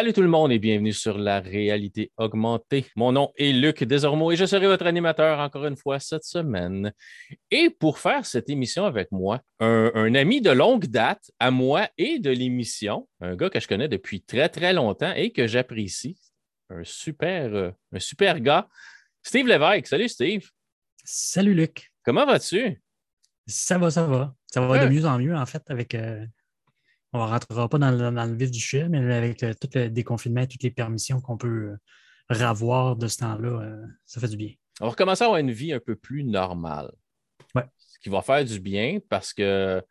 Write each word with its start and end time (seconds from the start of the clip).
Salut 0.00 0.14
tout 0.14 0.22
le 0.22 0.28
monde 0.28 0.50
et 0.50 0.58
bienvenue 0.58 0.94
sur 0.94 1.18
la 1.18 1.40
réalité 1.40 2.10
augmentée. 2.16 2.86
Mon 2.96 3.12
nom 3.12 3.32
est 3.36 3.52
Luc 3.52 3.84
Desormeaux 3.84 4.32
et 4.32 4.36
je 4.36 4.46
serai 4.46 4.66
votre 4.66 4.86
animateur 4.86 5.38
encore 5.40 5.66
une 5.66 5.76
fois 5.76 6.00
cette 6.00 6.24
semaine. 6.24 6.94
Et 7.50 7.68
pour 7.68 7.98
faire 7.98 8.24
cette 8.24 8.48
émission 8.48 8.86
avec 8.86 9.12
moi, 9.12 9.42
un, 9.58 10.14
ami 10.14 10.40
de 10.40 10.52
longue 10.52 10.86
date 10.86 11.30
à 11.38 11.50
moi 11.50 11.86
et 11.98 12.18
de 12.18 12.30
l'émission, 12.30 13.10
un 13.20 13.36
gars 13.36 13.50
que 13.50 13.60
je 13.60 13.68
connais 13.68 13.88
depuis 13.88 14.22
très 14.22 14.48
très 14.48 14.72
longtemps 14.72 15.12
et 15.14 15.32
que 15.32 15.46
j'apprécie, 15.46 16.16
un 16.70 16.82
super, 16.82 17.54
euh, 17.54 17.70
un 17.92 17.98
super 17.98 18.40
gars, 18.40 18.70
Steve 19.22 19.48
Lévesque. 19.48 19.86
Salut 19.88 20.08
Steve. 20.08 20.48
Salut 21.04 21.52
Luc. 21.52 21.92
Comment 22.06 22.24
vas-tu? 22.24 22.82
Ça 23.46 23.76
va, 23.76 23.90
ça 23.90 24.06
va. 24.06 24.34
Ça 24.46 24.62
va 24.62 24.82
de 24.82 24.90
mieux 24.90 25.04
en 25.04 25.18
mieux 25.18 25.36
en 25.36 25.44
fait 25.44 25.62
avec... 25.68 25.94
Euh, 25.94 26.24
on 27.12 27.24
ne 27.24 27.30
rentrera 27.30 27.68
pas 27.68 27.78
dans 27.78 27.90
le, 27.90 28.34
vif 28.34 28.50
du 28.50 28.60
sujet, 28.60 28.88
mais 28.88 28.98
avec 29.12 29.42
euh, 29.42 29.52
tout 29.60 29.68
le 29.74 29.88
déconfinement, 29.88 30.46
toutes 30.46 30.62
les 30.62 30.70
permissions 30.70 31.20
qu'on 31.20 31.36
peut 31.36 31.48
euh, 31.72 31.76
ravoir 32.28 32.96
de 32.96 33.08
ce 33.08 33.18
temps-là, 33.18 33.62
euh, 33.62 33.86
ça 34.06 34.20
fait 34.20 34.28
du 34.28 34.36
bien. 34.36 34.52
On 34.80 34.84
va 34.84 34.90
recommencer 34.90 35.24
à 35.24 35.26
avoir 35.26 35.40
une 35.40 35.50
vie 35.50 35.72
un 35.72 35.80
peu 35.80 35.96
plus 35.96 36.24
normale. 36.24 36.92
Ouais. 37.54 37.64
Ce 37.78 37.98
qui 37.98 38.08
va 38.08 38.22
faire 38.22 38.44
du 38.44 38.60
bien 38.60 38.98
parce 39.08 39.32
que 39.32 39.82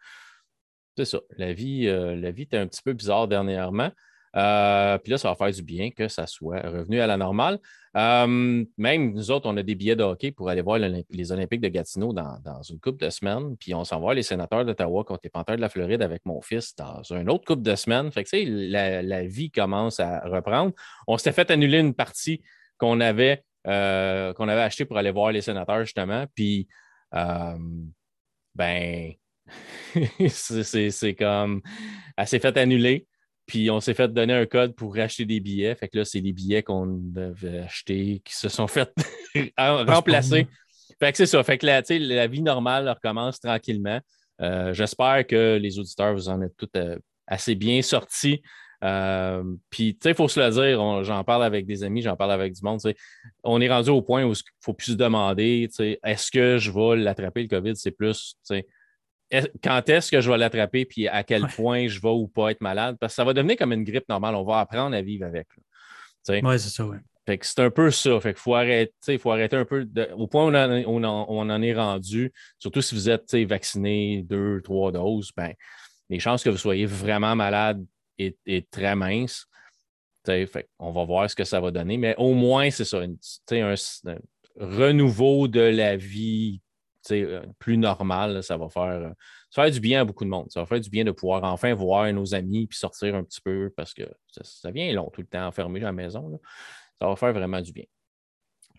c'est 0.98 1.06
ça, 1.06 1.20
la 1.38 1.54
vie, 1.54 1.86
la 1.86 2.32
vie 2.32 2.44
était 2.44 2.58
un 2.58 2.68
petit 2.68 2.82
peu 2.82 2.94
bizarre 2.94 3.28
dernièrement. 3.28 3.92
Euh, 4.36 4.98
puis 5.00 5.12
là, 5.12 5.18
ça 5.18 5.30
va 5.30 5.36
faire 5.36 5.52
du 5.52 5.64
bien 5.64 5.90
que 5.92 6.08
ça 6.08 6.28
soit 6.28 6.62
revenu 6.62 7.00
à 7.00 7.08
la 7.08 7.18
normale. 7.18 7.60
Euh, 7.98 8.64
même 8.78 9.14
nous 9.14 9.32
autres, 9.32 9.50
on 9.50 9.58
a 9.58 9.64
des 9.64 9.76
billets 9.76 9.96
de 9.96 10.04
hockey 10.04 10.32
pour 10.32 10.50
aller 10.50 10.62
voir 10.62 10.78
les 10.78 11.32
Olympiques 11.32 11.62
de 11.62 11.70
Gatineau 11.70 12.14
dans, 12.14 12.62
une 12.70 12.80
couple 12.80 13.04
de 13.04 13.10
semaines. 13.10 13.58
Puis 13.58 13.74
on 13.74 13.84
s'en 13.84 14.00
va 14.00 14.14
les 14.14 14.24
sénateurs 14.24 14.66
d'Ottawa 14.66 15.04
contre 15.04 15.22
les 15.24 15.30
Panthers 15.30 15.56
de 15.56 15.62
la 15.62 15.70
Floride 15.70 16.02
avec 16.02 16.22
mon 16.26 16.42
fils 16.42 16.76
dans 16.76 17.02
une 17.04 17.30
autre 17.30 17.46
couple 17.46 17.64
de 17.64 17.76
semaines. 17.76 18.12
Fait 18.12 18.24
que, 18.24 18.30
tu 18.30 18.46
sais, 18.46 18.46
la, 18.46 19.26
vie 19.26 19.52
commence 19.52 20.00
à 20.00 20.22
reprendre. 20.22 20.74
On 21.08 21.18
s'était 21.18 21.32
fait 21.32 21.52
annuler 21.52 21.80
une 21.80 21.96
partie 21.96 22.42
qu'on 22.78 23.02
avait, 23.02 23.44
euh, 23.68 24.34
qu'on 24.34 24.48
avait 24.48 24.62
achetée 24.62 24.86
pour 24.86 24.98
aller 24.98 25.12
voir 25.12 25.32
les 25.32 25.42
sénateurs, 25.42 25.84
justement. 25.84 26.26
Puis, 26.36 26.68
ben, 27.12 29.14
c'est 30.30 31.16
comme, 31.16 31.62
elle 32.18 32.28
s'est 32.28 32.40
fait 32.40 32.58
annuler. 32.58 33.08
Puis 33.50 33.72
on 33.72 33.80
s'est 33.80 33.96
fait 33.96 34.14
donner 34.14 34.34
un 34.34 34.46
code 34.46 34.76
pour 34.76 34.96
racheter 34.96 35.26
des 35.26 35.40
billets. 35.40 35.74
Fait 35.74 35.88
que 35.88 35.98
là, 35.98 36.06
c'est 36.06 36.22
des 36.22 36.34
billets 36.34 36.62
qu'on 36.62 36.86
devait 36.86 37.62
acheter 37.62 38.22
qui 38.24 38.36
se 38.36 38.48
sont 38.48 38.68
fait 38.68 38.94
remplacer. 39.58 40.48
Fait 41.00 41.12
que 41.12 41.18
c'est 41.18 41.26
ça. 41.26 41.42
Fait 41.44 41.58
que 41.58 41.66
la, 41.66 41.82
la 41.90 42.28
vie 42.28 42.44
normale 42.44 42.88
recommence 42.88 43.40
tranquillement. 43.40 44.00
Euh, 44.40 44.72
j'espère 44.76 45.26
que 45.26 45.58
les 45.60 45.80
auditeurs, 45.80 46.14
vous 46.14 46.30
en 46.30 46.44
êtes 46.44 46.56
tous 46.58 46.70
euh, 46.76 47.00
assez 47.26 47.56
bien 47.56 47.82
sortis. 47.82 48.40
Euh, 48.84 49.44
puis, 49.72 49.96
tu 49.96 50.02
sais, 50.04 50.10
il 50.12 50.16
faut 50.16 50.28
se 50.28 50.40
le 50.40 50.52
dire, 50.52 51.04
j'en 51.04 51.24
parle 51.24 51.44
avec 51.44 51.66
des 51.66 51.84
amis, 51.84 52.04
j'en 52.04 52.16
parle 52.16 52.34
avec 52.34 52.54
du 52.54 52.62
monde. 52.62 52.80
On 53.44 53.60
est 53.60 53.68
rendu 53.68 53.90
au 53.90 54.04
point 54.04 54.26
où 54.26 54.28
il 54.28 54.38
ne 54.38 54.62
faut 54.62 54.76
plus 54.76 54.92
se 54.92 54.98
demander, 54.98 55.68
est-ce 56.04 56.30
que 56.30 56.60
je 56.60 56.70
vais 56.70 56.98
l'attraper 56.98 57.42
le 57.42 57.48
COVID? 57.48 57.76
C'est 57.76 57.90
plus, 57.90 58.38
quand 59.64 59.90
est-ce 59.90 60.12
que 60.12 60.22
je 60.22 60.30
vais 60.30 60.38
l'attraper 60.38 60.86
puis 60.86 61.08
à 61.08 61.24
quel 61.24 61.48
point 61.48 61.88
je 61.88 62.02
vais 62.02 62.10
ou 62.10 62.28
pas 62.28 62.52
être 62.52 62.62
malade? 62.62 62.98
Parce 63.00 63.14
que 63.14 63.16
ça 63.16 63.24
va 63.24 63.34
devenir 63.34 63.58
comme 63.58 63.74
une 63.74 63.84
grippe 63.84 64.10
normale. 64.10 64.36
On 64.36 64.44
va 64.44 64.60
apprendre 64.60 64.96
à 64.96 65.02
vivre 65.02 65.26
avec. 65.26 65.48
Oui, 66.28 66.60
c'est 66.60 66.70
ça, 66.70 66.86
oui. 66.86 66.98
Fait 67.26 67.38
que 67.38 67.46
c'est 67.46 67.60
un 67.60 67.70
peu 67.70 67.92
ça. 67.92 68.20
Fait 68.20 68.34
qu'il 68.34 68.42
faut 68.42 68.56
arrêter, 68.56 69.18
faut 69.20 69.32
arrêter 69.32 69.56
un 69.56 69.66
peu. 69.66 69.88
au 70.16 70.28
point 70.28 70.46
où 70.46 70.50
on, 70.88 71.04
en, 71.04 71.62
est 71.62 71.74
rendu, 71.76 72.34
surtout 72.58 72.82
si 72.82 72.96
vous 72.96 73.10
êtes 73.10 73.36
vacciné 73.36 74.24
deux, 74.24 74.62
trois 74.62 74.92
doses, 74.92 75.32
ben, 75.38 75.54
les 76.10 76.20
chances 76.20 76.44
que 76.44 76.50
vous 76.50 76.58
soyez 76.58 76.88
vraiment 76.88 77.36
malade 77.36 77.86
est, 78.18 78.70
très 78.72 78.96
mince. 78.96 79.46
Fait 80.26 80.68
on 80.80 80.92
va 80.92 81.06
voir 81.06 81.30
ce 81.30 81.36
que 81.36 81.44
ça 81.44 81.60
va 81.60 81.72
donner. 81.72 81.98
Mais 81.98 82.16
au 82.18 82.34
moins, 82.34 82.70
c'est 82.72 82.86
ça. 82.86 83.00
un 83.02 83.76
renouveau 84.60 85.48
de 85.48 85.62
la 85.62 85.98
vie 85.98 86.62
plus 87.60 87.78
normal, 87.78 88.44
ça 88.44 88.58
va 88.58 88.70
faire, 88.70 89.14
faire 89.54 89.72
du 89.72 89.80
bien 89.80 90.02
à 90.02 90.06
beaucoup 90.06 90.26
de 90.26 90.30
monde. 90.30 90.52
Ça 90.52 90.60
va 90.60 90.66
faire 90.66 90.80
du 90.80 90.90
bien 90.90 91.04
de 91.04 91.12
pouvoir 91.12 91.44
enfin 91.44 91.74
voir 91.74 92.12
nos 92.14 92.34
amis 92.34 92.68
puis 92.68 92.78
sortir 92.78 93.16
un 93.16 93.24
petit 93.24 93.42
peu 93.42 93.72
parce 93.76 93.94
que 93.94 94.04
ça, 94.32 94.72
vient 94.72 94.92
long 94.94 95.10
tout 95.10 95.22
le 95.22 95.28
temps 95.28 95.48
enfermé 95.48 95.82
à 95.82 95.86
la 95.86 95.92
maison. 95.92 96.40
Ça 97.00 97.08
va 97.08 97.16
faire 97.16 97.34
vraiment 97.34 97.62
du 97.62 97.72
bien. 97.72 97.86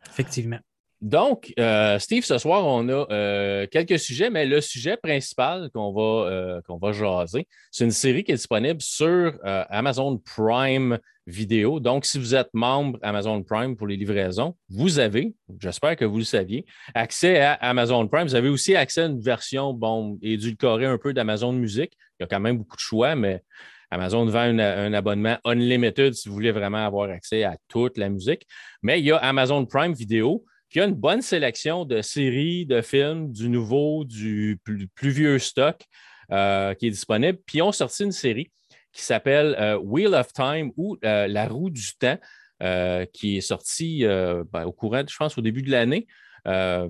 Effectivement. 0.08 0.60
Donc, 1.00 1.52
euh, 1.58 1.98
Steve, 1.98 2.24
ce 2.24 2.36
soir, 2.36 2.66
on 2.66 2.88
a 2.88 3.06
euh, 3.10 3.66
quelques 3.70 3.98
sujets, 3.98 4.28
mais 4.28 4.44
le 4.44 4.60
sujet 4.60 4.96
principal 4.96 5.70
qu'on 5.74 5.92
va, 5.92 6.60
qu'on 6.66 6.76
va 6.76 6.92
jaser, 6.92 7.46
c'est 7.70 7.84
une 7.84 7.90
série 7.90 8.22
qui 8.22 8.32
est 8.32 8.36
disponible 8.36 8.82
sur 8.82 9.38
Amazon 9.42 10.18
Prime 10.18 10.98
vidéo. 11.30 11.80
Donc, 11.80 12.04
si 12.04 12.18
vous 12.18 12.34
êtes 12.34 12.50
membre 12.52 12.98
Amazon 13.02 13.42
Prime 13.42 13.76
pour 13.76 13.86
les 13.86 13.96
livraisons, 13.96 14.56
vous 14.68 14.98
avez, 14.98 15.34
j'espère 15.58 15.96
que 15.96 16.04
vous 16.04 16.18
le 16.18 16.24
saviez, 16.24 16.66
accès 16.94 17.40
à 17.40 17.52
Amazon 17.54 18.06
Prime. 18.08 18.24
Vous 18.24 18.34
avez 18.34 18.48
aussi 18.48 18.76
accès 18.76 19.02
à 19.02 19.06
une 19.06 19.20
version, 19.20 19.72
bon, 19.72 20.18
édulcorée 20.22 20.86
un 20.86 20.98
peu 20.98 21.14
d'Amazon 21.14 21.52
Music. 21.52 21.92
Il 22.18 22.22
y 22.22 22.24
a 22.24 22.26
quand 22.26 22.40
même 22.40 22.58
beaucoup 22.58 22.76
de 22.76 22.80
choix, 22.80 23.14
mais 23.14 23.42
Amazon 23.90 24.24
vend 24.26 24.58
un 24.58 24.92
abonnement 24.92 25.38
unlimited 25.44 26.14
si 26.14 26.28
vous 26.28 26.34
voulez 26.34 26.52
vraiment 26.52 26.84
avoir 26.84 27.10
accès 27.10 27.44
à 27.44 27.56
toute 27.68 27.98
la 27.98 28.08
musique. 28.08 28.46
Mais 28.82 29.00
il 29.00 29.06
y 29.06 29.12
a 29.12 29.16
Amazon 29.16 29.64
Prime 29.66 29.92
Vidéo 29.92 30.44
qui 30.70 30.80
a 30.80 30.84
une 30.84 30.94
bonne 30.94 31.20
sélection 31.20 31.84
de 31.84 32.00
séries, 32.00 32.64
de 32.64 32.80
films, 32.80 33.32
du 33.32 33.48
nouveau, 33.48 34.04
du 34.04 34.58
plus, 34.64 35.10
vieux 35.10 35.38
stock 35.38 35.82
euh, 36.30 36.74
qui 36.74 36.86
est 36.86 36.90
disponible. 36.90 37.38
Puis 37.44 37.58
ils 37.58 37.62
ont 37.62 37.72
sorti 37.72 38.04
une 38.04 38.12
série 38.12 38.52
qui 38.92 39.02
s'appelle 39.02 39.56
euh, 39.58 39.78
Wheel 39.78 40.14
of 40.14 40.32
Time 40.32 40.70
ou 40.76 40.96
euh, 41.04 41.26
La 41.26 41.48
roue 41.48 41.70
du 41.70 41.94
temps, 41.98 42.18
qui 43.12 43.38
est 43.38 43.40
sorti 43.40 44.04
ben, 44.04 44.64
au 44.64 44.72
courant, 44.72 45.02
je 45.08 45.16
pense, 45.16 45.36
au 45.38 45.40
début 45.40 45.62
de 45.62 45.70
l'année. 45.70 46.06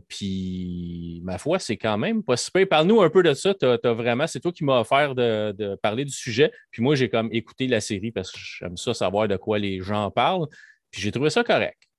puis, 0.08 1.20
ma 1.22 1.38
foi, 1.38 1.60
c'est 1.60 1.76
quand 1.76 1.96
même 1.96 2.24
pas 2.24 2.34
Parle-nous 2.68 3.00
un 3.00 3.08
peu 3.08 3.22
de 3.22 3.32
ça. 3.34 3.54
vraiment, 3.84 4.26
c'est 4.26 4.40
toi 4.40 4.50
qui 4.50 4.64
m'as 4.64 4.80
offert 4.80 5.14
de, 5.14 5.76
parler 5.76 6.04
du 6.04 6.12
sujet. 6.12 6.50
Puis 6.72 6.82
moi, 6.82 6.96
j'ai 6.96 7.08
comme 7.08 7.28
écouté 7.32 7.68
la 7.68 7.80
série 7.80 8.10
parce 8.10 8.32
que 8.32 8.38
j'aime 8.40 8.76
ça 8.76 8.94
savoir 8.94 9.28
de 9.28 9.36
quoi 9.36 9.60
les 9.60 9.80
gens 9.80 10.10
parlent. 10.10 10.48
Puis 10.90 11.00
j'ai 11.00 11.12
trouvé 11.12 11.30
ça 11.30 11.44
correct. 11.44 11.89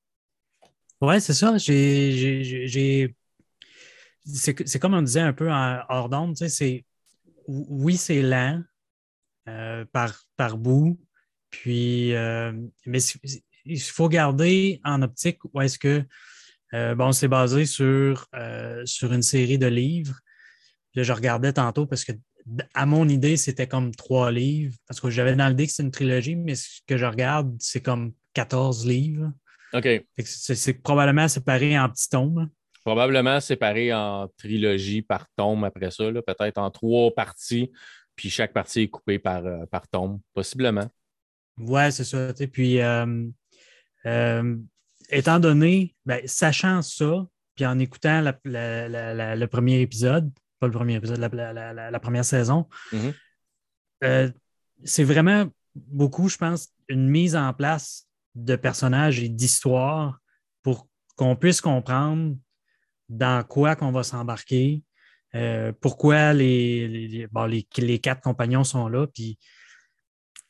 Oui, 1.01 1.19
c'est 1.19 1.33
ça. 1.33 1.57
J'ai. 1.57 3.15
C'est 4.23 4.79
comme 4.79 4.93
on 4.93 5.01
disait 5.01 5.21
un 5.21 5.33
peu 5.33 5.51
en 5.51 5.79
hors 5.89 6.09
d'onde, 6.09 6.37
oui, 7.47 7.97
c'est 7.97 8.21
lent, 8.21 8.61
euh, 9.47 9.85
par, 9.91 10.23
par 10.37 10.57
bout. 10.57 10.99
Puis, 11.49 12.13
euh, 12.13 12.53
mais 12.85 12.99
il 13.65 13.79
faut 13.81 14.09
garder 14.09 14.79
en 14.83 15.01
optique 15.01 15.39
où 15.51 15.61
est-ce 15.61 15.79
que, 15.79 16.03
euh, 16.73 16.95
bon, 16.95 17.11
c'est 17.11 17.27
basé 17.27 17.65
sur, 17.65 18.27
sur 18.85 19.11
une 19.11 19.23
série 19.23 19.57
de 19.57 19.67
livres. 19.67 20.19
je 20.95 21.11
regardais 21.11 21.53
tantôt 21.53 21.87
parce 21.87 22.05
que, 22.05 22.13
à 22.73 22.85
mon 22.85 23.07
idée, 23.09 23.37
c'était 23.37 23.67
comme 23.67 23.93
trois 23.95 24.31
livres. 24.31 24.75
Parce 24.87 25.01
que 25.01 25.09
j'avais 25.09 25.35
dans 25.35 25.49
l'idée 25.49 25.65
que 25.67 25.73
c'est 25.73 25.83
une 25.83 25.91
trilogie, 25.91 26.35
mais 26.35 26.55
ce 26.55 26.81
que 26.87 26.97
je 26.97 27.05
regarde, 27.05 27.55
c'est 27.59 27.81
comme 27.81 28.13
14 28.33 28.85
livres. 28.85 29.31
OK. 29.73 30.05
C'est 30.23 30.81
probablement 30.81 31.27
séparé 31.27 31.79
en 31.79 31.89
petits 31.89 32.09
tomes. 32.09 32.49
Probablement 32.83 33.39
séparé 33.39 33.93
en 33.93 34.27
trilogie 34.37 35.01
par 35.01 35.27
tome 35.35 35.63
après 35.63 35.91
ça, 35.91 36.03
peut-être 36.25 36.57
en 36.57 36.71
trois 36.71 37.11
parties 37.11 37.71
puis 38.21 38.29
chaque 38.29 38.53
partie 38.53 38.81
est 38.81 38.87
coupée 38.87 39.17
par, 39.17 39.45
euh, 39.45 39.65
par 39.65 39.87
tombe, 39.87 40.19
possiblement. 40.33 40.87
Oui, 41.57 41.91
c'est 41.91 42.03
ça. 42.03 42.31
Puis, 42.51 42.79
euh, 42.79 43.27
euh, 44.05 44.57
étant 45.09 45.39
donné, 45.39 45.95
ben, 46.05 46.21
sachant 46.25 46.83
ça, 46.83 47.25
puis 47.55 47.65
en 47.65 47.79
écoutant 47.79 48.21
le 48.45 49.45
premier 49.47 49.81
épisode, 49.81 50.31
pas 50.59 50.67
le 50.67 50.73
premier 50.73 50.95
épisode, 50.95 51.17
la, 51.17 51.99
première 51.99 52.23
saison, 52.23 52.67
mm-hmm. 52.91 54.33
c'est 54.83 55.03
vraiment 55.03 55.49
beaucoup, 55.75 56.29
je 56.29 56.37
pense, 56.37 56.69
une 56.87 57.09
mise 57.09 57.35
en 57.35 57.53
place 57.53 58.07
de 58.35 58.55
personnages 58.55 59.19
et 59.19 59.29
d'histoires 59.29 60.19
pour 60.63 60.87
qu'on 61.15 61.35
puisse 61.35 61.61
comprendre 61.61 62.35
dans 63.09 63.43
quoi 63.45 63.75
qu'on 63.75 63.91
va 63.91 64.03
s'embarquer, 64.03 64.83
euh, 65.35 65.71
pourquoi 65.81 66.33
les, 66.33 67.27
les, 67.27 67.99
quatre 67.99 68.21
compagnons 68.21 68.63
sont 68.63 68.87
là. 68.87 69.07
Puis 69.07 69.37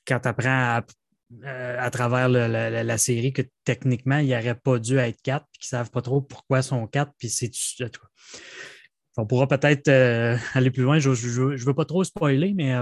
quand 0.06 0.20
tu 0.20 0.28
apprends 0.28 0.50
à, 0.50 0.86
euh, 1.46 1.90
travers 1.90 2.30
la, 2.30 2.98
série 2.98 3.34
que 3.34 3.42
techniquement, 3.64 4.18
il 4.18 4.30
n'aurait 4.30 4.56
pas 4.56 4.80
dû 4.80 4.98
être 4.98 5.22
quatre, 5.22 5.46
puis 5.52 5.60
qu'ils 5.60 5.76
ne 5.76 5.80
savent 5.80 5.92
pas 5.92 6.02
trop 6.02 6.22
pourquoi 6.22 6.60
ils 6.60 6.64
sont 6.64 6.88
quatre, 6.88 7.14
puis 7.18 7.30
c'est 7.30 7.52
On 9.18 9.26
pourra 9.26 9.48
peut-être 9.48 9.88
euh, 9.88 10.38
aller 10.54 10.72
plus 10.72 10.84
loin. 10.84 11.00
Je 11.00 11.10
ne 11.10 11.58
veux 11.58 11.76
pas 11.76 11.86
trop 11.86 12.04
spoiler, 12.04 12.54
mais 12.54 12.76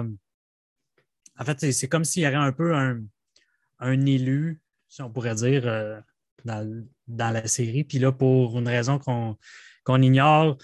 en 1.40 1.46
fait, 1.46 1.72
c'est 1.72 1.88
comme 1.88 2.04
s'il 2.04 2.24
y 2.24 2.26
avait 2.26 2.36
un 2.36 2.52
peu 2.52 2.76
un, 2.76 4.06
élu, 4.06 4.62
si 4.90 5.02
on 5.02 5.10
pourrait 5.12 5.36
dire, 5.36 6.04
dans, 6.46 6.94
la 7.08 7.48
série. 7.48 7.84
Puis 7.84 8.00
là, 8.00 8.12
pour 8.12 8.58
une 8.60 8.68
raison 8.68 9.00
qu'on 9.00 10.02
ignore, 10.02 10.58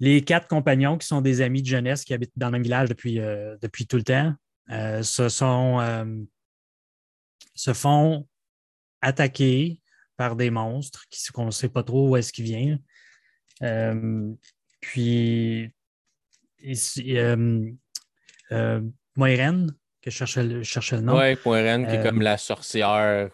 les 0.00 0.22
quatre 0.22 0.48
compagnons 0.48 0.98
qui 0.98 1.06
sont 1.06 1.20
des 1.20 1.40
amis 1.40 1.62
de 1.62 1.68
jeunesse 1.68 2.04
qui 2.04 2.14
habitent 2.14 2.32
dans 2.36 2.48
le 2.48 2.52
même 2.52 2.62
village 2.62 2.88
depuis, 2.88 3.20
euh, 3.20 3.56
depuis 3.62 3.86
tout 3.86 3.96
le 3.96 4.02
temps, 4.02 4.34
euh, 4.70 5.02
se 5.02 5.28
sont, 5.28 5.80
euh, 5.80 6.04
se 7.54 7.72
font 7.72 8.26
attaquer 9.00 9.80
par 10.16 10.36
des 10.36 10.50
monstres 10.50 11.04
qu'on 11.32 11.46
ne 11.46 11.50
sait 11.50 11.68
pas 11.68 11.82
trop 11.82 12.10
où 12.10 12.16
est-ce 12.16 12.32
qu'ils 12.32 12.44
viennent. 12.44 12.80
Euh, 13.62 14.32
puis, 14.80 15.70
euh, 20.06 20.10
euh, 20.10 20.58
que 20.58 20.62
je 20.62 20.62
cherchais, 20.62 20.96
le, 20.96 21.02
nom. 21.02 21.18
Oui, 21.18 21.36
Moiraine, 21.44 21.86
qui 21.86 21.94
est 21.94 22.02
comme 22.02 22.22
la 22.22 22.36
sorcière, 22.36 23.30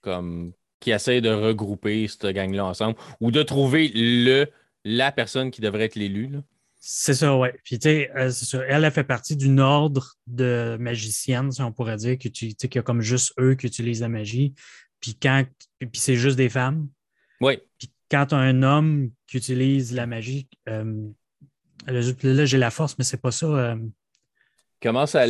comme 0.00 0.52
qui 0.80 0.90
essaie 0.90 1.20
de 1.20 1.30
regrouper 1.30 2.08
cette 2.08 2.26
gang-là 2.26 2.64
ensemble 2.64 2.96
ou 3.20 3.30
de 3.30 3.42
trouver 3.42 3.90
le, 3.94 4.46
la 4.84 5.12
personne 5.12 5.50
qui 5.50 5.60
devrait 5.60 5.84
être 5.84 5.94
l'élu. 5.94 6.30
C'est 6.82 7.12
ça, 7.12 7.36
oui. 7.36 7.48
Puis, 7.62 7.78
tu 7.78 7.88
sais, 7.90 8.10
elle, 8.66 8.84
a 8.86 8.90
fait 8.90 9.04
partie 9.04 9.36
d'une 9.36 9.60
ordre 9.60 10.16
de 10.26 10.78
magiciennes, 10.80 11.52
si 11.52 11.60
on 11.60 11.72
pourrait 11.72 11.98
dire, 11.98 12.16
qu'il 12.16 12.32
y 12.48 12.78
a 12.78 12.82
comme 12.82 13.02
juste 13.02 13.34
eux 13.38 13.54
qui 13.54 13.66
utilisent 13.66 14.00
la 14.00 14.08
magie. 14.08 14.54
Puis, 15.00 15.14
quand, 15.14 15.44
puis 15.78 15.90
c'est 15.94 16.16
juste 16.16 16.38
des 16.38 16.48
femmes. 16.48 16.88
Oui. 17.42 17.58
Puis, 17.78 17.90
quand 18.10 18.26
tu 18.26 18.34
as 18.34 18.38
un 18.38 18.62
homme 18.62 19.10
qui 19.26 19.36
utilise 19.36 19.92
la 19.92 20.06
magie, 20.06 20.48
euh, 20.68 21.08
là, 21.86 22.44
j'ai 22.46 22.58
la 22.58 22.70
force, 22.70 22.96
mais 22.98 23.04
c'est 23.04 23.20
pas 23.20 23.30
ça. 23.30 23.46
Euh. 23.46 23.76
Comment, 24.82 25.06
ça 25.06 25.26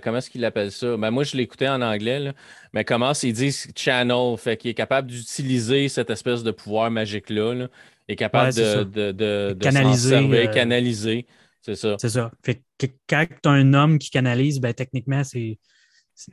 comment 0.00 0.18
est-ce 0.18 0.30
qu'il 0.30 0.44
appelle 0.44 0.72
ça? 0.72 0.96
Ben, 0.96 1.10
moi, 1.10 1.22
je 1.22 1.36
l'écoutais 1.36 1.68
en 1.68 1.80
anglais, 1.82 2.32
mais 2.72 2.84
comment 2.84 3.12
ils 3.22 3.32
disent 3.32 3.70
channel, 3.76 4.36
fait 4.36 4.56
qu'il 4.56 4.70
est 4.70 4.74
capable 4.74 5.08
d'utiliser 5.08 5.88
cette 5.88 6.10
espèce 6.10 6.42
de 6.42 6.50
pouvoir 6.50 6.90
magique-là, 6.90 7.54
là, 7.54 7.68
est 8.08 8.16
capable 8.16 8.52
de, 8.54 8.82
de, 8.82 9.12
de, 9.12 9.56
canaliser, 9.60 10.16
euh, 10.16 10.46
canaliser. 10.48 11.26
C'est 11.62 11.76
ça. 11.76 11.96
C'est 12.00 12.08
ça. 12.08 12.32
Fait 12.42 12.62
que 12.78 12.86
quand 13.08 13.26
tu 13.42 13.48
as 13.48 13.52
un 13.52 13.74
homme 13.74 13.98
qui 13.98 14.10
canalise, 14.10 14.60
ben, 14.60 14.74
techniquement, 14.74 15.22
c'est 15.22 15.58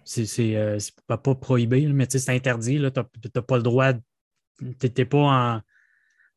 c'est 0.04 0.92
pas, 1.06 1.18
pas 1.18 1.36
prohibé, 1.36 1.86
mais 1.88 2.08
c'est 2.10 2.30
interdit. 2.30 2.78
Tu 2.78 3.30
n'as 3.36 3.42
pas 3.42 3.58
le 3.58 3.64
droit, 3.64 3.94
tu 4.60 4.92
n'es 4.98 5.06
pas 5.06 5.18
en, 5.18 5.62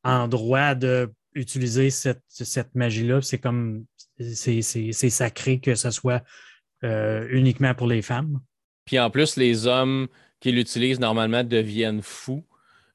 en 0.05 0.29
droit 0.29 0.75
d'utiliser 0.75 1.89
cette, 1.89 2.23
cette 2.29 2.75
magie-là. 2.75 3.23
C'est 3.23 3.39
comme 3.39 3.87
c'est 4.21 5.11
sacré 5.11 5.61
que 5.61 5.75
ce 5.75 5.91
soit 5.91 6.23
euh, 6.85 7.27
uniquement 7.31 7.75
pour 7.75 7.87
les 7.87 8.03
femmes. 8.03 8.41
Puis 8.85 8.99
en 8.99 9.11
plus, 9.11 9.37
les 9.37 9.67
hommes 9.67 10.09
qui 10.41 10.53
l'utilisent 10.53 11.01
normalement 11.01 11.45
deviennent 11.45 12.03
fous. 12.03 12.45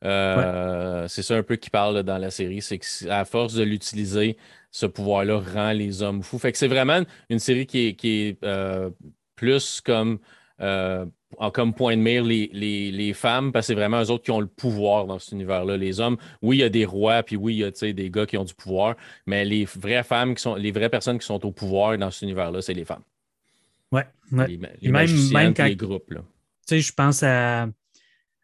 Euh, 0.03 1.07
c'est 1.07 1.21
ça 1.21 1.35
un 1.35 1.43
peu 1.43 1.55
qui 1.55 1.69
parle 1.69 2.03
dans 2.03 2.17
la 2.17 2.29
série, 2.29 2.61
c'est 2.61 2.79
qu'à 2.79 3.23
force 3.23 3.53
de 3.53 3.63
l'utiliser, 3.63 4.37
ce 4.69 4.85
pouvoir-là 4.85 5.39
rend 5.39 5.71
les 5.71 6.01
hommes 6.01 6.23
fous. 6.23 6.39
Fait 6.39 6.51
que 6.51 6.57
c'est 6.57 6.67
vraiment 6.67 7.03
une 7.29 7.39
série 7.39 7.65
qui 7.65 7.87
est, 7.87 7.95
qui 7.95 8.21
est 8.21 8.43
euh, 8.43 8.89
plus 9.35 9.79
comme 9.81 10.19
comme 11.53 11.73
point 11.73 11.95
de 11.95 12.01
mire 12.01 12.23
les, 12.23 13.13
femmes, 13.13 13.51
parce 13.51 13.67
que 13.67 13.73
c'est 13.73 13.79
vraiment 13.79 14.01
eux 14.01 14.09
autres 14.11 14.23
qui 14.23 14.31
ont 14.31 14.39
le 14.39 14.47
pouvoir 14.47 15.05
dans 15.05 15.19
cet 15.19 15.33
univers-là. 15.33 15.77
Les 15.77 15.99
hommes, 15.99 16.17
oui, 16.41 16.57
il 16.57 16.59
y 16.61 16.63
a 16.63 16.69
des 16.69 16.85
rois, 16.85 17.23
puis 17.23 17.35
oui, 17.35 17.55
il 17.55 17.59
y 17.59 17.63
a 17.63 17.93
des 17.93 18.09
gars 18.09 18.25
qui 18.25 18.37
ont 18.37 18.43
du 18.43 18.53
pouvoir, 18.53 18.95
mais 19.25 19.45
les 19.45 19.65
vraies 19.65 20.03
femmes 20.03 20.35
qui 20.35 20.41
sont, 20.41 20.55
les 20.55 20.71
vraies 20.71 20.89
personnes 20.89 21.19
qui 21.19 21.25
sont 21.25 21.45
au 21.45 21.51
pouvoir 21.51 21.97
dans 21.97 22.11
cet 22.11 22.23
univers-là, 22.23 22.61
c'est 22.61 22.73
les 22.73 22.85
femmes. 22.85 23.03
Ouais. 23.91 24.07
Les, 24.31 24.57
même, 24.57 25.31
même 25.31 25.53
quand, 25.53 25.65
les 25.65 25.75
groupes. 25.75 26.09
Tu 26.09 26.15
sais, 26.65 26.79
je 26.79 26.93
pense 26.93 27.21
à, 27.21 27.67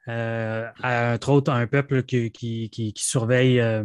euh, 0.07 0.68
à 0.81 1.13
entre 1.13 1.30
autres 1.30 1.51
un 1.51 1.65
peuple 1.68 2.03
qui, 2.03 2.31
qui, 2.31 2.94
surveille, 2.95 3.59
euh, 3.59 3.83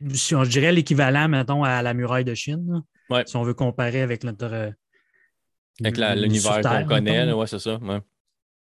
je 0.00 0.48
dirais 0.48 0.72
l'équivalent, 0.72 1.28
mettons, 1.28 1.64
à 1.64 1.82
la 1.82 1.94
muraille 1.94 2.24
de 2.24 2.34
Chine. 2.34 2.82
Si 3.26 3.36
on 3.36 3.42
veut 3.42 3.54
comparer 3.54 4.02
avec 4.02 4.22
notre 4.22 4.72
avec 5.80 5.96
l'univers 6.18 6.60
qu'on 6.60 6.86
connaît, 6.86 7.32
ouais, 7.32 7.46
c'est 7.46 7.58
ça. 7.58 7.78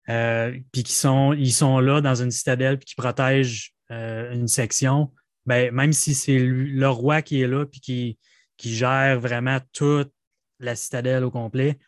Euh, 0.09 0.57
puis 0.73 0.85
qui 0.85 0.93
sont, 0.93 1.33
ils 1.33 1.53
sont 1.53 1.81
là 1.81 2.01
dans 2.01 2.15
une 2.15 2.31
citadelle 2.31 2.79
puis 2.79 2.87
qui 2.87 2.95
protègent 2.95 3.73
euh, 3.91 4.33
une 4.33 4.47
section. 4.47 5.13
Ben, 5.47 5.73
même 5.73 5.93
si 5.93 6.15
c'est 6.15 6.39
le 6.39 6.89
roi 6.89 7.23
qui 7.23 7.41
est 7.41 7.47
là 7.47 7.67
puis 7.67 7.81
qui, 7.81 8.19
qui 8.57 8.75
gère 8.75 9.19
vraiment 9.21 9.59
toute 9.73 10.13
la 10.61 10.77
citadelle 10.77 11.25
au 11.25 11.31
complet, 11.31 11.79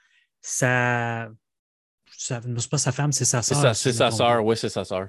ça. 0.40 1.30
ça 2.10 2.40
c'est 2.42 2.70
pas 2.70 2.78
sa 2.78 2.92
femme, 2.92 3.12
c'est 3.12 3.24
sa 3.24 3.42
soeur. 3.42 3.74
C'est 3.74 3.92
sa 3.92 4.10
soeur, 4.10 4.44
oui, 4.44 4.56
c'est 4.56 4.68
sa 4.68 4.84
soeur. 4.84 5.08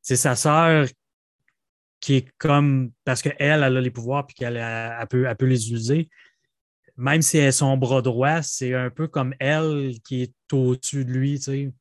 C'est 0.00 0.16
sa 0.16 0.36
soeur 0.36 0.86
qui 2.00 2.16
est 2.16 2.28
comme. 2.38 2.92
Parce 3.04 3.22
qu'elle, 3.22 3.36
elle 3.38 3.62
a 3.62 3.80
les 3.80 3.90
pouvoirs 3.90 4.26
puis 4.26 4.34
qu'elle 4.34 4.56
elle 4.56 5.06
peut, 5.08 5.26
elle 5.26 5.36
peut 5.36 5.46
les 5.46 5.64
utiliser 5.64 6.08
même 6.96 7.22
si 7.22 7.38
elle 7.38 7.46
est 7.48 7.52
son 7.52 7.76
bras 7.76 8.02
droit, 8.02 8.42
c'est 8.42 8.74
un 8.74 8.90
peu 8.90 9.08
comme 9.08 9.34
elle 9.38 9.94
qui 10.04 10.22
est 10.22 10.34
au-dessus 10.52 11.04
de 11.04 11.10
lui. 11.10 11.38
Tu 11.38 11.44
sais. 11.44 11.72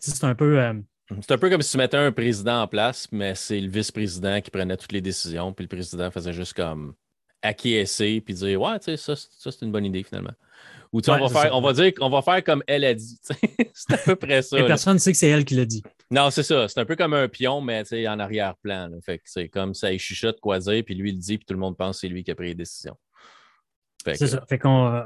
C'est 0.00 0.24
un 0.24 0.34
peu. 0.34 0.60
Euh, 0.60 0.74
c'est 1.20 1.32
un 1.32 1.38
peu 1.38 1.50
comme 1.50 1.62
si 1.62 1.72
tu 1.72 1.78
mettais 1.78 1.96
un 1.96 2.12
président 2.12 2.62
en 2.62 2.68
place, 2.68 3.08
mais 3.10 3.34
c'est 3.34 3.60
le 3.60 3.68
vice-président 3.68 4.40
qui 4.40 4.50
prenait 4.50 4.76
toutes 4.76 4.92
les 4.92 5.00
décisions, 5.00 5.52
puis 5.52 5.64
le 5.64 5.68
président 5.68 6.10
faisait 6.10 6.32
juste 6.32 6.54
comme 6.54 6.94
acquiescer, 7.42 8.20
puis 8.20 8.34
dire 8.34 8.60
Ouais, 8.60 8.78
tu 8.78 8.84
sais, 8.84 8.96
ça, 8.96 9.16
ça 9.16 9.50
c'est 9.50 9.62
une 9.64 9.72
bonne 9.72 9.86
idée 9.86 10.04
finalement. 10.04 10.34
Ou 10.92 11.00
tu 11.00 11.10
on, 11.10 11.18
va 11.18 11.28
faire, 11.28 11.56
on 11.56 11.60
va 11.60 11.72
dire 11.72 11.94
qu'on 11.94 12.10
va 12.10 12.20
faire 12.20 12.42
comme 12.42 12.64
elle 12.66 12.84
a 12.84 12.94
dit. 12.94 13.18
c'est 13.74 13.92
à 13.94 13.98
peu 13.98 14.16
près 14.16 14.42
ça. 14.42 14.58
Et 14.58 14.66
personne 14.66 14.94
ne 14.94 14.98
sait 14.98 15.12
que 15.12 15.18
c'est 15.18 15.28
elle 15.28 15.44
qui 15.44 15.54
l'a 15.54 15.64
dit. 15.64 15.82
Non, 16.10 16.30
c'est 16.30 16.42
ça. 16.42 16.66
C'est 16.66 16.80
un 16.80 16.84
peu 16.84 16.96
comme 16.96 17.14
un 17.14 17.28
pion, 17.28 17.60
mais 17.60 17.84
en 18.08 18.18
arrière-plan. 18.18 18.90
Fait 19.04 19.18
que 19.18 19.24
c'est 19.26 19.48
comme 19.48 19.72
ça, 19.74 19.92
il 19.92 20.00
chuchote 20.00 20.40
quoi 20.40 20.58
dire, 20.58 20.82
puis 20.84 20.96
lui, 20.96 21.10
il 21.10 21.18
dit, 21.18 21.38
puis 21.38 21.46
tout 21.46 21.54
le 21.54 21.60
monde 21.60 21.76
pense 21.76 21.96
que 21.96 22.00
c'est 22.00 22.08
lui 22.08 22.24
qui 22.24 22.32
a 22.32 22.34
pris 22.34 22.48
les 22.48 22.54
décisions. 22.56 22.96
C'est 24.04 24.26
ça. 24.26 24.44
Fait 24.48 24.58
qu'on. 24.58 25.02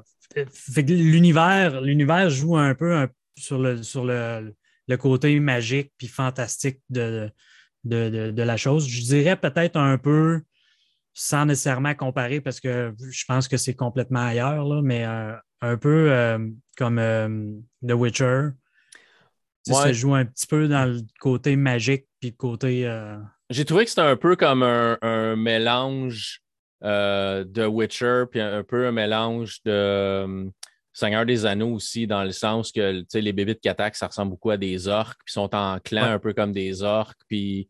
l'univers, 0.76 1.80
l'univers 1.80 2.30
joue 2.30 2.56
un 2.56 2.74
peu 2.74 3.08
sur, 3.36 3.58
le, 3.58 3.82
sur 3.82 4.04
le, 4.04 4.54
côté 4.98 5.38
magique 5.40 5.92
puis 5.98 6.06
fantastique 6.06 6.80
de, 6.90 7.30
de, 7.84 8.42
la 8.42 8.56
chose. 8.56 8.88
Je 8.88 9.02
dirais 9.02 9.36
peut-être 9.36 9.76
un 9.76 9.98
peu, 9.98 10.40
sans 11.12 11.46
nécessairement 11.46 11.94
comparer, 11.94 12.40
parce 12.40 12.60
que 12.60 12.94
je 13.10 13.24
pense 13.26 13.48
que 13.48 13.56
c'est 13.56 13.74
complètement 13.74 14.26
ailleurs, 14.26 14.64
là, 14.64 14.80
mais 14.82 15.04
euh, 15.04 15.34
un 15.60 15.76
peu 15.76 16.10
euh, 16.10 16.38
comme 16.76 16.98
euh, 16.98 17.52
The 17.86 17.92
Witcher. 17.92 18.48
Ça 19.66 19.92
joue 19.94 20.14
un 20.14 20.26
petit 20.26 20.46
peu 20.46 20.68
dans 20.68 20.84
le 20.84 21.00
côté 21.20 21.56
magique 21.56 22.06
puis 22.20 22.30
le 22.30 22.36
côté. 22.36 23.02
J'ai 23.48 23.64
trouvé 23.64 23.84
que 23.84 23.90
c'était 23.90 24.02
un 24.02 24.16
peu 24.16 24.36
comme 24.36 24.62
un 24.62 25.36
mélange 25.36 26.43
euh, 26.43 26.43
de 26.84 27.66
Witcher, 27.66 28.24
puis 28.30 28.40
un, 28.40 28.62
peu 28.62 28.86
un 28.86 28.92
mélange 28.92 29.62
de 29.64 29.70
euh, 29.70 30.44
Seigneur 30.92 31.24
des 31.24 31.46
Anneaux 31.46 31.72
aussi, 31.72 32.06
dans 32.06 32.22
le 32.22 32.30
sens 32.30 32.70
que 32.70 33.02
les 33.14 33.32
bébés 33.32 33.54
de 33.54 33.68
attaquent, 33.68 33.96
ça 33.96 34.06
ressemble 34.06 34.30
beaucoup 34.30 34.50
à 34.50 34.56
des 34.56 34.86
orques, 34.86 35.20
puis 35.24 35.32
sont 35.32 35.54
en 35.54 35.78
clan 35.80 36.04
un 36.04 36.18
peu 36.18 36.34
comme 36.34 36.52
des 36.52 36.82
orques, 36.82 37.20
puis 37.26 37.68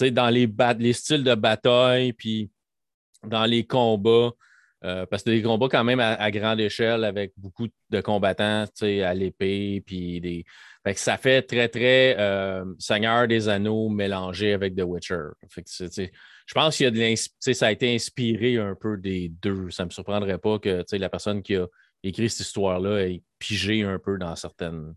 dans 0.00 0.30
les, 0.30 0.48
les 0.78 0.92
styles 0.92 1.24
de 1.24 1.34
bataille, 1.34 2.12
puis 2.12 2.50
dans 3.26 3.44
les 3.44 3.66
combats. 3.66 4.30
Euh, 4.84 5.06
parce 5.06 5.22
que 5.22 5.30
des 5.30 5.42
combats 5.42 5.68
quand 5.68 5.84
même 5.84 6.00
à, 6.00 6.30
grande 6.32 6.58
échelle 6.58 7.04
avec 7.04 7.32
beaucoup 7.36 7.68
de 7.90 8.00
combattants 8.00 8.64
à 8.80 9.14
l'épée, 9.14 9.82
puis 9.84 10.20
des. 10.20 10.44
Ça 10.94 11.16
fait 11.16 11.42
très, 11.42 11.68
très 11.68 12.16
Seigneur 12.78 13.28
des 13.28 13.48
Anneaux 13.48 13.88
mélangé 13.88 14.52
avec 14.52 14.74
The 14.74 14.82
Witcher. 14.82 15.28
Fait 15.48 15.64
je 16.46 16.54
pense 16.54 16.76
qu'il 16.76 17.16
ça 17.16 17.66
a 17.66 17.72
été 17.72 17.94
inspiré 17.94 18.58
un 18.58 18.74
peu 18.74 18.96
des 18.96 19.28
deux. 19.28 19.70
Ça 19.70 19.84
ne 19.84 19.86
me 19.86 19.90
surprendrait 19.90 20.38
pas 20.38 20.58
que 20.58 20.84
la 20.92 21.08
personne 21.08 21.42
qui 21.42 21.56
a 21.56 21.66
écrit 22.02 22.28
cette 22.28 22.46
histoire-là 22.46 23.06
ait 23.06 23.22
pigé 23.38 23.82
un 23.82 23.98
peu 23.98 24.18
dans 24.18 24.36
certaines. 24.36 24.94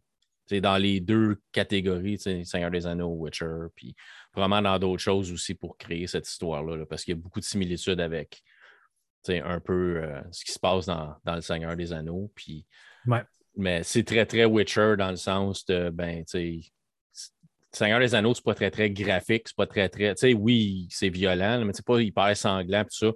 Dans 0.52 0.78
les 0.78 1.00
deux 1.00 1.42
catégories, 1.52 2.20
Seigneur 2.20 2.70
des 2.70 2.86
Anneaux, 2.86 3.16
Witcher, 3.16 3.66
puis 3.76 3.96
vraiment 4.36 4.62
dans 4.62 4.78
d'autres 4.78 5.02
choses 5.02 5.32
aussi 5.32 5.56
pour 5.56 5.76
créer 5.76 6.06
cette 6.06 6.28
histoire-là, 6.28 6.86
parce 6.86 7.04
qu'il 7.04 7.16
y 7.16 7.18
a 7.18 7.22
beaucoup 7.22 7.40
de 7.40 7.46
similitudes 7.46 8.00
avec 8.00 8.44
un 9.28 9.60
peu 9.60 10.04
euh, 10.04 10.22
ce 10.32 10.46
qui 10.46 10.52
se 10.52 10.60
passe 10.60 10.86
dans, 10.86 11.16
le 11.26 11.42
Seigneur 11.42 11.76
des 11.76 11.92
Anneaux. 11.94 12.32
Puis, 12.36 12.66
Mais 13.58 13.84
c'est 13.84 14.04
très, 14.04 14.26
très 14.26 14.46
Witcher 14.46 14.96
dans 14.98 15.12
le 15.12 15.16
sens 15.16 15.66
de, 15.66 15.90
ben, 15.90 16.24
tu 16.26 16.62
sais, 16.62 16.72
Seigneur 17.76 18.00
des 18.00 18.16
Anneaux, 18.16 18.34
c'est 18.34 18.44
pas 18.44 18.56
très, 18.56 18.72
très 18.72 18.90
graphique, 18.90 19.48
c'est 19.48 19.56
pas 19.56 19.68
très, 19.68 19.90
très. 19.90 20.16
Tu 20.16 20.20
sais, 20.20 20.34
oui, 20.34 20.88
c'est 20.90 21.10
violent, 21.10 21.64
mais 21.66 21.74
c'est 21.74 21.86
pas 21.86 22.02
hyper 22.02 22.36
sanglant, 22.36 22.84
tout 22.84 22.98
ça. 22.98 23.12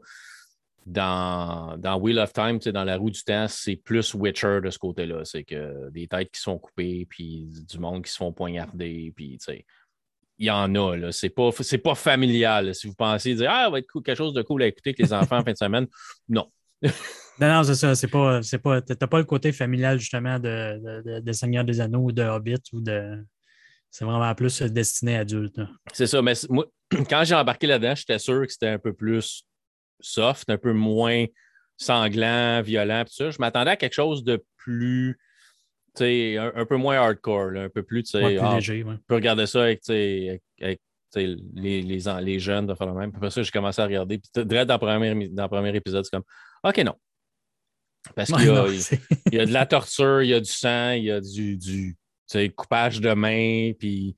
Dans, 0.85 1.77
dans 1.77 1.97
Wheel 1.99 2.19
of 2.19 2.33
Time, 2.33 2.57
dans 2.57 2.83
la 2.83 2.97
roue 2.97 3.11
du 3.11 3.23
temps, 3.23 3.47
c'est 3.47 3.75
plus 3.75 4.13
Witcher 4.13 4.59
de 4.63 4.69
ce 4.69 4.79
côté-là. 4.79 5.23
C'est 5.23 5.43
que 5.43 5.89
des 5.91 6.07
têtes 6.07 6.31
qui 6.31 6.41
sont 6.41 6.57
coupées, 6.57 7.05
puis 7.09 7.47
du 7.69 7.79
monde 7.79 8.03
qui 8.03 8.11
se 8.11 8.17
font 8.17 8.33
poignarder, 8.33 9.13
puis 9.15 9.37
tu 9.37 9.45
sais. 9.45 9.65
Il 10.41 10.47
y 10.47 10.51
en 10.51 10.73
a, 10.75 10.95
là. 10.95 11.11
C'est 11.11 11.29
pas, 11.29 11.49
pas 11.83 11.95
familial. 11.95 12.73
Si 12.73 12.87
vous 12.87 12.95
pensez 12.95 13.35
dire 13.35 13.51
Ah, 13.51 13.69
va 13.69 13.79
être 13.79 13.91
quelque 13.91 14.15
chose 14.15 14.33
de 14.33 14.41
cool 14.41 14.63
à 14.63 14.67
écouter 14.67 14.91
avec 14.91 14.99
les 14.99 15.13
enfants 15.13 15.39
en 15.39 15.43
fin 15.43 15.51
de 15.51 15.57
semaine, 15.57 15.87
non. 16.29 16.49
non, 17.39 17.47
non, 17.47 17.63
c'est 17.63 17.75
ça. 17.75 17.95
C'est 17.95 18.07
pas, 18.07 18.41
c'est 18.41 18.59
pas, 18.59 18.81
t'as 18.81 19.07
pas 19.07 19.17
le 19.17 19.25
côté 19.25 19.51
familial, 19.51 19.99
justement, 19.99 20.39
de, 20.39 21.03
de, 21.05 21.19
de 21.19 21.31
Seigneur 21.31 21.63
des 21.63 21.81
Anneaux 21.81 22.05
ou 22.05 22.11
de 22.11 22.23
Hobbit 22.23 22.61
ou 22.73 22.81
de, 22.81 23.23
c'est 23.91 24.05
vraiment 24.05 24.33
plus 24.35 24.61
destiné 24.61 25.17
à 25.17 25.21
adulte. 25.21 25.59
C'est 25.93 26.07
ça, 26.07 26.21
mais 26.21 26.33
moi, 26.49 26.65
quand 27.09 27.23
j'ai 27.23 27.35
embarqué 27.35 27.67
là-dedans, 27.67 27.95
j'étais 27.95 28.19
sûr 28.19 28.45
que 28.45 28.51
c'était 28.51 28.67
un 28.67 28.79
peu 28.79 28.93
plus 28.93 29.43
soft, 29.99 30.49
un 30.49 30.57
peu 30.57 30.73
moins 30.73 31.25
sanglant, 31.77 32.61
violent, 32.61 33.03
tout 33.05 33.13
ça. 33.13 33.31
Je 33.31 33.37
m'attendais 33.39 33.71
à 33.71 33.77
quelque 33.77 33.93
chose 33.93 34.23
de 34.23 34.43
plus 34.57 35.17
un, 36.01 36.51
un, 36.55 36.65
peu 36.65 36.77
moins 36.77 36.97
hardcore, 36.97 37.51
un 37.55 37.69
peu 37.69 37.83
plus, 37.83 38.13
ouais, 38.13 38.37
plus 38.37 38.39
ah, 38.41 38.55
léger. 38.55 38.83
Ouais. 38.83 38.95
Tu 38.95 39.03
peux 39.07 39.15
regarder 39.15 39.47
ça 39.47 39.63
avec, 39.63 39.81
avec, 39.89 40.41
avec 40.61 40.81
les, 41.15 41.35
les, 41.55 41.81
les, 41.81 42.39
jeunes 42.39 42.67
de 42.67 42.73
faire 42.73 42.87
le 42.87 42.93
même. 42.93 43.11
Après 43.15 43.31
ça, 43.31 43.41
j'ai 43.41 43.51
commencé 43.51 43.81
à 43.81 43.85
regarder. 43.85 44.19
Puis, 44.19 44.45
direct 44.45 44.67
dans 44.67 44.75
le 44.75 44.79
premier, 44.79 45.29
dans 45.29 45.43
le 45.43 45.49
premier 45.49 45.75
épisode, 45.75 46.05
c'est 46.05 46.11
comme 46.11 46.23
OK, 46.63 46.77
non. 46.79 46.95
Parce 48.15 48.31
qu'il 48.31 48.45
y, 48.45 48.49
a, 48.49 48.65
il 49.31 49.37
y 49.37 49.39
a 49.39 49.45
de 49.45 49.51
la 49.51 49.65
torture, 49.65 50.21
il 50.21 50.29
y 50.29 50.33
a 50.33 50.39
du 50.39 50.49
sang, 50.49 50.91
il 50.91 51.03
y 51.03 51.11
a 51.11 51.19
du, 51.19 51.57
du 51.57 51.95
coupage 52.55 53.01
de 53.01 53.13
main, 53.13 53.73
puis 53.77 54.15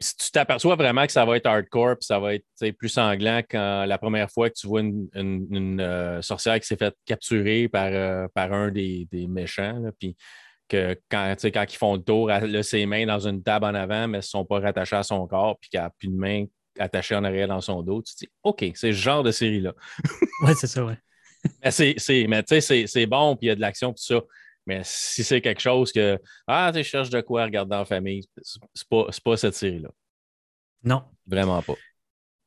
si 0.00 0.16
tu 0.16 0.30
t'aperçois 0.30 0.76
vraiment 0.76 1.06
que 1.06 1.12
ça 1.12 1.24
va 1.24 1.36
être 1.36 1.46
hardcore, 1.46 1.96
puis 1.96 2.06
ça 2.06 2.18
va 2.18 2.34
être 2.34 2.46
plus 2.78 2.88
sanglant 2.88 3.42
quand 3.48 3.84
la 3.84 3.98
première 3.98 4.30
fois 4.30 4.48
que 4.48 4.54
tu 4.54 4.66
vois 4.66 4.80
une, 4.80 5.80
euh, 5.80 6.22
sorcière 6.22 6.58
qui 6.60 6.66
s'est 6.66 6.76
faite 6.76 6.94
capturer 7.04 7.68
par, 7.68 7.88
euh, 7.88 8.28
par 8.34 8.52
un 8.52 8.70
des, 8.70 9.08
méchants, 9.28 9.82
puis 9.98 10.16
que 10.68 10.96
quand, 11.10 11.34
quand 11.42 11.64
ils 11.68 11.76
font 11.76 11.96
le 11.96 12.02
tour, 12.02 12.30
elle 12.30 12.54
a 12.56 12.62
ses 12.62 12.86
mains 12.86 13.06
dans 13.06 13.26
une 13.26 13.42
table 13.42 13.66
en 13.66 13.74
avant, 13.74 14.08
mais 14.08 14.18
elles 14.18 14.20
ne 14.20 14.20
sont 14.22 14.44
pas 14.44 14.60
rattachées 14.60 14.96
à 14.96 15.02
son 15.02 15.26
corps, 15.26 15.58
puis 15.60 15.70
qu'elle 15.70 15.82
n'a 15.82 15.90
plus 15.90 16.08
de 16.08 16.16
mains 16.16 16.44
attachées 16.78 17.14
en 17.14 17.24
arrière 17.24 17.48
dans 17.48 17.60
son 17.60 17.82
dos, 17.82 18.02
tu 18.02 18.14
te 18.14 18.18
dis 18.20 18.30
OK, 18.42 18.60
c'est 18.74 18.74
ce 18.74 18.92
genre 18.92 19.22
de 19.22 19.30
série-là. 19.30 19.74
oui, 20.44 20.52
c'est 20.58 20.66
ça, 20.66 20.84
oui. 20.84 20.94
Mais 22.28 22.42
tu 22.42 22.60
sais, 22.60 22.86
c'est 22.86 23.06
bon, 23.06 23.36
puis 23.36 23.46
il 23.46 23.48
y 23.48 23.52
a 23.52 23.54
de 23.54 23.60
l'action, 23.60 23.92
tout 23.92 24.02
ça. 24.02 24.20
Mais 24.66 24.82
si 24.84 25.24
c'est 25.24 25.40
quelque 25.40 25.60
chose 25.60 25.92
que 25.92 26.18
Ah, 26.46 26.70
tu 26.74 26.84
cherches 26.84 27.10
de 27.10 27.20
quoi 27.20 27.44
regarder 27.44 27.74
en 27.76 27.84
famille, 27.84 28.24
c'est 28.42 28.88
pas, 28.88 29.06
pas 29.24 29.36
cette 29.36 29.54
série-là. 29.54 29.90
Non. 30.84 31.02
Vraiment 31.26 31.62
pas. 31.62 31.74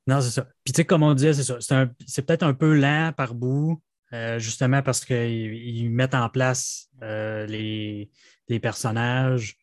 Non, 0.08 0.22
c'est 0.22 0.30
ça. 0.30 0.48
Puis 0.64 0.72
tu 0.72 0.78
sais, 0.78 0.86
comme 0.86 1.04
on 1.04 1.14
disait, 1.14 1.34
c'est 1.34 1.44
ça. 1.44 1.88
C'est 2.06 2.22
peut-être 2.26 2.44
un 2.44 2.54
peu 2.54 2.74
lent 2.76 3.12
par 3.16 3.34
bout, 3.34 3.82
euh, 4.14 4.40
justement 4.40 4.82
parce 4.82 5.04
qu'ils 5.04 5.90
mettent 5.90 6.14
en 6.14 6.30
place 6.30 6.90
euh, 7.02 7.46
les, 7.48 8.10
les, 8.48 8.60
personnages 8.60 9.58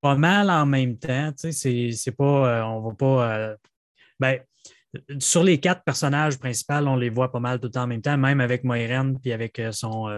pas 0.00 0.16
mal 0.16 0.50
en 0.50 0.66
même 0.66 0.98
temps. 0.98 1.32
Tu 1.32 1.52
sais, 1.52 1.92
c'est 1.92 2.12
pas. 2.12 2.60
Euh, 2.60 2.62
on 2.64 2.80
va 2.80 2.94
pas. 2.94 3.56
ben, 4.18 4.40
sur 5.18 5.44
les 5.44 5.58
quatre 5.58 5.84
personnages 5.84 6.38
principaux, 6.38 6.74
on 6.74 6.96
les 6.96 7.10
voit 7.10 7.30
pas 7.30 7.40
mal 7.40 7.60
tout 7.60 7.66
le 7.66 7.72
temps 7.72 7.82
en 7.82 7.86
même 7.86 8.02
temps, 8.02 8.16
même 8.16 8.40
avec 8.40 8.64
Moiraine 8.64 9.18
puis 9.20 9.32
avec 9.32 9.60
son 9.70 10.08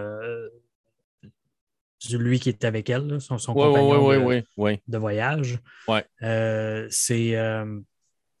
lui 2.11 2.39
qui 2.39 2.49
est 2.49 2.63
avec 2.65 2.89
elle, 2.89 3.19
son, 3.21 3.37
compagnon 3.37 4.43
de, 4.87 4.97
voyage. 4.97 5.59
Ouais. 5.87 6.05
Euh, 6.21 6.87
c'est. 6.89 7.35
Euh, 7.35 7.79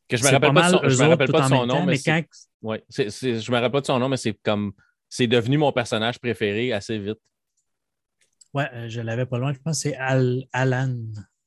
que 0.09 0.17
je 0.17 0.23
me 0.23 0.31
rappelle 0.31 0.53
pas, 0.53 0.71
de 0.71 0.89
son, 0.89 1.03
me 1.03 1.09
rappelle 1.09 1.31
pas 1.31 1.41
de 1.41 1.47
son 1.47 1.65
nom, 1.65 1.85
mais, 1.85 1.97
ouais, 2.61 2.83
je 2.89 3.51
me 3.51 3.55
rappelle 3.55 3.71
pas 3.71 3.81
de 3.81 3.85
son 3.85 3.99
nom, 3.99 4.09
mais 4.09 4.17
c'est 4.17 4.37
comme 4.43 4.73
c'est 5.09 5.27
devenu 5.27 5.57
mon 5.57 5.71
personnage 5.71 6.19
préféré 6.19 6.73
assez 6.73 6.97
vite. 6.99 7.19
Ouais, 8.53 8.67
euh, 8.73 8.89
je 8.89 9.01
l'avais 9.01 9.25
pas 9.25 9.37
loin. 9.37 9.53
Je 9.53 9.59
pense 9.59 9.81
que 9.81 9.89
c'est 9.89 9.97
Alan. 10.51 10.95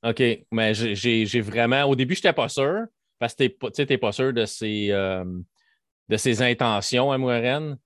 OK, 0.02 0.23
mais 0.50 0.75
j'ai 0.75 1.40
vraiment. 1.40 1.85
Au 1.85 1.95
début, 1.95 2.14
je 2.14 2.21
n'étais 2.21 2.33
pas 2.33 2.49
sûr, 2.49 2.87
parce 3.19 3.35
que 3.35 3.45
tu 3.45 3.87
n'es 3.89 3.99
pas 3.99 4.13
sûr 4.13 4.33
de 4.33 4.45
ses, 4.45 4.89
de 4.89 6.17
ses 6.17 6.43
intentions 6.43 7.13
à. 7.13 7.77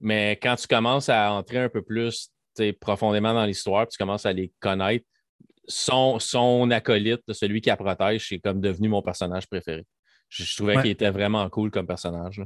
Mais 0.00 0.38
quand 0.42 0.56
tu 0.56 0.66
commences 0.66 1.08
à 1.08 1.32
entrer 1.32 1.58
un 1.58 1.68
peu 1.68 1.82
plus 1.82 2.30
profondément 2.80 3.34
dans 3.34 3.44
l'histoire, 3.44 3.88
tu 3.88 3.98
commences 3.98 4.26
à 4.26 4.32
les 4.32 4.52
connaître. 4.60 5.04
Son, 5.68 6.20
son 6.20 6.70
acolyte, 6.70 7.22
celui 7.32 7.60
qui 7.60 7.70
la 7.70 7.76
protège, 7.76 8.28
c'est 8.28 8.38
comme 8.38 8.60
devenu 8.60 8.88
mon 8.88 9.02
personnage 9.02 9.48
préféré. 9.48 9.84
Je, 10.28 10.56
trouvais 10.56 10.80
qu'il 10.80 10.90
était 10.90 11.10
vraiment 11.10 11.48
cool 11.50 11.70
comme 11.70 11.86
personnage. 11.86 12.40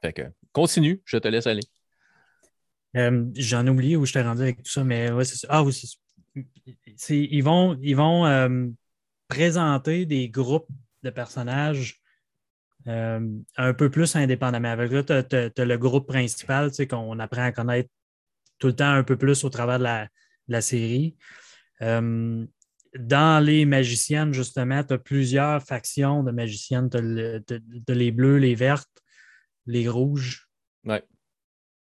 Fait 0.00 0.12
que, 0.12 0.22
continue, 0.52 1.02
je 1.04 1.18
te 1.18 1.28
laisse 1.28 1.46
aller. 1.46 1.62
Euh, 2.96 3.26
j'en 3.34 3.66
ai 3.66 3.70
oublié 3.70 3.96
où 3.96 4.06
je 4.06 4.14
t'ai 4.14 4.22
rendu 4.22 4.42
avec 4.42 4.62
tout 4.62 4.70
ça, 4.70 4.82
mais 4.82 5.10
ouais, 5.10 5.24
c'est 5.24 5.36
ça. 5.36 5.48
Ah 5.50 5.62
oui, 5.62 5.74
c'est 6.96 7.16
Ils 7.18 7.42
vont, 7.42 7.78
ils 7.82 7.94
vont 7.94 8.26
euh, 8.26 8.66
présenter 9.28 10.06
des 10.06 10.28
groupes 10.28 10.68
de 11.02 11.10
personnages 11.10 12.00
euh, 12.86 13.38
un 13.56 13.74
peu 13.74 13.90
plus 13.90 14.16
indépendamment. 14.16 14.70
Avec 14.70 14.90
là, 14.92 15.02
tu 15.02 15.36
as, 15.36 15.64
le 15.64 15.78
groupe 15.78 16.06
principal 16.06 16.70
qu'on 16.88 17.18
apprend 17.18 17.44
à 17.44 17.52
connaître 17.52 17.90
tout 18.58 18.68
le 18.68 18.76
temps 18.76 18.90
un 18.90 19.02
peu 19.02 19.16
plus 19.16 19.44
au 19.44 19.50
travers 19.50 19.78
de 19.78 20.08
la, 20.48 20.60
série. 20.60 21.16
Euh, 21.82 22.44
dans 22.98 23.44
les 23.44 23.64
magiciennes, 23.66 24.32
justement, 24.32 24.82
tu 24.82 24.94
as 24.94 24.98
plusieurs 24.98 25.62
factions 25.62 26.22
de 26.22 26.30
magiciennes. 26.30 26.88
Tu 26.90 26.98
as, 26.98 27.94
les 27.94 28.10
bleus, 28.12 28.38
les 28.38 28.54
vertes, 28.54 28.88
les 29.66 29.88
rouges. 29.88 30.48
Ouais. 30.84 31.02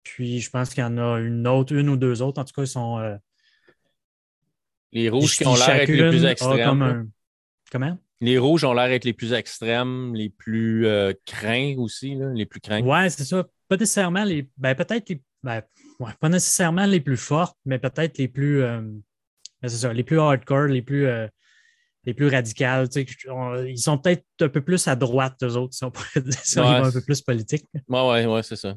Puis 0.03 0.41
je 0.41 0.49
pense 0.49 0.69
qu'il 0.73 0.81
y 0.81 0.85
en 0.85 0.97
a 0.97 1.19
une 1.19 1.47
autre, 1.47 1.73
une 1.73 1.89
ou 1.89 1.97
deux 1.97 2.21
autres. 2.21 2.41
En 2.41 2.45
tout 2.45 2.53
cas, 2.53 2.63
ils 2.63 2.67
sont. 2.67 2.99
Euh, 2.99 3.15
les 4.91 5.09
rouges 5.09 5.38
qui 5.38 5.45
ont 5.45 5.55
l'air 5.55 5.77
les 5.77 6.09
plus 6.09 6.25
extrêmes. 6.25 7.09
Comment? 7.71 7.97
Les 8.21 8.38
rouges 8.38 8.65
ont 8.65 8.73
l'air 8.73 8.89
d'être 8.89 9.05
les 9.05 9.13
plus 9.13 9.33
extrêmes, 9.33 10.13
les 10.13 10.29
plus 10.29 10.85
euh, 10.85 11.13
craints 11.25 11.75
aussi, 11.77 12.17
les 12.33 12.45
plus 12.45 12.59
craints. 12.59 12.81
Ouais, 12.81 13.09
c'est 13.09 13.23
ça. 13.23 13.45
Pas 13.67 13.77
nécessairement 13.77 14.25
les. 14.25 14.49
Ben, 14.57 14.75
peut-être 14.75 15.07
les. 15.09 15.21
Ben, 15.41 15.61
pas 16.19 16.29
nécessairement 16.29 16.85
les 16.85 16.99
plus 16.99 17.17
fortes, 17.17 17.57
mais 17.65 17.79
peut-être 17.79 18.17
les 18.17 18.27
plus. 18.27 18.61
Euh, 18.61 18.81
ben, 19.61 19.69
c'est 19.69 19.77
ça, 19.77 19.93
les 19.93 20.03
plus 20.03 20.19
hardcore, 20.19 20.67
les 20.67 20.81
plus. 20.81 21.05
Euh, 21.05 21.27
les 22.05 22.13
plus 22.13 22.27
radicales. 22.27 22.88
ils 22.95 23.77
sont 23.77 23.97
peut-être 23.97 24.25
un 24.39 24.47
peu 24.47 24.61
plus 24.61 24.88
à 24.88 24.95
droite, 24.95 25.35
eux 25.43 25.57
autres, 25.57 25.73
si 25.73 25.83
on 25.83 25.91
pourrait 25.91 26.21
dire 26.21 26.45
ça, 26.45 26.65
un 26.65 26.91
peu 26.91 27.01
plus 27.01 27.21
politique. 27.21 27.65
Oui, 27.73 27.81
oui, 27.89 28.25
ouais, 28.25 28.41
c'est 28.41 28.55
ça. 28.55 28.73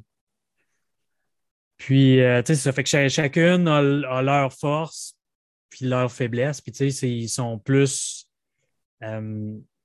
Puis, 1.76 2.16
tu 2.16 2.22
sais, 2.46 2.54
ça 2.56 2.72
fait 2.72 2.82
que 2.82 3.08
chacune 3.08 3.68
a, 3.68 3.80
leur 4.22 4.52
force, 4.52 5.16
puis 5.70 5.87
leur 5.87 6.11
faiblesse. 6.11 6.61
Puis, 6.61 6.72
tu 6.72 6.90
sais, 6.90 7.08
ils 7.08 7.28
sont 7.28 7.61
plus 7.61 8.21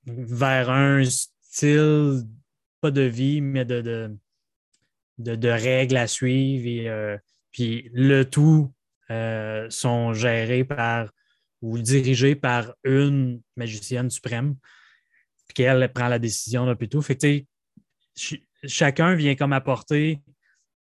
vers 0.06 0.70
un 0.70 1.04
style, 1.04 2.22
pas 2.80 2.90
de 2.90 3.02
vie, 3.02 3.40
mais 3.40 3.64
de, 3.64 4.10
règles 5.18 5.96
à 5.96 6.06
suivre. 6.06 6.66
Et, 6.66 6.88
euh, 6.88 7.16
puis 7.50 7.90
le 7.92 8.24
tout 8.24 8.72
euh, 9.10 9.68
sont 9.70 10.12
gérés 10.12 10.64
par 10.64 11.10
ou 11.60 11.78
dirigés 11.78 12.36
par 12.36 12.72
une 12.84 13.40
magicienne 13.56 14.10
suprême, 14.10 14.54
puis 15.48 15.54
qu'elle 15.54 15.92
prend 15.92 16.08
la 16.08 16.20
décision 16.20 16.64
là, 16.64 16.76
tout. 16.76 17.02
Fait 17.02 17.16
que, 17.16 18.36
chacun 18.64 19.14
vient 19.14 19.34
comme 19.34 19.52
apporter 19.52 20.20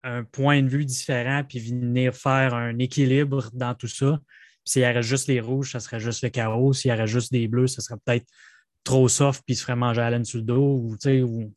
un 0.04 0.24
point 0.24 0.62
de 0.62 0.68
vue 0.68 0.86
différent, 0.86 1.44
puis 1.44 1.60
venir 1.60 2.14
faire 2.14 2.54
un 2.54 2.78
équilibre 2.78 3.50
dans 3.54 3.74
tout 3.74 3.88
ça. 3.88 4.20
S'il 4.68 4.82
y 4.82 4.86
avait 4.86 5.02
juste 5.02 5.28
les 5.28 5.40
rouges, 5.40 5.72
ça 5.72 5.80
serait 5.80 6.00
juste 6.00 6.24
le 6.24 6.30
chaos. 6.30 6.74
S'il 6.74 6.90
y 6.90 6.92
avait 6.92 7.08
juste 7.08 7.32
des 7.32 7.48
bleus, 7.48 7.68
ça 7.68 7.82
serait 7.82 7.98
peut-être 8.04 8.28
trop 8.84 9.08
soft, 9.08 9.44
puis 9.46 9.54
il 9.54 9.58
se 9.58 9.64
ferait 9.64 9.76
manger 9.76 10.02
à 10.02 10.10
laine 10.10 10.26
sur 10.26 10.40
le 10.40 10.44
dos. 10.44 10.76
Ou, 10.76 10.98
ou... 11.24 11.54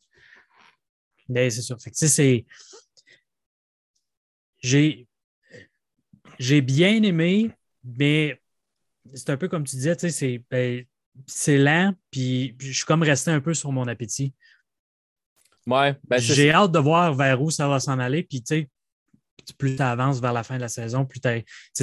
Mais 1.27 1.49
c'est 1.49 1.61
sûr. 1.61 1.77
c'est. 1.79 2.45
J'ai. 4.59 5.07
J'ai 6.39 6.61
bien 6.61 7.03
aimé, 7.03 7.51
mais 7.83 8.41
c'est 9.13 9.29
un 9.29 9.37
peu 9.37 9.47
comme 9.47 9.65
tu 9.65 9.75
disais, 9.75 9.95
c'est 10.09 10.43
ben, 10.49 10.85
lent, 11.47 11.93
puis 12.09 12.55
je 12.59 12.71
suis 12.71 12.85
comme 12.85 13.03
resté 13.03 13.29
un 13.31 13.41
peu 13.41 13.53
sur 13.53 13.71
mon 13.71 13.87
appétit. 13.87 14.33
Ouais, 15.67 15.95
ben, 16.07 16.17
J'ai 16.17 16.51
hâte 16.51 16.71
de 16.71 16.79
voir 16.79 17.13
vers 17.13 17.41
où 17.41 17.51
ça 17.51 17.67
va 17.67 17.79
s'en 17.79 17.99
aller. 17.99 18.23
Puis, 18.23 18.41
tu 18.41 18.55
sais, 18.55 18.69
plus 19.57 19.75
tu 19.75 19.81
avances 19.81 20.19
vers 20.19 20.33
la 20.33 20.43
fin 20.43 20.55
de 20.55 20.61
la 20.61 20.69
saison, 20.69 21.05
plus 21.05 21.19
tu 21.19 21.29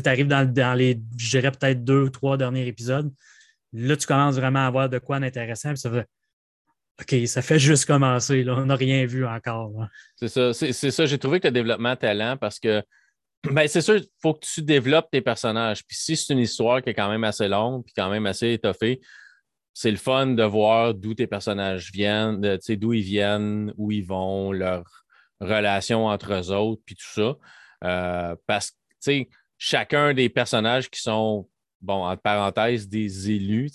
arrives 0.04 0.26
dans, 0.28 0.74
les, 0.74 1.00
je 1.16 1.30
dirais 1.30 1.50
peut-être 1.50 1.84
deux 1.84 2.02
ou 2.02 2.10
trois 2.10 2.36
derniers 2.36 2.66
épisodes. 2.66 3.12
Là, 3.72 3.96
tu 3.96 4.06
commences 4.06 4.36
vraiment 4.36 4.66
à 4.66 4.70
voir 4.70 4.88
de 4.88 4.98
quoi 4.98 5.20
d'intéressant. 5.20 5.74
Ça 5.76 5.90
fait 5.90 6.06
OK, 7.00 7.28
ça 7.28 7.42
fait 7.42 7.58
juste 7.58 7.84
commencer. 7.84 8.44
On 8.48 8.66
n'a 8.66 8.74
rien 8.74 9.06
vu 9.06 9.24
encore. 9.24 9.70
C'est 10.16 10.28
ça. 10.28 10.52
C'est 10.52 10.72
ça. 10.72 11.06
J'ai 11.06 11.18
trouvé 11.18 11.38
que 11.38 11.46
le 11.46 11.52
développement 11.52 11.94
talent 11.94 12.36
parce 12.36 12.58
que 12.58 12.82
ben, 13.44 13.68
c'est 13.68 13.80
sûr, 13.80 13.96
il 13.96 14.06
faut 14.20 14.34
que 14.34 14.44
tu 14.44 14.62
développes 14.62 15.08
tes 15.10 15.20
personnages. 15.20 15.84
Puis 15.86 15.96
si 15.96 16.16
c'est 16.16 16.32
une 16.32 16.40
histoire 16.40 16.82
qui 16.82 16.90
est 16.90 16.94
quand 16.94 17.08
même 17.08 17.24
assez 17.24 17.46
longue 17.46 17.84
puis 17.84 17.94
quand 17.94 18.10
même 18.10 18.26
assez 18.26 18.52
étoffée, 18.52 19.00
c'est 19.74 19.92
le 19.92 19.96
fun 19.96 20.26
de 20.26 20.42
voir 20.42 20.92
d'où 20.92 21.14
tes 21.14 21.28
personnages 21.28 21.92
viennent, 21.92 22.40
d'où 22.40 22.92
ils 22.92 23.02
viennent, 23.02 23.72
où 23.76 23.92
ils 23.92 24.04
vont, 24.04 24.50
leur 24.50 25.04
relation 25.40 26.06
entre 26.06 26.32
eux 26.34 26.52
autres, 26.52 26.82
puis 26.84 26.94
tout 26.94 27.12
ça. 27.14 27.36
Euh, 27.84 28.36
parce 28.46 28.72
que, 29.04 29.24
chacun 29.56 30.14
des 30.14 30.28
personnages 30.28 30.88
qui 30.90 31.00
sont, 31.00 31.48
bon, 31.80 32.04
entre 32.04 32.22
parenthèses, 32.22 32.88
des 32.88 33.30
élus, 33.30 33.70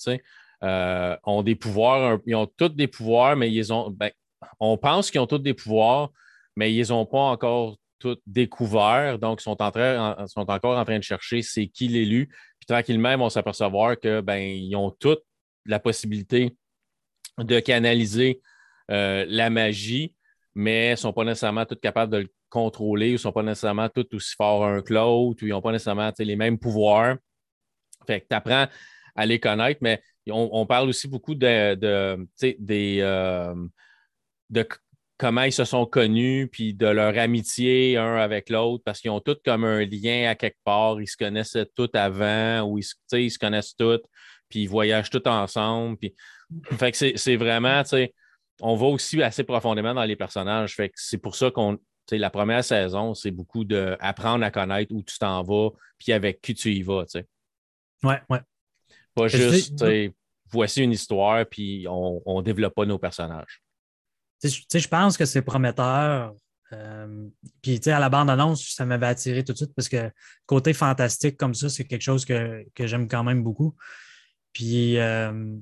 euh, 0.64 1.18
ont 1.24 1.44
des 1.44 1.56
pouvoirs, 1.56 2.20
ils 2.26 2.36
ont 2.36 2.48
tous 2.48 2.70
des 2.70 2.88
pouvoirs, 2.88 3.36
mais 3.36 3.52
ils 3.52 3.74
ont, 3.74 3.90
ben, 3.90 4.12
on 4.60 4.78
pense 4.78 5.12
qu'ils 5.12 5.20
ont 5.20 5.28
tous 5.28 5.40
des 5.40 5.54
pouvoirs, 5.54 6.12
mais 6.56 6.74
ils 6.74 6.90
n'ont 6.90 7.06
pas 7.06 7.20
encore 7.20 7.78
tous 8.00 8.18
découverts, 8.28 9.18
donc 9.18 9.40
ils 9.40 9.44
sont, 9.44 9.62
encore 9.62 10.78
en 10.78 10.86
train 10.86 10.98
de 10.98 11.04
chercher 11.04 11.42
c'est 11.42 11.68
qui 11.68 11.88
l'élu. 11.88 12.28
Puis 12.60 12.68
tranquillement, 12.68 13.12
ils 13.12 13.18
vont 13.18 13.30
s'apercevoir 13.30 13.98
que 14.00 14.22
ben, 14.22 14.76
ont 14.76 14.92
toute 14.92 15.24
la 15.66 15.80
possibilité 15.80 16.58
de 17.38 17.60
canaliser 17.60 18.42
euh, 18.92 19.26
la 19.28 19.50
magie, 19.50 20.14
mais 20.56 20.92
ne 20.92 20.96
sont 20.96 21.14
pas 21.14 21.24
nécessairement 21.24 21.66
tous 21.66 21.76
capables 21.76 22.12
de 22.12 22.18
le 22.18 22.30
contrôler 22.50 23.10
ou 23.10 23.14
ne 23.14 23.18
sont 23.18 23.32
pas 23.32 23.44
nécessairement 23.44 23.90
tous 23.90 24.08
aussi 24.14 24.36
forts 24.36 24.66
un 24.66 24.82
que 24.82 24.94
l'autre 24.94 25.44
ou 25.44 25.48
ils 25.48 25.50
n'ont 25.50 25.62
pas 25.62 25.72
nécessairement 25.72 26.12
les 26.18 26.36
mêmes 26.36 26.60
pouvoirs. 26.60 27.18
Fait 28.06 28.22
que 28.22 28.28
tu 28.30 28.36
apprends 28.36 28.68
à 29.16 29.26
les 29.26 29.40
connaître, 29.40 29.80
mais 29.82 30.02
on, 30.30 30.66
parle 30.66 30.90
aussi 30.90 31.08
beaucoup 31.08 31.36
de, 31.36 31.76
de 31.76 32.28
des, 32.60 33.00
euh, 33.02 33.54
de 34.50 34.68
comment 35.18 35.44
ils 35.44 35.54
se 35.54 35.66
sont 35.66 35.86
connus, 35.86 36.50
puis 36.52 36.74
de 36.74 36.88
leur 36.88 37.18
amitié 37.18 37.98
un 37.98 38.16
avec 38.16 38.50
l'autre, 38.50 38.84
parce 38.86 39.00
qu'ils 39.00 39.12
ont 39.12 39.20
tous 39.20 39.38
comme 39.46 39.64
un 39.64 39.86
lien 39.86 40.30
à 40.30 40.36
quelque 40.36 40.58
part. 40.64 41.00
Ils 41.02 41.08
se 41.08 41.18
connaissaient 41.18 41.68
tous 41.76 41.90
avant, 41.94 42.62
ou 42.64 42.78
ils, 42.78 42.86
ils 43.14 43.32
se 43.32 43.40
connaissent 43.40 43.76
tous, 43.76 44.02
puis 44.50 44.62
ils 44.62 44.70
voyagent 44.70 45.10
tous 45.10 45.28
ensemble. 45.28 45.98
Puis... 45.98 46.16
Fait 46.78 46.92
que 46.92 47.18
c'est 47.18 47.36
vraiment, 47.36 47.84
on 48.64 48.76
va 48.76 48.86
aussi 48.88 49.22
assez 49.22 49.44
profondément 49.44 49.94
dans 49.94 50.06
les 50.06 50.16
personnages. 50.16 50.76
Fait 50.76 50.90
que 50.90 50.96
c'est 50.98 51.18
pour 51.18 51.36
ça 51.36 51.52
qu'on. 51.52 51.78
La 52.12 52.30
première 52.30 52.64
saison, 52.64 53.14
c'est 53.14 53.32
beaucoup 53.32 53.64
d'apprendre 53.64 54.44
à 54.44 54.52
connaître 54.52 54.94
où 54.94 55.02
tu 55.04 55.18
t'en 55.18 55.42
vas, 55.42 55.70
puis 55.98 56.12
avec 56.12 56.42
qui 56.42 56.54
tu 56.54 56.74
y 56.74 56.82
vas. 56.82 57.06
sais. 57.08 57.26
Ouais, 58.04 58.22
ouais. 58.30 58.42
Pas 59.16 59.28
juste, 59.28 59.84
voici 60.52 60.84
une 60.84 60.92
histoire, 60.92 61.46
puis 61.46 61.86
on 61.88 62.22
ne 62.38 62.42
développe 62.42 62.76
pas 62.76 62.86
nos 62.86 63.00
personnages. 63.00 63.62
Je 64.44 64.88
pense 64.88 65.18
que 65.18 65.26
c'est 65.26 65.42
prometteur. 65.42 66.34
Euh, 66.74 67.28
puis, 67.62 67.80
à 67.86 68.00
la 68.00 68.10
bande-annonce, 68.10 68.68
ça 68.74 68.86
m'avait 68.86 69.06
attiré 69.06 69.44
tout 69.44 69.54
de 69.54 69.58
suite 69.58 69.74
parce 69.76 69.88
que 69.88 70.12
côté 70.46 70.74
fantastique 70.74 71.38
comme 71.38 71.54
ça, 71.54 71.70
c'est 71.70 71.86
quelque 71.86 72.02
chose 72.02 72.26
que, 72.26 72.66
j'aime 72.80 73.08
quand 73.08 73.24
même 73.24 73.44
beaucoup. 73.44 73.76
Puis, 74.52 74.98
euh, 74.98 75.56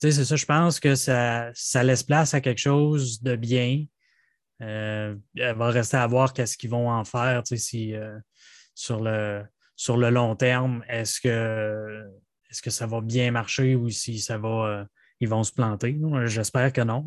c'est 0.00 0.24
ça, 0.24 0.36
je 0.36 0.46
pense 0.46 0.80
que 0.80 0.94
ça, 0.94 1.50
ça, 1.54 1.82
laisse 1.82 2.02
place 2.02 2.34
à 2.34 2.40
quelque 2.40 2.58
chose 2.58 3.22
de 3.22 3.36
bien. 3.36 3.84
Euh, 4.62 5.14
elle 5.36 5.56
va 5.56 5.70
rester 5.70 5.96
à 5.96 6.06
voir 6.06 6.32
qu'est-ce 6.32 6.56
qu'ils 6.56 6.70
vont 6.70 6.90
en 6.90 7.04
faire, 7.04 7.42
si, 7.46 7.94
sur, 8.74 9.00
le, 9.00 9.42
sur 9.76 9.96
le 9.96 10.10
long 10.10 10.36
terme, 10.36 10.84
est-ce 10.88 11.20
que 11.20 12.10
est-ce 12.50 12.62
que 12.62 12.70
ça 12.70 12.86
va 12.86 13.00
bien 13.00 13.30
marcher 13.30 13.76
ou 13.76 13.88
si 13.90 14.18
ça 14.18 14.36
va, 14.36 14.48
euh, 14.48 14.84
ils 15.20 15.28
vont 15.28 15.44
se 15.44 15.52
planter? 15.52 15.96
J'espère 16.24 16.72
que 16.72 16.80
non. 16.80 17.04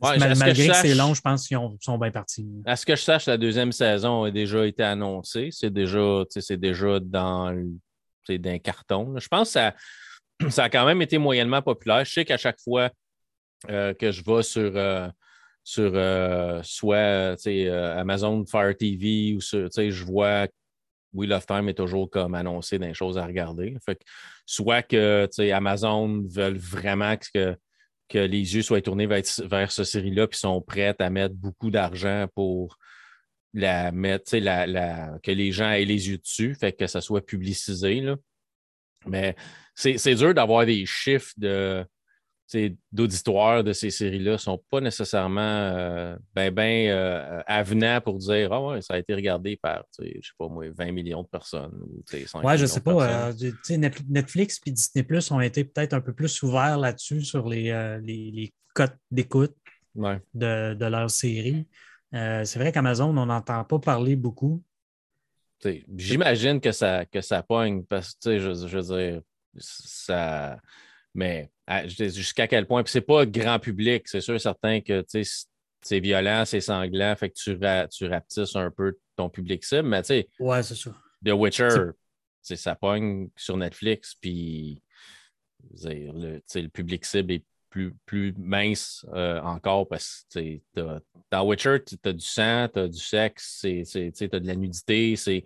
malgré 0.00 0.68
que, 0.68 0.74
c'est 0.74 0.94
long, 0.94 1.12
je 1.12 1.20
pense 1.20 1.46
qu'ils 1.46 1.58
sont 1.80 1.98
bien 1.98 2.10
partis. 2.10 2.48
À 2.64 2.76
ce 2.76 2.86
que 2.86 2.96
je 2.96 3.02
sache, 3.02 3.26
la 3.26 3.36
deuxième 3.36 3.72
saison 3.72 4.24
a 4.24 4.30
déjà 4.30 4.66
été 4.66 4.82
annoncée? 4.82 5.50
C'est 5.52 5.70
déjà, 5.70 6.24
déjà 6.50 7.00
dans, 7.00 7.54
un 8.28 8.58
carton. 8.58 9.18
Je 9.18 9.28
pense 9.28 9.48
que 9.48 9.52
ça, 9.52 9.74
ça, 10.48 10.64
a 10.64 10.70
quand 10.70 10.86
même 10.86 11.02
été 11.02 11.18
moyennement 11.18 11.62
populaire. 11.62 12.04
Je 12.04 12.12
sais 12.12 12.24
qu'à 12.24 12.36
chaque 12.36 12.60
fois 12.60 12.90
euh, 13.68 13.94
que 13.94 14.10
je 14.10 14.22
vais 14.24 14.42
sur, 14.42 14.72
euh, 14.74 15.08
sur 15.62 15.92
soit 16.64 17.36
Amazon 17.98 18.44
Fire 18.46 18.76
TV 18.76 19.34
ou 19.34 19.40
sur, 19.40 19.68
je 19.70 20.04
vois 20.04 20.46
Wheel 21.12 21.32
of 21.32 21.46
Time 21.46 21.68
est 21.68 21.74
toujours 21.74 22.08
comme 22.08 22.34
annoncé 22.34 22.78
des 22.78 22.94
choses 22.94 23.18
à 23.18 23.26
regarder. 23.26 23.76
Soit 24.46 24.82
que 24.82 25.28
Amazon 25.52 26.22
veulent 26.28 26.58
vraiment 26.58 27.16
que, 27.16 27.56
les 28.12 28.54
yeux 28.54 28.62
soient 28.62 28.80
tournés 28.80 29.06
vers, 29.06 29.22
vers 29.44 29.70
cette 29.70 29.84
série-là, 29.84 30.26
puis 30.26 30.38
sont 30.38 30.60
prêts 30.60 30.94
à 30.98 31.10
mettre 31.10 31.34
beaucoup 31.34 31.70
d'argent 31.70 32.26
pour 32.34 32.76
la 33.52 33.92
mettre, 33.92 34.30
que 34.30 35.30
les 35.30 35.52
gens 35.52 35.70
aient 35.70 35.84
les 35.84 36.08
yeux 36.08 36.18
dessus, 36.18 36.54
fait 36.54 36.72
que 36.72 36.86
ça 36.86 37.00
soit 37.00 37.24
publicisé. 37.24 38.00
Là. 38.00 38.16
Mais 39.06 39.34
c'est 39.74 40.14
dur 40.14 40.34
d'avoir 40.34 40.66
des 40.66 40.84
chiffres 40.86 41.32
de 41.36 41.84
d'auditoire 42.90 43.62
de 43.62 43.72
ces 43.72 43.90
séries-là 43.90 44.32
ne 44.32 44.36
sont 44.36 44.62
pas 44.70 44.80
nécessairement 44.80 45.40
euh, 45.40 46.16
ben, 46.34 46.52
ben 46.52 46.88
euh, 46.88 47.42
avenants 47.46 48.00
pour 48.00 48.18
dire 48.18 48.52
Ah 48.52 48.62
ouais, 48.62 48.82
ça 48.82 48.94
a 48.94 48.98
été 48.98 49.14
regardé 49.14 49.56
par, 49.56 49.84
je 49.98 50.04
sais 50.04 50.20
pas 50.38 50.48
moi, 50.48 50.64
20 50.76 50.92
millions 50.92 51.22
de 51.22 51.28
personnes. 51.28 51.72
Oui, 52.42 52.58
je 52.58 52.66
sais 52.66 52.80
pas. 52.80 53.28
Euh, 53.28 53.32
Netflix 54.08 54.60
et 54.66 54.70
Disney 54.72 55.04
Plus 55.04 55.30
ont 55.30 55.40
été 55.40 55.64
peut-être 55.64 55.94
un 55.94 56.00
peu 56.00 56.12
plus 56.12 56.42
ouverts 56.42 56.78
là-dessus 56.78 57.22
sur 57.22 57.48
les, 57.48 58.00
les, 58.02 58.52
cotes 58.74 58.96
d'écoute 59.10 59.54
de, 59.96 60.74
de 60.74 60.86
leur 60.86 61.10
série. 61.10 61.66
c'est 62.12 62.56
vrai 62.56 62.72
qu'Amazon, 62.72 63.16
on 63.16 63.26
n'entend 63.26 63.64
pas 63.64 63.78
parler 63.78 64.16
beaucoup. 64.16 64.62
J'imagine 65.96 66.60
que 66.60 66.72
ça, 66.72 67.04
que 67.06 67.20
ça 67.20 67.42
pogne 67.42 67.84
parce 67.84 68.14
que 68.14 68.38
je, 68.38 68.66
je 68.66 68.78
veux 68.78 68.96
dire, 68.96 69.22
ça 69.56 70.58
mais 71.14 71.50
jusqu'à 71.88 72.46
quel 72.46 72.66
point? 72.66 72.82
Puis 72.82 72.92
c'est 72.92 73.00
pas 73.00 73.26
grand 73.26 73.58
public, 73.58 74.06
c'est 74.06 74.20
sûr 74.20 74.40
certain 74.40 74.80
que 74.80 75.04
c'est 75.82 76.00
violent, 76.00 76.44
c'est 76.44 76.60
sanglant, 76.60 77.14
fait 77.16 77.30
que 77.30 77.34
tu, 77.34 77.58
tu 77.90 78.06
rapetisses 78.06 78.56
un 78.56 78.70
peu 78.70 78.98
ton 79.16 79.28
public 79.28 79.64
cible, 79.64 79.88
mais 79.88 80.02
tu 80.02 80.08
sais. 80.08 80.28
Ouais, 80.38 80.62
c'est 80.62 80.76
ça. 80.76 80.94
The 81.24 81.30
Witcher, 81.30 81.68
ça 82.42 82.74
pogne 82.74 83.28
sur 83.36 83.56
Netflix, 83.56 84.14
puis 84.14 84.82
le, 85.82 86.40
le 86.54 86.68
public 86.68 87.04
cible 87.04 87.32
est 87.32 87.44
plus, 87.70 88.34
mince 88.36 89.06
euh, 89.14 89.40
encore 89.40 89.88
parce 89.88 90.26
que 90.34 90.60
dans 91.30 91.46
Witcher, 91.46 91.78
tu 91.84 91.96
as 92.04 92.12
du 92.12 92.24
sang, 92.24 92.68
tu 92.72 92.80
as 92.80 92.88
du 92.88 92.98
sexe, 92.98 93.60
tu 93.62 94.28
as 94.32 94.40
de 94.40 94.46
la 94.46 94.56
nudité, 94.56 95.16
c'est 95.16 95.44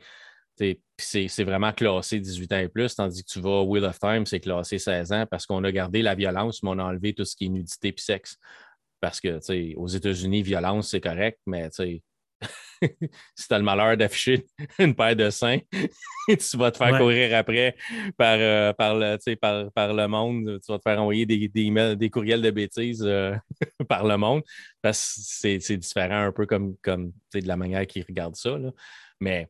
c'est 0.97 1.45
vraiment 1.45 1.73
classé 1.73 2.21
18 2.21 2.53
ans 2.53 2.59
et 2.59 2.69
plus, 2.69 2.95
tandis 2.95 3.25
que 3.25 3.29
tu 3.29 3.41
vas 3.41 3.63
Wheel 3.63 3.85
of 3.85 3.99
Time, 3.99 4.25
c'est 4.25 4.41
classé 4.41 4.79
16 4.79 5.13
ans 5.13 5.27
parce 5.29 5.47
qu'on 5.47 5.65
a 5.65 5.73
gardé 5.73 6.03
la 6.03 6.15
violence, 6.15 6.63
mais 6.63 6.71
on 6.71 6.79
a 6.79 6.85
enlevé 6.85 7.13
tout 7.13 7.25
ce 7.25 7.35
qui 7.35 7.47
est 7.47 7.49
nudité 7.49 7.89
et 7.89 7.95
sexe. 8.01 8.39
Parce 9.01 9.21
que, 9.21 9.41
aux 9.77 9.89
États-Unis, 9.89 10.43
violence, 10.43 10.91
c'est 10.91 11.01
correct, 11.01 11.41
mais 11.47 11.69
si 13.35 13.49
tu 13.49 13.55
as 13.55 13.59
le 13.59 13.65
malheur 13.65 13.97
d'afficher 13.97 14.47
une 14.79 14.95
paire 14.95 15.17
de 15.17 15.31
seins, 15.31 15.59
tu 16.29 16.57
vas 16.57 16.71
te 16.71 16.79
faire 16.79 16.99
courir 16.99 17.37
après 17.37 17.77
par, 18.17 18.37
euh, 18.39 18.73
par, 18.73 18.95
le, 18.95 19.35
par, 19.37 19.73
par, 19.73 19.93
le 19.93 20.07
monde. 20.07 20.61
Tu 20.65 20.73
vas 20.73 20.79
te 20.79 20.83
faire 20.83 21.01
envoyer 21.01 21.27
des, 21.27 21.49
des, 21.49 21.97
des 21.97 22.11
courriels 22.11 22.43
de 22.43 22.51
bêtises 22.51 23.05
euh, 23.05 23.35
par 23.89 24.07
le 24.07 24.17
monde 24.17 24.43
parce 24.83 25.41
que 25.43 25.59
c'est 25.61 25.77
différent 25.77 26.27
un 26.27 26.33
peu 26.33 26.47
comme, 26.47 26.77
comme 26.83 27.13
de 27.33 27.47
la 27.49 27.57
manière 27.57 27.87
qu'ils 27.87 28.05
regardent 28.07 28.37
ça. 28.37 28.59
Là. 28.59 28.71
Mais 29.21 29.49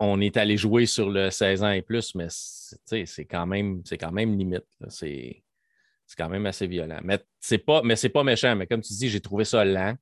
on 0.00 0.20
est 0.20 0.36
allé 0.36 0.56
jouer 0.56 0.86
sur 0.86 1.10
le 1.10 1.30
16 1.30 1.62
ans 1.64 1.70
et 1.70 1.82
plus, 1.82 2.14
mais 2.14 2.26
c'est 2.28 3.24
quand, 3.24 3.46
même, 3.46 3.82
quand 3.98 4.12
même 4.12 4.36
limite. 4.38 4.66
C'est 4.88 5.42
quand 6.16 6.28
même 6.28 6.46
assez 6.46 6.66
violent. 6.66 7.00
Mais 7.02 7.18
c'est 7.40 7.58
pas, 7.58 7.82
mais 7.82 7.96
pas 8.08 8.24
méchant. 8.24 8.54
Mais 8.56 8.66
comme 8.66 8.80
tu 8.80 8.92
dis, 8.92 9.08
j'ai 9.08 9.20
trouvé 9.20 9.44
ça 9.44 9.64
lent. 9.64 9.96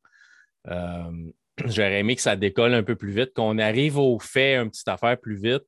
Euh, 0.69 1.31
j'aurais 1.67 2.01
aimé 2.01 2.17
que 2.17 2.23
ça 2.23 2.37
décolle 2.37 2.75
un 2.75 2.83
peu 2.83 2.97
plus 2.97 3.13
vite, 3.13 3.33
qu'on 3.35 3.59
arrive 3.59 3.99
au 3.99 4.19
fait 4.19 4.57
un 4.57 4.69
petit 4.69 4.89
affaire 4.89 5.19
plus 5.19 5.37
vite, 5.37 5.67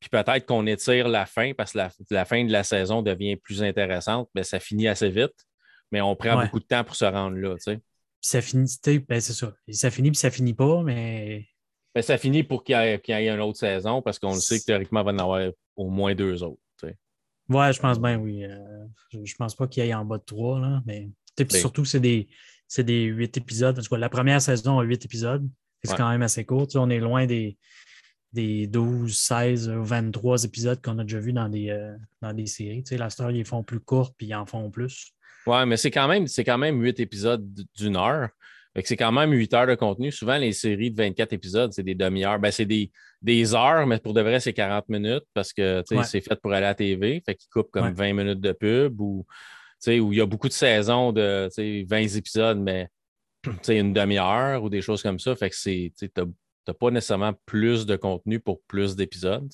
puis 0.00 0.08
peut-être 0.08 0.46
qu'on 0.46 0.66
étire 0.66 1.08
la 1.08 1.26
fin 1.26 1.52
parce 1.52 1.72
que 1.72 1.78
la, 2.10 2.24
fin 2.24 2.44
de 2.44 2.52
la 2.52 2.64
saison 2.64 3.02
devient 3.02 3.36
plus 3.36 3.62
intéressante. 3.62 4.30
Mais 4.34 4.44
ça 4.44 4.58
finit 4.58 4.88
assez 4.88 5.10
vite, 5.10 5.34
mais 5.92 6.00
on 6.00 6.16
prend 6.16 6.40
beaucoup 6.42 6.58
de 6.58 6.64
temps 6.64 6.84
pour 6.84 6.96
se 6.96 7.04
rendre 7.04 7.36
là. 7.36 7.56
ça 8.20 8.40
finit, 8.40 8.66
ben 9.06 9.20
c'est 9.20 9.34
ça. 9.34 9.52
Ça 9.70 9.90
finit 9.90 10.10
puis 10.10 10.18
ça 10.18 10.30
finit 10.30 10.54
pas, 10.54 10.82
mais 10.82 11.46
ben, 11.94 12.02
ça 12.02 12.16
finit 12.16 12.44
pour 12.44 12.64
qu'il 12.64 12.74
y, 12.76 13.12
ait 13.12 13.28
une 13.28 13.40
autre 13.40 13.58
saison 13.58 14.00
parce 14.00 14.18
qu'on 14.18 14.34
le 14.34 14.40
sait 14.40 14.60
que 14.60 14.64
théoriquement, 14.64 15.00
il 15.00 15.06
va 15.06 15.12
en 15.12 15.18
avoir 15.18 15.50
au 15.76 15.90
moins 15.90 16.14
deux 16.14 16.42
autres. 16.42 16.60
Ouais, 17.50 17.72
je 17.72 17.80
pense 17.80 18.00
bien, 18.00 18.16
oui. 18.16 18.44
Euh, 18.44 18.86
je, 19.12 19.18
ne 19.18 19.36
pense 19.36 19.56
pas 19.56 19.66
qu'il 19.66 19.84
y 19.84 19.88
ait 19.88 19.94
en 19.94 20.04
bas 20.04 20.18
de 20.18 20.22
trois, 20.22 20.60
là, 20.60 20.80
mais 20.86 21.10
ben. 21.36 21.50
surtout, 21.50 21.84
c'est 21.84 21.98
des, 21.98 22.28
des 22.78 23.04
huit 23.04 23.36
épisodes. 23.36 23.78
En 23.78 23.82
tout 23.82 23.88
cas, 23.88 23.98
la 23.98 24.08
première 24.08 24.40
saison 24.40 24.78
a 24.78 24.82
huit 24.82 25.04
épisodes. 25.04 25.46
C'est 25.82 25.96
quand 25.96 26.10
même 26.10 26.22
assez 26.22 26.44
court. 26.44 26.68
on 26.74 26.90
est 26.90 27.00
loin 27.00 27.26
des, 27.26 27.56
des 28.32 28.66
12, 28.66 29.16
16, 29.16 29.70
23 29.70 30.44
épisodes 30.44 30.80
qu'on 30.82 30.98
a 30.98 31.04
déjà 31.04 31.18
vus 31.18 31.32
dans 31.32 31.48
des, 31.48 31.70
euh, 31.70 31.96
dans 32.20 32.34
des 32.34 32.46
séries. 32.46 32.84
la 32.90 33.08
star, 33.08 33.30
ils 33.30 33.46
font 33.46 33.62
plus 33.62 33.80
court 33.80 34.12
puis 34.14 34.26
ils 34.26 34.34
en 34.34 34.44
font 34.44 34.70
plus. 34.70 35.12
Ouais, 35.46 35.64
mais 35.64 35.78
c'est 35.78 35.90
quand 35.90 36.06
même 36.06 36.26
c'est 36.26 36.44
quand 36.44 36.58
même 36.58 36.82
huit 36.82 37.00
épisodes 37.00 37.48
d'une 37.74 37.96
heure 37.96 38.28
c'est 38.84 38.96
quand 38.96 39.12
même 39.12 39.32
8 39.32 39.54
heures 39.54 39.66
de 39.66 39.74
contenu. 39.74 40.12
Souvent, 40.12 40.38
les 40.38 40.52
séries 40.52 40.90
de 40.90 40.96
24 40.96 41.32
épisodes, 41.32 41.72
c'est 41.72 41.82
des 41.82 41.94
demi-heures. 41.94 42.38
Ben, 42.38 42.50
c'est 42.50 42.66
des, 42.66 42.90
des, 43.20 43.54
heures, 43.54 43.86
mais 43.86 43.98
pour 43.98 44.14
de 44.14 44.20
vrai, 44.20 44.40
c'est 44.40 44.52
40 44.52 44.88
minutes 44.88 45.24
parce 45.34 45.52
que 45.52 45.82
c'est 46.04 46.20
fait 46.20 46.40
pour 46.40 46.52
aller 46.52 46.66
à 46.66 46.70
la 46.70 46.74
TV. 46.74 47.22
Fait 47.24 47.34
qu'ils 47.34 47.50
coupent 47.50 47.70
comme 47.70 47.92
20 47.92 48.12
minutes 48.12 48.40
de 48.40 48.52
pub 48.52 49.00
ou 49.00 49.26
où 49.86 50.12
il 50.12 50.18
y 50.18 50.20
a 50.20 50.26
beaucoup 50.26 50.48
de 50.48 50.52
saisons 50.52 51.12
de 51.12 51.48
20 51.84 52.16
épisodes, 52.16 52.58
mais 52.58 52.88
une 53.68 53.92
demi-heure 53.92 54.62
ou 54.62 54.68
des 54.68 54.82
choses 54.82 55.02
comme 55.02 55.18
ça. 55.18 55.34
Fait 55.36 55.50
que 55.50 55.56
c'est. 55.56 55.92
Tu 55.98 56.10
n'as 56.16 56.74
pas 56.74 56.90
nécessairement 56.90 57.32
plus 57.46 57.86
de 57.86 57.96
contenu 57.96 58.40
pour 58.40 58.62
plus 58.62 58.96
d'épisodes. 58.96 59.50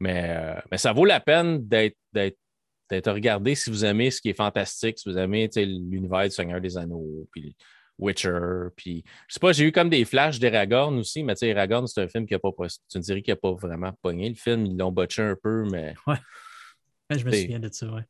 Mais, 0.00 0.26
euh, 0.28 0.60
mais 0.70 0.78
ça 0.78 0.92
vaut 0.92 1.04
la 1.04 1.20
peine 1.20 1.66
d'être 1.66 3.10
regardé 3.10 3.54
si 3.54 3.70
vous 3.70 3.84
aimez 3.84 4.10
ce 4.10 4.20
qui 4.20 4.30
est 4.30 4.34
fantastique, 4.34 4.98
si 4.98 5.08
vous 5.08 5.18
aimez 5.18 5.50
l'univers 5.56 6.24
du 6.24 6.30
Seigneur 6.30 6.60
des 6.60 6.76
Anneaux, 6.76 7.26
puis 7.32 7.56
Witcher. 7.98 8.68
Puis, 8.76 9.04
je 9.26 9.34
sais 9.34 9.40
pas, 9.40 9.52
j'ai 9.52 9.64
eu 9.64 9.72
comme 9.72 9.90
des 9.90 10.04
flashs 10.04 10.38
d'Aragorn 10.38 10.96
aussi, 10.98 11.22
mais 11.22 11.34
tu 11.34 11.40
sais, 11.40 11.52
Aragorn, 11.52 11.86
c'est 11.86 12.02
un 12.02 12.08
film 12.08 12.26
qui 12.26 12.34
a 12.34 12.38
pas. 12.38 12.50
C'est 12.68 12.98
une 12.98 13.02
série 13.02 13.22
qui 13.22 13.30
n'a 13.30 13.36
pas 13.36 13.52
vraiment 13.52 13.92
pogné. 14.02 14.28
Le 14.28 14.34
film, 14.36 14.66
ils 14.66 14.76
l'ont 14.76 14.92
botché 14.92 15.22
un 15.22 15.36
peu, 15.36 15.64
mais. 15.70 15.94
Ouais. 16.06 17.18
je 17.18 17.24
me 17.24 17.32
souviens 17.32 17.58
de 17.58 17.70
ça, 17.72 17.90
ouais. 17.90 18.04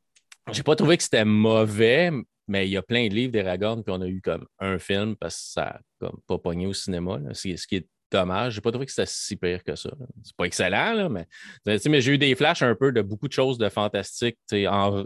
J'ai 0.53 0.63
pas 0.63 0.77
trouvé 0.77 0.97
que 0.97 1.03
c'était 1.03 1.25
mauvais, 1.25 2.11
mais 2.47 2.67
il 2.67 2.71
y 2.71 2.77
a 2.77 2.83
plein 2.83 3.09
de 3.09 3.15
livres 3.15 3.33
d'Aragorn, 3.33 3.83
puis 3.83 3.95
on 3.97 4.01
a 4.01 4.07
eu 4.07 4.21
comme 4.21 4.47
un 4.59 4.79
film 4.79 5.17
parce 5.17 5.37
que 5.37 5.53
ça 5.53 5.81
n'a 6.01 6.11
pas 6.27 6.39
pogné 6.39 6.67
au 6.67 6.73
cinéma. 6.73 7.21
Ce 7.33 7.67
qui 7.67 7.77
est 7.77 7.89
dommage. 8.11 8.55
J'ai 8.55 8.61
pas 8.61 8.71
trouvé 8.71 8.87
que 8.87 8.93
c'était 8.93 9.07
si 9.07 9.37
pire 9.37 9.63
que 9.63 9.77
ça. 9.77 9.91
C'est 10.23 10.37
pas 10.37 10.45
excellent, 10.45 10.95
là, 10.95 11.09
mais, 11.09 11.27
mais 11.67 12.01
j'ai 12.01 12.15
eu 12.15 12.19
des 12.19 12.35
flashs 12.35 12.63
un 12.63 12.75
peu 12.75 12.93
de 12.93 13.03
beaucoup 13.03 13.29
de 13.29 13.33
choses 13.33 13.59
de 13.59 13.69
fantastique 13.69 14.39
en, 14.53 15.05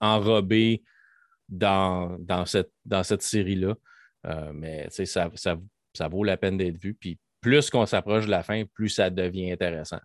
enrobées 0.00 0.82
dans, 1.48 2.16
dans 2.18 2.46
cette, 2.46 2.70
dans 2.84 3.02
cette 3.02 3.22
série-là. 3.22 3.74
Euh, 4.26 4.52
mais 4.52 4.88
ça, 4.90 5.30
ça, 5.34 5.58
ça, 5.92 6.08
vaut 6.08 6.24
la 6.24 6.36
peine 6.36 6.56
d'être 6.56 6.78
vu. 6.78 6.94
Puis 6.94 7.18
plus 7.40 7.70
qu'on 7.70 7.86
s'approche 7.86 8.26
de 8.26 8.30
la 8.30 8.42
fin, 8.42 8.64
plus 8.64 8.88
ça 8.88 9.10
devient 9.10 9.52
intéressant. 9.52 10.00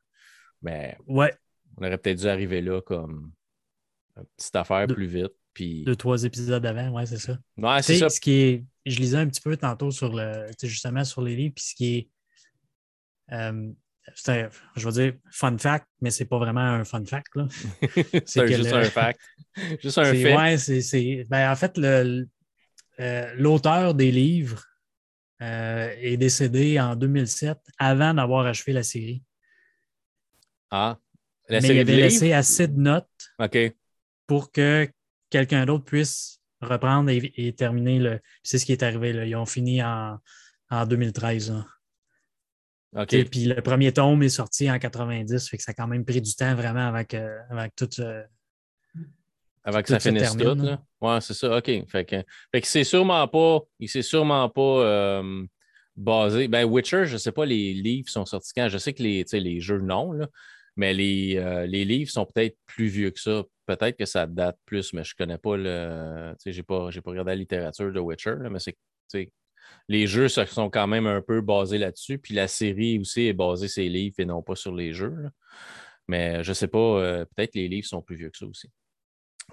Mais 0.61 0.97
ouais. 1.07 1.33
on 1.77 1.85
aurait 1.85 1.97
peut-être 1.97 2.19
dû 2.19 2.27
arriver 2.27 2.61
là 2.61 2.81
comme 2.81 3.31
petite 4.37 4.55
affaire 4.55 4.87
plus 4.87 5.07
vite. 5.07 5.33
Puis... 5.53 5.83
Deux, 5.83 5.95
trois 5.95 6.23
épisodes 6.23 6.61
d'avant, 6.61 6.89
ouais, 6.89 7.05
c'est 7.05 7.19
ça. 7.19 7.37
Ouais, 7.57 7.81
c'est 7.81 7.97
ça. 7.97 8.09
Ce 8.09 8.19
qui 8.19 8.31
est, 8.31 8.65
je 8.85 8.97
lisais 8.97 9.17
un 9.17 9.27
petit 9.27 9.41
peu 9.41 9.55
tantôt 9.55 9.91
sur 9.91 10.13
le, 10.13 10.47
justement 10.63 11.03
sur 11.03 11.21
les 11.21 11.35
livres, 11.35 11.53
puis 11.55 11.65
ce 11.65 11.75
qui 11.75 11.95
est, 11.95 12.09
euh, 13.31 13.71
je 14.75 14.85
veux 14.85 14.91
dire, 14.91 15.13
fun 15.31 15.57
fact, 15.57 15.87
mais 16.01 16.11
c'est 16.11 16.25
pas 16.25 16.37
vraiment 16.37 16.61
un 16.61 16.83
fun 16.83 17.05
fact. 17.05 17.33
c'est 18.25 18.47
juste 18.47 18.73
un 18.73 18.83
fact. 18.83 19.19
juste 19.81 19.97
un 19.97 20.05
fait. 20.05 20.35
Ouais, 20.35 20.57
c'est, 20.57 21.25
ben, 21.29 21.51
en 21.51 21.55
fait, 21.55 21.77
le, 21.77 22.27
euh, 22.99 23.33
l'auteur 23.37 23.93
des 23.93 24.11
livres 24.11 24.63
euh, 25.41 25.93
est 25.99 26.17
décédé 26.17 26.79
en 26.79 26.95
2007 26.95 27.57
avant 27.77 28.13
d'avoir 28.13 28.45
achevé 28.45 28.73
la 28.73 28.83
série. 28.83 29.23
Ah, 30.69 30.97
la 31.49 31.61
mais 31.61 31.69
il 31.69 31.79
avait 31.79 31.95
laissé 31.95 32.33
assez 32.33 32.67
de 32.67 32.79
notes 32.79 33.07
OK. 33.39 33.57
Pour 34.33 34.51
que 34.51 34.89
quelqu'un 35.29 35.63
d'autre 35.67 35.85
puisse 35.85 36.39
reprendre 36.59 37.11
et, 37.11 37.53
terminer 37.55 37.99
le. 37.99 38.19
C'est 38.41 38.57
ce 38.57 38.65
qui 38.65 38.71
est 38.71 38.81
arrivé. 38.81 39.13
Là. 39.13 39.25
Ils 39.25 39.35
ont 39.35 39.45
fini 39.45 39.83
en, 39.83 40.17
en 40.71 40.85
2013. 40.87 41.53
OK. 42.95 43.29
puis 43.29 43.45
le 43.45 43.61
premier 43.61 43.93
tome 43.93 44.23
est 44.23 44.29
sorti 44.29 44.71
en 44.71 44.79
90, 44.79 45.49
fait 45.49 45.57
que 45.57 45.61
ça 45.63 45.69
a 45.69 45.75
quand 45.75 45.85
même 45.85 46.03
pris 46.03 46.19
du 46.19 46.33
temps 46.33 46.55
vraiment 46.55 46.87
avant 46.87 47.03
que, 47.03 47.37
avant 47.51 47.67
tout. 47.75 47.89
Euh, 47.99 48.23
avant 49.63 49.83
que 49.83 49.89
ça 49.89 49.99
finisse 49.99 50.35
tout. 50.35 50.55
Là. 50.55 50.81
Ouais, 50.99 51.21
c'est 51.21 51.35
ça. 51.35 51.55
OK. 51.55 51.71
Fait 51.87 52.05
que, 52.05 52.23
fait 52.51 52.61
que 52.61 52.67
c'est 52.67 52.83
sûrement 52.83 53.27
pas. 53.27 53.59
Il 53.77 53.87
s'est 53.87 54.01
sûrement 54.01 54.49
pas 54.49 54.61
euh, 54.61 55.45
basé. 55.95 56.47
Ben, 56.47 56.65
Witcher, 56.65 57.05
je 57.05 57.13
ne 57.13 57.17
sais 57.19 57.31
pas, 57.31 57.45
les 57.45 57.75
livres 57.75 58.09
sont 58.09 58.25
sortis 58.25 58.51
quand. 58.55 58.67
Je 58.67 58.79
sais 58.79 58.93
que 58.93 59.03
les, 59.03 59.25
les 59.31 59.59
jeux, 59.59 59.79
non, 59.79 60.11
là, 60.11 60.27
mais 60.75 60.93
les, 60.93 61.37
euh, 61.37 61.65
les 61.65 61.85
livres 61.85 62.11
sont 62.11 62.25
peut-être 62.25 62.57
plus 62.65 62.87
vieux 62.87 63.11
que 63.11 63.19
ça. 63.19 63.43
Peut-être 63.65 63.97
que 63.97 64.05
ça 64.05 64.25
date 64.25 64.57
plus, 64.65 64.93
mais 64.93 65.03
je 65.03 65.13
ne 65.13 65.25
connais 65.25 65.37
pas 65.37 65.55
le. 65.55 66.35
Je 66.45 66.49
n'ai 66.51 66.63
pas, 66.63 66.89
pas 66.89 67.09
regardé 67.11 67.31
la 67.31 67.35
littérature 67.35 67.91
de 67.91 67.99
Witcher, 67.99 68.35
là, 68.41 68.49
mais 68.49 68.59
c'est. 68.59 68.75
Les 69.87 70.07
jeux 70.07 70.27
sont 70.27 70.69
quand 70.69 70.87
même 70.87 71.07
un 71.07 71.21
peu 71.21 71.41
basés 71.41 71.77
là-dessus. 71.77 72.17
Puis 72.17 72.33
la 72.33 72.47
série 72.47 72.99
aussi 72.99 73.27
est 73.27 73.33
basée 73.33 73.67
sur 73.67 73.81
les 73.81 73.89
livres 73.89 74.15
et 74.17 74.25
non 74.25 74.41
pas 74.41 74.55
sur 74.55 74.73
les 74.73 74.93
jeux. 74.93 75.13
Mais 76.07 76.43
je 76.43 76.49
ne 76.49 76.53
sais 76.53 76.67
pas, 76.67 76.77
euh, 76.77 77.25
peut-être 77.25 77.53
que 77.53 77.59
les 77.59 77.69
livres 77.69 77.87
sont 77.87 78.01
plus 78.01 78.15
vieux 78.15 78.29
que 78.29 78.37
ça 78.37 78.45
aussi. 78.45 78.69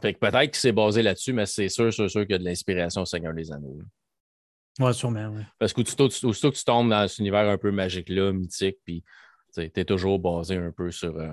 Fait 0.01 0.15
que 0.15 0.19
peut-être 0.19 0.53
que 0.53 0.57
c'est 0.57 0.73
basé 0.73 1.03
là-dessus, 1.03 1.33
mais 1.33 1.47
c'est 1.47 1.69
sûr, 1.69 1.93
sûr, 1.93 2.11
sûr 2.11 2.23
qu'il 2.23 2.33
y 2.33 2.35
a 2.35 2.39
de 2.39 2.45
l'inspiration 2.45 3.03
au 3.03 3.07
Seigneur 3.07 3.35
des 3.35 3.53
Anneaux. 3.53 3.79
Oui, 4.79 4.95
sûrement, 4.95 5.29
oui. 5.29 5.43
Parce 5.59 5.73
qu'aussitôt 5.73 6.09
que 6.09 6.57
tu 6.57 6.65
tombes 6.65 6.91
dans 6.91 7.07
cet 7.07 7.19
univers 7.19 7.49
un 7.49 7.59
peu 7.59 7.71
magique-là, 7.71 8.33
mythique, 8.33 8.79
puis 8.85 9.05
tu 9.53 9.71
es 9.75 9.85
toujours 9.85 10.19
basé 10.19 10.57
un 10.57 10.73
peu 10.73 10.91
sur, 10.91 11.17
euh, 11.17 11.33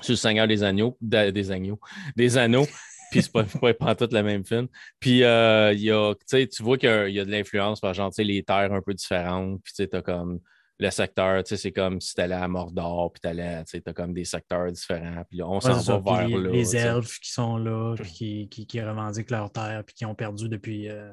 sur 0.00 0.12
le 0.12 0.16
Seigneur 0.16 0.48
des 0.48 0.62
Agneaux, 0.62 0.96
des 1.00 1.50
Agneaux, 1.50 1.80
des 2.16 2.38
Anneaux, 2.38 2.66
puis 3.10 3.22
c'est 3.22 3.32
pas, 3.32 3.44
pas, 3.74 3.94
tout 3.94 4.08
la 4.12 4.22
même 4.22 4.44
film. 4.44 4.68
Puis 4.98 5.24
euh, 5.24 5.72
y 5.72 5.90
a, 5.90 6.14
tu 6.28 6.62
vois 6.62 6.78
qu'il 6.78 7.10
y, 7.10 7.20
a 7.20 7.24
de 7.24 7.30
l'influence, 7.30 7.80
par 7.80 7.90
exemple, 7.90 8.14
les 8.22 8.42
terres 8.42 8.72
un 8.72 8.82
peu 8.82 8.94
différentes, 8.94 9.60
puis 9.62 9.72
tu 9.88 9.96
as 9.96 10.02
comme 10.02 10.40
le 10.80 10.90
secteur, 10.90 11.44
tu 11.44 11.56
c'est 11.58 11.72
comme 11.72 12.00
si 12.00 12.14
tu 12.14 12.20
allais 12.22 12.34
à 12.34 12.48
Mordor, 12.48 13.12
puis 13.12 13.20
tu 13.20 13.28
as 13.28 13.92
comme 13.92 14.14
des 14.14 14.24
secteurs 14.24 14.72
différents, 14.72 15.24
puis 15.28 15.42
on 15.42 15.60
s'en 15.60 15.78
va 15.78 15.98
vers 15.98 16.28
les, 16.28 16.42
là. 16.42 16.50
Les 16.50 16.76
elfes 16.76 17.20
qui 17.20 17.30
sont 17.30 17.58
là, 17.58 17.94
puis 17.96 18.12
qui, 18.12 18.48
qui, 18.48 18.66
qui, 18.66 18.80
revendiquent 18.80 19.30
leur 19.30 19.52
terre, 19.52 19.84
puis 19.84 19.94
qui 19.94 20.06
ont 20.06 20.14
perdu 20.14 20.48
depuis. 20.48 20.88
Euh, 20.88 21.10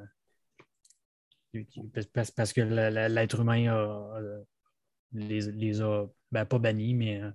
parce, 2.36 2.54
que 2.54 2.62
l'être 2.62 3.40
humain 3.40 3.68
a, 3.68 4.20
les, 5.13 5.52
les, 5.52 5.82
a, 5.82 6.06
ben, 6.32 6.46
pas 6.46 6.60
bannis, 6.60 6.93
mais. 6.93 7.22
Euh, 7.22 7.32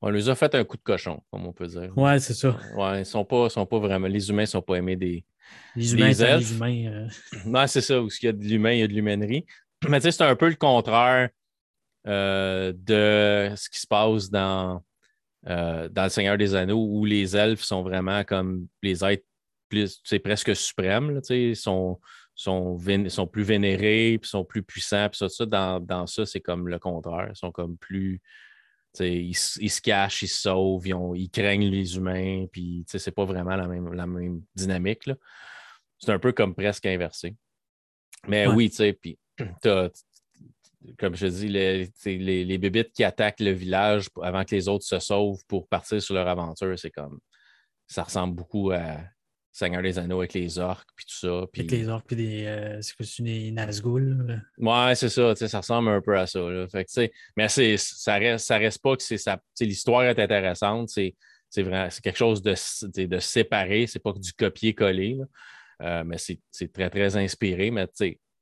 on 0.00 0.10
les 0.10 0.28
a 0.28 0.34
fait 0.34 0.54
un 0.54 0.64
coup 0.64 0.76
de 0.76 0.82
cochon, 0.82 1.22
comme 1.30 1.46
on 1.46 1.52
peut 1.52 1.66
dire. 1.66 1.96
Ouais, 1.96 2.18
c'est 2.18 2.34
ça. 2.34 2.58
Ouais, 2.76 3.00
ils 3.00 3.06
sont 3.06 3.24
pas, 3.24 3.48
sont 3.48 3.66
pas 3.66 3.78
vraiment. 3.78 4.06
Les 4.06 4.28
humains 4.28 4.42
ne 4.42 4.46
sont 4.46 4.62
pas 4.62 4.76
aimés 4.76 4.96
des. 4.96 5.24
Les 5.76 5.94
humains, 5.94 6.08
des 6.08 6.22
elfes. 6.22 6.50
les 6.50 6.56
humains. 6.56 7.08
Euh... 7.46 7.66
c'est 7.66 7.80
ça. 7.80 8.02
Où 8.02 8.08
il 8.08 8.26
y 8.26 8.28
a 8.28 8.32
de 8.32 8.44
l'humain, 8.44 8.72
il 8.72 8.80
y 8.80 8.82
a 8.82 8.88
de 8.88 8.92
l'humainerie. 8.92 9.46
Mais 9.88 10.00
tu 10.00 10.04
sais, 10.04 10.12
c'est 10.12 10.24
un 10.24 10.36
peu 10.36 10.48
le 10.48 10.56
contraire 10.56 11.28
euh, 12.06 12.72
de 12.74 13.54
ce 13.56 13.68
qui 13.70 13.80
se 13.80 13.86
passe 13.86 14.30
dans, 14.30 14.82
euh, 15.46 15.88
dans 15.88 16.04
Le 16.04 16.08
Seigneur 16.08 16.38
des 16.38 16.54
Anneaux, 16.54 16.86
où 16.86 17.04
les 17.04 17.36
elfes 17.36 17.62
sont 17.62 17.82
vraiment 17.82 18.24
comme 18.24 18.66
les 18.82 19.04
êtres 19.04 19.24
plus, 19.68 20.02
presque 20.22 20.54
suprêmes, 20.54 21.20
ils 21.30 21.56
sont, 21.56 22.00
sont, 22.34 22.78
sont, 23.08 23.26
plus 23.26 23.42
vénérés, 23.42 24.18
puis 24.18 24.28
sont 24.28 24.44
plus 24.44 24.62
puissants, 24.62 25.08
puis 25.08 25.18
ça, 25.18 25.28
ça 25.28 25.46
dans, 25.46 25.80
dans, 25.80 26.06
ça, 26.06 26.26
c'est 26.26 26.40
comme 26.40 26.68
le 26.68 26.78
contraire. 26.78 27.28
Ils 27.30 27.36
sont 27.36 27.52
comme 27.52 27.76
plus. 27.76 28.20
Ils, 29.00 29.30
ils, 29.30 29.70
se 29.70 29.80
cachent, 29.80 30.22
ils 30.22 30.28
se 30.28 30.42
sauvent, 30.42 30.86
ils, 30.86 30.94
ils 31.16 31.30
craignent 31.30 31.68
les 31.68 31.96
humains, 31.96 32.46
puis 32.50 32.84
c'est 32.86 33.10
pas 33.10 33.24
vraiment 33.24 33.56
la 33.56 33.66
même, 33.66 33.92
la 33.92 34.06
même 34.06 34.42
dynamique. 34.54 35.10
C'est 35.98 36.12
un 36.12 36.18
peu 36.18 36.32
comme 36.32 36.54
presque 36.54 36.86
inversé. 36.86 37.34
Mais 38.28 38.46
oui, 38.46 38.70
tu 38.70 38.76
sais, 38.76 38.92
puis 38.92 39.18
comme 40.98 41.14
je 41.14 41.26
dis, 41.26 41.48
les, 41.48 41.90
les, 42.04 42.44
les 42.44 42.58
bébites 42.58 42.92
qui 42.92 43.04
attaquent 43.04 43.40
le 43.40 43.50
village 43.50 44.08
avant 44.22 44.44
que 44.44 44.54
les 44.54 44.68
autres 44.68 44.84
se 44.84 44.98
sauvent 44.98 45.42
pour 45.48 45.66
partir 45.66 46.00
sur 46.00 46.14
leur 46.14 46.28
aventure, 46.28 46.78
c'est 46.78 46.90
comme. 46.90 47.18
Ça 47.86 48.02
ressemble 48.02 48.34
beaucoup 48.34 48.70
à 48.70 48.98
Seigneur 49.56 49.82
des 49.82 49.98
Anneaux 49.98 50.18
avec 50.18 50.34
les 50.34 50.58
orques 50.58 50.88
puis 50.96 51.06
tout 51.06 51.26
ça. 51.26 51.38
Avec 51.38 51.70
les 51.70 51.88
orques 51.88 52.06
puis 52.06 52.16
des. 52.16 52.44
Euh, 52.46 52.82
c'est 52.82 52.96
quoi, 52.96 53.06
des 53.20 53.50
Nazgûl? 53.52 54.42
Ouais, 54.58 54.94
c'est 54.94 55.08
ça. 55.08 55.34
Ça 55.34 55.58
ressemble 55.60 55.88
un 55.90 56.00
peu 56.00 56.18
à 56.18 56.26
ça. 56.26 56.40
Fait 56.70 56.84
que, 56.84 57.10
mais 57.36 57.48
ça 57.48 58.14
reste, 58.14 58.44
ça 58.44 58.58
reste 58.58 58.82
pas 58.82 58.96
que 58.96 59.02
c'est 59.02 59.18
ça. 59.18 59.40
L'histoire 59.60 60.04
est 60.04 60.18
intéressante. 60.18 60.88
C'est 60.88 61.14
c'est 61.48 62.00
quelque 62.02 62.18
chose 62.18 62.42
de, 62.42 62.54
de 63.06 63.18
séparé. 63.20 63.86
C'est 63.86 64.00
pas 64.00 64.12
que 64.12 64.18
du 64.18 64.32
copier-coller. 64.32 65.20
Euh, 65.82 66.02
mais 66.04 66.16
c'est 66.18 66.72
très, 66.72 66.90
très 66.90 67.16
inspiré. 67.16 67.70
Mais 67.70 67.86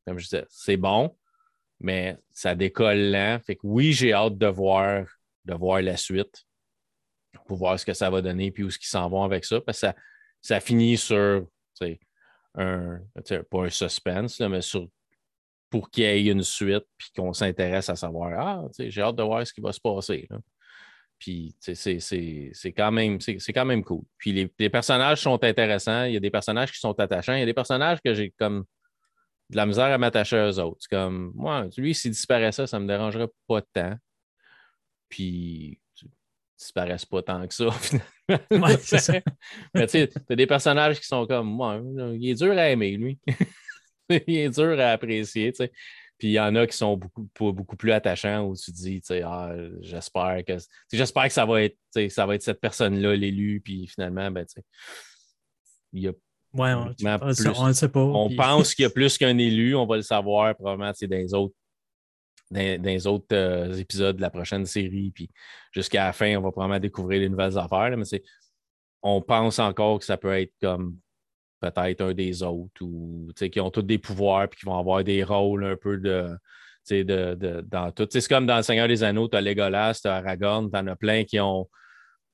comme 0.06 0.18
je 0.18 0.24
disais, 0.24 0.46
c'est 0.48 0.78
bon 0.78 1.14
mais 1.82 2.16
ça 2.30 2.54
décolle 2.54 3.10
lent. 3.10 3.38
Fait 3.44 3.56
que 3.56 3.60
oui, 3.64 3.92
j'ai 3.92 4.12
hâte 4.12 4.38
de 4.38 4.46
voir, 4.46 5.04
de 5.44 5.54
voir 5.54 5.82
la 5.82 5.96
suite 5.96 6.46
pour 7.46 7.58
voir 7.58 7.78
ce 7.78 7.84
que 7.84 7.92
ça 7.92 8.08
va 8.08 8.22
donner 8.22 8.50
puis 8.50 8.62
où 8.62 8.70
ce 8.70 8.78
qu'ils 8.78 8.88
s'en 8.88 9.08
vont 9.10 9.24
avec 9.24 9.44
ça. 9.44 9.60
Parce 9.60 9.80
que 9.80 9.88
ça, 9.88 9.96
ça 10.42 10.60
finit 10.60 10.98
sur 10.98 11.46
un, 12.54 13.00
pas 13.50 13.64
un 13.64 13.70
suspense, 13.70 14.40
mais 14.40 14.60
sur 14.60 14.88
pour 15.70 15.90
qu'il 15.90 16.04
y 16.04 16.06
ait 16.06 16.32
une 16.32 16.42
suite 16.42 16.84
puis 16.98 17.08
qu'on 17.16 17.32
s'intéresse 17.32 17.88
à 17.88 17.96
savoir 17.96 18.38
Ah, 18.38 18.68
j'ai 18.78 19.00
hâte 19.00 19.16
de 19.16 19.22
voir 19.22 19.46
ce 19.46 19.54
qui 19.54 19.62
va 19.62 19.72
se 19.72 19.80
passer. 19.80 20.28
Puis 21.18 21.56
c'est 21.60 22.72
quand, 22.76 22.92
même, 22.92 23.18
quand 23.18 23.64
même 23.64 23.82
cool. 23.82 24.02
Puis 24.18 24.32
les, 24.32 24.52
les, 24.58 24.68
personnages 24.68 25.22
sont 25.22 25.42
intéressants. 25.42 26.04
Il 26.04 26.14
y 26.14 26.16
a 26.16 26.20
des 26.20 26.30
personnages 26.30 26.72
qui 26.72 26.78
sont 26.78 26.98
attachants. 26.98 27.34
Il 27.34 27.38
y 27.38 27.42
a 27.42 27.46
des 27.46 27.54
personnages 27.54 28.00
que 28.04 28.12
j'ai 28.12 28.34
comme 28.36 28.64
de 29.52 29.56
la 29.56 29.66
misère 29.66 29.84
à 29.84 29.98
m'attacher 29.98 30.40
aux 30.40 30.58
autres. 30.58 30.86
comme, 30.90 31.32
moi, 31.34 31.68
lui, 31.76 31.94
s'il 31.94 32.10
disparaissait, 32.10 32.66
ça 32.66 32.78
ne 32.78 32.84
me 32.84 32.88
dérangerait 32.88 33.28
pas 33.46 33.60
tant. 33.60 33.94
Puis, 35.08 35.78
tu 36.62 36.66
disparaisses 36.66 37.04
pas 37.04 37.22
tant 37.22 37.46
que 37.46 37.54
ça, 37.54 37.66
Ouais, 38.50 38.76
c'est 38.80 38.98
ça. 38.98 39.14
Mais 39.74 39.86
tu 39.86 39.92
sais, 39.92 40.10
as 40.28 40.36
des 40.36 40.46
personnages 40.46 41.00
qui 41.00 41.06
sont 41.06 41.26
comme, 41.26 41.48
moi, 41.48 41.80
il 42.14 42.30
est 42.30 42.34
dur 42.34 42.52
à 42.52 42.70
aimer, 42.70 42.96
lui. 42.96 43.18
il 44.08 44.36
est 44.36 44.50
dur 44.50 44.78
à 44.80 44.90
apprécier, 44.90 45.52
tu 45.52 45.58
sais. 45.58 45.72
Puis 46.18 46.28
il 46.28 46.32
y 46.32 46.40
en 46.40 46.54
a 46.54 46.66
qui 46.66 46.76
sont 46.76 46.96
beaucoup, 46.96 47.52
beaucoup 47.52 47.76
plus 47.76 47.90
attachants 47.90 48.44
où 48.44 48.56
tu 48.56 48.70
dis, 48.70 49.00
tu 49.00 49.08
sais, 49.08 49.22
ah, 49.22 49.52
j'espère 49.80 50.44
que, 50.46 50.56
j'espère 50.92 51.24
que 51.24 51.32
ça 51.32 51.44
va 51.44 51.62
être, 51.62 51.76
ça 52.10 52.26
va 52.26 52.36
être 52.36 52.42
cette 52.42 52.60
personne-là, 52.60 53.16
l'élu. 53.16 53.60
Puis 53.60 53.88
finalement, 53.88 54.30
ben, 54.30 54.46
tu 54.46 54.54
sais, 54.54 54.64
il 55.92 56.02
y 56.02 56.08
a 56.08 56.12
oui, 56.54 56.68
on 56.68 56.84
ne 56.84 57.68
le 57.68 57.72
sait 57.72 57.88
pas. 57.88 58.00
On 58.00 58.34
pense 58.36 58.74
qu'il 58.74 58.82
y 58.82 58.86
a 58.86 58.90
plus 58.90 59.16
qu'un 59.16 59.38
élu, 59.38 59.74
on 59.74 59.86
va 59.86 59.96
le 59.96 60.02
savoir 60.02 60.54
probablement 60.54 60.92
dans 60.92 61.16
les 61.16 61.32
autres, 61.32 61.54
dans, 62.52 63.06
autres 63.06 63.26
euh, 63.32 63.72
épisodes 63.74 64.16
de 64.16 64.22
la 64.22 64.30
prochaine 64.30 64.66
série. 64.66 65.10
Puis 65.14 65.30
jusqu'à 65.72 66.04
la 66.04 66.12
fin, 66.12 66.36
on 66.36 66.42
va 66.42 66.50
probablement 66.50 66.80
découvrir 66.80 67.20
les 67.20 67.28
nouvelles 67.28 67.58
affaires. 67.58 67.96
mais 67.96 68.22
on 69.02 69.20
pense 69.20 69.58
encore 69.58 69.98
que 69.98 70.04
ça 70.04 70.16
peut 70.16 70.38
être 70.38 70.52
comme 70.60 70.96
peut-être 71.60 72.00
un 72.00 72.14
des 72.14 72.42
autres 72.42 72.82
ou 72.82 73.28
qui 73.34 73.60
ont 73.60 73.70
tous 73.70 73.82
des 73.82 73.98
pouvoirs 73.98 74.44
et 74.44 74.48
qui 74.48 74.64
vont 74.64 74.78
avoir 74.78 75.02
des 75.04 75.24
rôles 75.24 75.64
un 75.64 75.76
peu 75.76 75.98
de. 75.98 76.28
De, 76.90 77.04
de, 77.36 77.60
dans 77.60 77.92
tout. 77.92 78.08
C'est 78.10 78.26
comme 78.26 78.44
dans 78.44 78.56
Le 78.56 78.64
Seigneur 78.64 78.88
des 78.88 79.04
Anneaux, 79.04 79.28
tu 79.28 79.36
as 79.36 79.40
Legolas, 79.40 80.00
tu 80.02 80.08
as 80.08 80.16
Aragorn, 80.16 80.68
tu 80.68 80.76
en 80.76 80.88
as 80.88 80.96
plein 80.96 81.22
qui 81.22 81.38
ont 81.38 81.68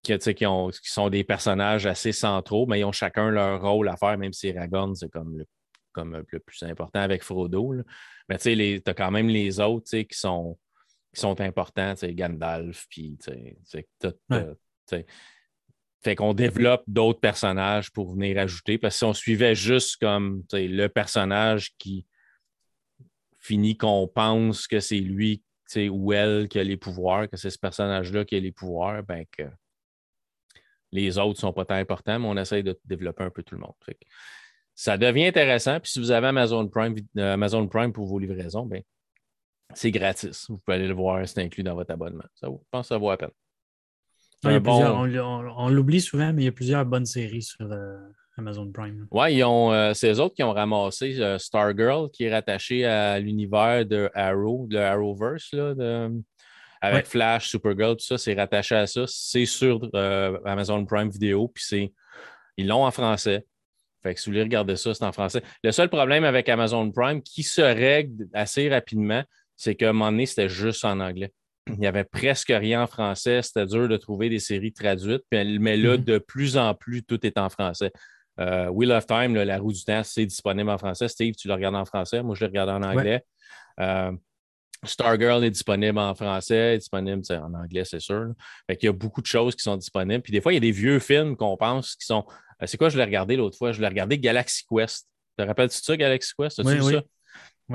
qui, 0.02 0.46
ont, 0.46 0.70
qui, 0.70 0.90
sont 0.90 1.10
des 1.10 1.22
personnages 1.22 1.84
assez 1.84 2.12
centraux, 2.12 2.66
mais 2.66 2.80
ils 2.80 2.84
ont 2.84 2.92
chacun 2.92 3.30
leur 3.30 3.60
rôle 3.60 3.90
à 3.90 3.96
faire, 3.98 4.16
même 4.16 4.32
si 4.32 4.50
Aragorn, 4.56 4.94
c'est 4.94 5.10
comme 5.10 5.36
le, 5.36 5.44
comme 5.98 6.24
le 6.30 6.38
plus 6.38 6.62
important 6.62 7.00
avec 7.00 7.22
Frodo. 7.22 7.74
Mais 8.28 8.38
tu 8.38 8.54
sais, 8.54 8.82
tu 8.84 8.90
as 8.90 8.94
quand 8.94 9.10
même 9.10 9.28
les 9.28 9.58
autres 9.58 9.90
qui 9.90 10.18
sont, 10.18 10.58
qui 11.12 11.20
sont 11.20 11.40
importants, 11.40 11.94
Gandalf, 12.02 12.86
puis 12.88 13.18
fait 16.00 16.14
qu'on 16.14 16.32
développe 16.32 16.84
d'autres 16.86 17.20
personnages 17.20 17.90
pour 17.90 18.14
venir 18.14 18.38
ajouter. 18.38 18.78
Parce 18.78 18.94
que 18.94 18.98
si 18.98 19.04
on 19.04 19.14
suivait 19.14 19.54
juste 19.54 19.96
comme 19.96 20.44
le 20.52 20.86
personnage 20.86 21.74
qui 21.76 22.06
finit 23.38 23.76
qu'on 23.76 24.06
pense 24.06 24.68
que 24.68 24.80
c'est 24.80 25.00
lui 25.00 25.42
ou 25.76 26.12
elle 26.12 26.48
qui 26.48 26.58
a 26.58 26.64
les 26.64 26.76
pouvoirs, 26.76 27.28
que 27.28 27.36
c'est 27.36 27.50
ce 27.50 27.58
personnage-là 27.58 28.24
qui 28.24 28.36
a 28.36 28.40
les 28.40 28.52
pouvoirs, 28.52 29.02
ben 29.02 29.26
que 29.30 29.42
les 30.92 31.18
autres 31.18 31.38
ne 31.38 31.40
sont 31.40 31.52
pas 31.52 31.66
tant 31.66 31.74
importants, 31.74 32.18
mais 32.18 32.28
on 32.28 32.36
essaye 32.36 32.62
de 32.62 32.78
développer 32.84 33.24
un 33.24 33.30
peu 33.30 33.42
tout 33.42 33.54
le 33.54 33.60
monde. 33.60 33.74
Ça 34.78 34.96
devient 34.96 35.26
intéressant. 35.26 35.80
Puis 35.80 35.90
si 35.90 35.98
vous 35.98 36.12
avez 36.12 36.28
Amazon 36.28 36.68
Prime, 36.68 36.94
euh, 37.16 37.34
Amazon 37.34 37.66
Prime 37.66 37.92
pour 37.92 38.06
vos 38.06 38.20
livraisons, 38.20 38.64
ben, 38.64 38.80
c'est 39.74 39.90
gratis. 39.90 40.46
Vous 40.48 40.58
pouvez 40.58 40.76
aller 40.76 40.86
le 40.86 40.94
voir, 40.94 41.26
c'est 41.26 41.42
inclus 41.42 41.64
dans 41.64 41.74
votre 41.74 41.90
abonnement. 41.90 42.22
Ça, 42.36 42.46
je 42.46 42.56
pense 42.70 42.86
que 42.86 42.94
ça 42.94 42.98
vaut 42.98 43.10
la 43.10 43.16
peine. 43.16 43.30
on, 44.44 45.68
l'oublie 45.68 46.00
souvent, 46.00 46.32
mais 46.32 46.42
il 46.42 46.44
y 46.44 46.48
a 46.48 46.52
plusieurs 46.52 46.86
bonnes 46.86 47.06
séries 47.06 47.42
sur 47.42 47.70
euh, 47.72 47.98
Amazon 48.36 48.70
Prime. 48.70 49.08
Oui, 49.10 49.42
euh, 49.42 49.94
c'est 49.94 50.12
eux 50.12 50.20
autres 50.20 50.36
qui 50.36 50.44
ont 50.44 50.52
ramassé 50.52 51.36
Stargirl, 51.38 52.08
qui 52.12 52.24
est 52.24 52.32
rattaché 52.32 52.84
à 52.84 53.18
l'univers 53.18 53.84
de 53.84 54.08
Arrow, 54.14 54.68
de 54.70 54.78
Arrowverse, 54.78 55.52
là, 55.54 55.74
de, 55.74 56.22
avec 56.80 57.06
Flash, 57.06 57.48
Supergirl, 57.48 57.96
tout 57.96 58.04
ça, 58.04 58.16
c'est 58.16 58.34
rattaché 58.34 58.76
à 58.76 58.86
ça. 58.86 59.02
C'est 59.08 59.44
sur 59.44 59.90
euh, 59.94 60.38
Amazon 60.44 60.84
Prime 60.84 61.10
Video, 61.10 61.48
puis 61.48 61.64
c'est. 61.66 61.92
Ils 62.56 62.68
l'ont 62.68 62.84
en 62.84 62.90
français. 62.92 63.44
Fait 64.02 64.14
que 64.14 64.20
si 64.20 64.28
vous 64.28 64.34
voulez 64.34 64.42
regarder 64.42 64.76
ça, 64.76 64.94
c'est 64.94 65.04
en 65.04 65.12
français. 65.12 65.42
Le 65.62 65.72
seul 65.72 65.88
problème 65.88 66.24
avec 66.24 66.48
Amazon 66.48 66.90
Prime 66.90 67.22
qui 67.22 67.42
se 67.42 67.60
règle 67.60 68.28
assez 68.32 68.68
rapidement, 68.68 69.22
c'est 69.56 69.74
qu'à 69.74 69.90
un 69.90 69.92
moment 69.92 70.10
donné, 70.10 70.26
c'était 70.26 70.48
juste 70.48 70.84
en 70.84 71.00
anglais. 71.00 71.32
Il 71.66 71.78
n'y 71.78 71.86
avait 71.86 72.04
presque 72.04 72.52
rien 72.54 72.82
en 72.82 72.86
français. 72.86 73.42
C'était 73.42 73.66
dur 73.66 73.88
de 73.88 73.96
trouver 73.96 74.28
des 74.28 74.38
séries 74.38 74.72
traduites. 74.72 75.24
Mais 75.32 75.44
là, 75.44 75.96
mm-hmm. 75.96 76.04
de 76.04 76.18
plus 76.18 76.56
en 76.56 76.74
plus, 76.74 77.02
tout 77.02 77.24
est 77.26 77.38
en 77.38 77.48
français. 77.48 77.92
Euh, 78.40 78.68
Wheel 78.68 78.92
of 78.92 79.06
Time, 79.06 79.34
La 79.34 79.58
roue 79.58 79.72
du 79.72 79.84
temps, 79.84 80.02
c'est 80.04 80.24
disponible 80.24 80.70
en 80.70 80.78
français. 80.78 81.08
Steve, 81.08 81.34
tu 81.34 81.48
le 81.48 81.54
regardes 81.54 81.74
en 81.74 81.84
français. 81.84 82.22
Moi, 82.22 82.34
je 82.36 82.44
le 82.44 82.48
regarde 82.48 82.70
en 82.70 82.82
anglais. 82.82 83.24
Euh, 83.80 84.12
Stargirl 84.84 85.44
est 85.44 85.50
disponible 85.50 85.98
en 85.98 86.14
français, 86.14 86.74
est 86.74 86.78
disponible 86.78 87.22
en 87.30 87.54
anglais, 87.54 87.84
c'est 87.84 88.00
sûr. 88.00 88.32
il 88.68 88.76
y 88.80 88.86
a 88.86 88.92
beaucoup 88.92 89.20
de 89.20 89.26
choses 89.26 89.56
qui 89.56 89.62
sont 89.62 89.76
disponibles. 89.76 90.22
Puis 90.22 90.32
des 90.32 90.40
fois, 90.40 90.52
il 90.52 90.56
y 90.56 90.58
a 90.58 90.60
des 90.60 90.70
vieux 90.70 90.98
films 90.98 91.36
qu'on 91.36 91.56
pense 91.56 91.96
qui 91.96 92.06
sont. 92.06 92.24
Euh, 92.62 92.66
c'est 92.66 92.76
quoi, 92.76 92.88
je 92.88 92.96
l'ai 92.96 93.04
regardé 93.04 93.36
l'autre 93.36 93.56
fois? 93.56 93.72
Je 93.72 93.80
l'ai 93.80 93.88
regardé 93.88 94.18
Galaxy 94.18 94.64
Quest. 94.68 95.08
Te 95.36 95.42
rappelles-tu 95.42 95.80
de 95.80 95.84
ça, 95.84 95.96
Galaxy 95.96 96.32
Quest? 96.38 96.60
As-tu 96.60 96.80
oui, 96.80 96.94
ça? 96.94 97.02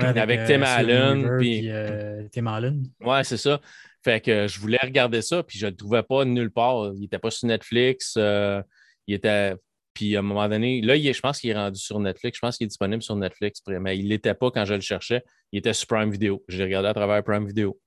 avec, 0.00 0.40
euh, 0.40 0.46
Tim 0.46 0.62
Allen. 0.62 1.38
Puis... 1.38 1.68
Euh, 1.70 2.26
Tim 2.32 2.46
Allen. 2.46 2.84
Ouais, 3.00 3.22
c'est 3.24 3.36
ça. 3.36 3.60
Fait 4.02 4.20
que 4.20 4.46
je 4.48 4.58
voulais 4.58 4.80
regarder 4.82 5.22
ça, 5.22 5.42
puis 5.42 5.58
je 5.58 5.66
ne 5.66 5.70
le 5.70 5.76
trouvais 5.76 6.02
pas 6.02 6.24
nulle 6.24 6.50
part. 6.50 6.92
Il 6.94 7.00
n'était 7.00 7.18
pas 7.18 7.30
sur 7.30 7.48
Netflix. 7.48 8.16
il 8.16 9.14
était 9.14 9.54
puis 9.94 10.16
à 10.16 10.18
un 10.18 10.22
moment 10.22 10.48
donné, 10.48 10.80
là, 10.82 10.96
je 10.96 11.20
pense 11.20 11.40
qu'il 11.40 11.50
est 11.50 11.54
rendu 11.54 11.80
sur 11.80 11.98
Netflix. 12.00 12.36
Je 12.36 12.40
pense 12.40 12.56
qu'il 12.56 12.64
est 12.64 12.68
disponible 12.68 13.02
sur 13.02 13.16
Netflix, 13.16 13.62
mais 13.66 13.98
il 13.98 14.08
n'était 14.08 14.34
pas 14.34 14.50
quand 14.50 14.64
je 14.64 14.74
le 14.74 14.80
cherchais. 14.80 15.22
Il 15.52 15.58
était 15.58 15.72
sur 15.72 15.86
Prime 15.86 16.10
Video. 16.10 16.44
Je 16.48 16.58
l'ai 16.58 16.64
regardé 16.64 16.88
à 16.88 16.94
travers 16.94 17.22
Prime 17.22 17.46
Video. 17.46 17.78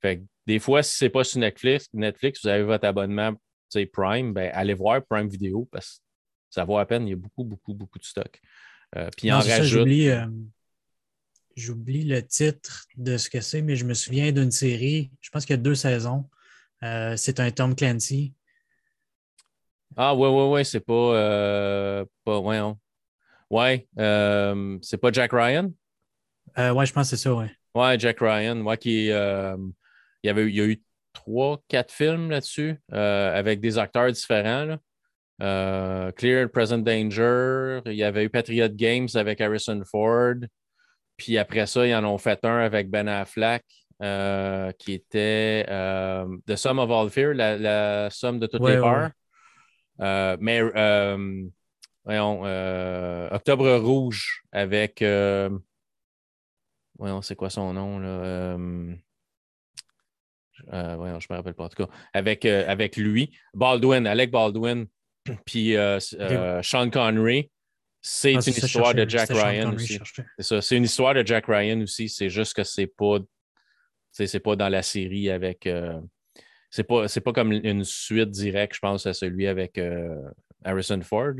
Fait 0.00 0.22
des 0.46 0.58
fois, 0.58 0.82
si 0.82 0.96
ce 0.96 1.04
n'est 1.04 1.10
pas 1.10 1.24
sur 1.24 1.40
Netflix, 1.40 1.88
Netflix, 1.92 2.40
vous 2.42 2.48
avez 2.48 2.62
votre 2.62 2.86
abonnement 2.86 3.34
Prime, 3.92 4.32
ben, 4.32 4.50
allez 4.54 4.74
voir 4.74 5.04
Prime 5.08 5.28
Video 5.28 5.68
parce 5.70 5.98
que 5.98 6.02
ça 6.50 6.64
vaut 6.64 6.78
à 6.78 6.86
peine. 6.86 7.06
Il 7.06 7.10
y 7.10 7.12
a 7.12 7.16
beaucoup, 7.16 7.44
beaucoup, 7.44 7.74
beaucoup 7.74 7.98
de 7.98 8.04
stock. 8.04 8.40
Euh, 8.96 9.10
puis 9.16 9.30
en 9.30 9.40
rajoute. 9.40 9.86
Euh, 9.86 10.26
j'oublie, 11.56 12.04
le 12.04 12.24
titre 12.26 12.86
de 12.96 13.16
ce 13.16 13.28
que 13.28 13.40
c'est, 13.40 13.62
mais 13.62 13.76
je 13.76 13.84
me 13.84 13.94
souviens 13.94 14.32
d'une 14.32 14.50
série, 14.50 15.10
je 15.20 15.30
pense 15.30 15.44
qu'il 15.44 15.54
y 15.54 15.58
a 15.58 15.62
deux 15.62 15.74
saisons. 15.74 16.28
Euh, 16.82 17.16
c'est 17.16 17.40
un 17.40 17.50
Tom 17.50 17.74
Clancy. 17.74 18.32
Ah, 20.00 20.14
ouais, 20.14 20.28
ouais, 20.28 20.48
ouais, 20.48 20.62
c'est 20.62 20.78
pas. 20.78 20.92
Euh, 20.94 22.04
pas 22.24 22.38
ouais, 22.38 22.60
ouais 23.50 23.88
euh, 23.98 24.78
c'est 24.80 24.96
pas 24.96 25.10
Jack 25.10 25.32
Ryan? 25.32 25.72
Euh, 26.56 26.70
ouais, 26.70 26.86
je 26.86 26.92
pense 26.92 27.10
que 27.10 27.16
c'est 27.16 27.22
ça, 27.24 27.34
ouais. 27.34 27.50
Ouais, 27.74 27.98
Jack 27.98 28.20
Ryan. 28.20 28.54
Moi, 28.54 28.76
qui. 28.76 29.06
Il, 29.06 29.08
y 29.08 30.28
avait, 30.28 30.46
il 30.46 30.54
y 30.54 30.60
a 30.60 30.66
eu 30.66 30.80
trois, 31.12 31.60
quatre 31.66 31.92
films 31.92 32.30
là-dessus 32.30 32.80
avec 32.92 33.60
des 33.60 33.76
acteurs 33.76 34.12
différents. 34.12 34.76
Clear 35.40 36.44
and 36.44 36.48
Present 36.52 36.78
Danger. 36.78 37.80
Il 37.86 37.94
y 37.94 38.04
avait 38.04 38.24
eu 38.24 38.30
Patriot 38.30 38.68
Games 38.68 39.08
avec 39.16 39.40
Harrison 39.40 39.82
Ford. 39.84 40.36
Puis 41.16 41.38
après 41.38 41.66
ça, 41.66 41.84
ils 41.84 41.94
en 41.94 42.04
ont 42.04 42.18
fait 42.18 42.44
un 42.44 42.58
avec 42.58 42.88
Ben 42.88 43.08
Affleck. 43.08 43.64
qui 44.78 44.92
était 44.92 45.66
The 46.46 46.54
Sum 46.54 46.78
of 46.78 46.88
All 46.88 47.10
Fear, 47.10 47.34
la, 47.34 48.10
somme 48.10 48.38
de 48.38 48.46
toutes 48.46 48.64
les 48.64 48.76
peurs. 48.76 49.10
Euh, 50.00 50.36
mais 50.40 50.60
euh, 50.60 51.44
voyons, 52.04 52.42
euh, 52.44 53.28
Octobre 53.30 53.76
Rouge 53.76 54.42
avec. 54.52 55.02
voyons, 56.98 57.22
c'est 57.22 57.36
quoi 57.36 57.50
son 57.50 57.72
nom 57.72 57.98
là? 57.98 58.56
voyons, 60.96 61.20
je 61.20 61.26
ne 61.28 61.34
me 61.34 61.36
rappelle 61.36 61.54
pas 61.54 61.64
en 61.64 61.68
tout 61.68 61.84
cas. 61.84 61.92
Avec, 62.12 62.44
avec 62.44 62.96
lui, 62.96 63.36
Baldwin, 63.54 64.06
Alec 64.06 64.30
Baldwin, 64.30 64.86
puis 65.44 65.74
Sean 66.62 66.90
Connery. 66.90 67.50
C'est 68.00 68.36
ah, 68.36 68.40
une 68.46 68.52
histoire 68.52 68.94
de 68.94 69.08
Jack 69.08 69.28
Ryan 69.30 69.74
aussi. 69.74 69.98
C'est 70.38 70.44
ça. 70.44 70.62
C'est 70.62 70.76
une 70.76 70.84
histoire 70.84 71.14
de 71.14 71.26
Jack 71.26 71.46
Ryan 71.46 71.80
aussi. 71.80 72.08
C'est 72.08 72.30
juste 72.30 72.54
que 72.54 72.62
c'est 72.62 72.86
pas, 72.86 73.18
c'est 74.12 74.38
pas 74.38 74.54
dans 74.54 74.68
la 74.68 74.82
série 74.82 75.28
avec, 75.28 75.68
c'est 76.70 76.84
pas, 76.84 77.06
pas 77.06 77.32
comme 77.32 77.52
une 77.52 77.84
suite 77.84 78.30
directe, 78.30 78.74
je 78.74 78.80
pense, 78.80 79.06
à 79.06 79.14
celui 79.14 79.46
avec 79.46 79.78
euh, 79.78 80.16
Harrison 80.64 81.00
Ford. 81.02 81.34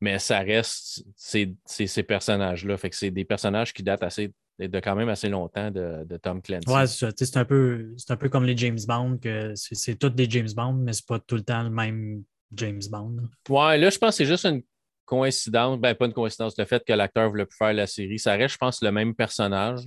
Mais 0.00 0.18
ça 0.18 0.40
reste 0.40 1.04
ces 1.16 2.02
personnages-là. 2.02 2.76
Fait 2.76 2.90
que 2.90 2.96
c'est 2.96 3.10
des 3.10 3.24
personnages 3.24 3.72
qui 3.72 3.82
datent 3.82 4.02
assez 4.02 4.32
de 4.58 4.80
quand 4.80 4.94
même 4.94 5.08
assez 5.08 5.28
longtemps 5.28 5.70
de, 5.70 6.16
Tom 6.22 6.42
Clancy. 6.42 6.68
Ouais, 6.68 6.86
c'est 6.86 7.36
un, 7.36 7.44
peu, 7.44 7.94
un 8.08 8.16
peu 8.16 8.28
comme 8.28 8.44
les 8.44 8.56
James 8.56 8.78
Bond, 8.86 9.18
que 9.18 9.54
c'est 9.54 9.96
tous 9.96 10.10
des 10.10 10.28
James 10.28 10.50
Bond, 10.54 10.74
mais 10.74 10.92
c'est 10.92 11.06
pas 11.06 11.18
tout 11.18 11.36
le 11.36 11.42
temps 11.42 11.62
le 11.62 11.70
même 11.70 12.22
James 12.54 12.82
Bond. 12.90 13.16
Ouais, 13.48 13.78
là, 13.78 13.90
je 13.90 13.98
pense 13.98 14.10
que 14.10 14.16
c'est 14.24 14.30
juste 14.30 14.44
une 14.44 14.62
coïncidence, 15.04 15.78
ben 15.78 15.94
pas 15.94 16.06
une 16.06 16.12
coïncidence, 16.12 16.56
le 16.58 16.64
fait 16.64 16.84
que 16.84 16.92
l'acteur 16.92 17.28
voulait 17.28 17.46
plus 17.46 17.56
faire 17.56 17.72
la 17.72 17.86
série. 17.86 18.18
Ça 18.18 18.34
reste, 18.34 18.54
je 18.54 18.58
pense, 18.58 18.82
le 18.82 18.92
même 18.92 19.14
personnage. 19.14 19.84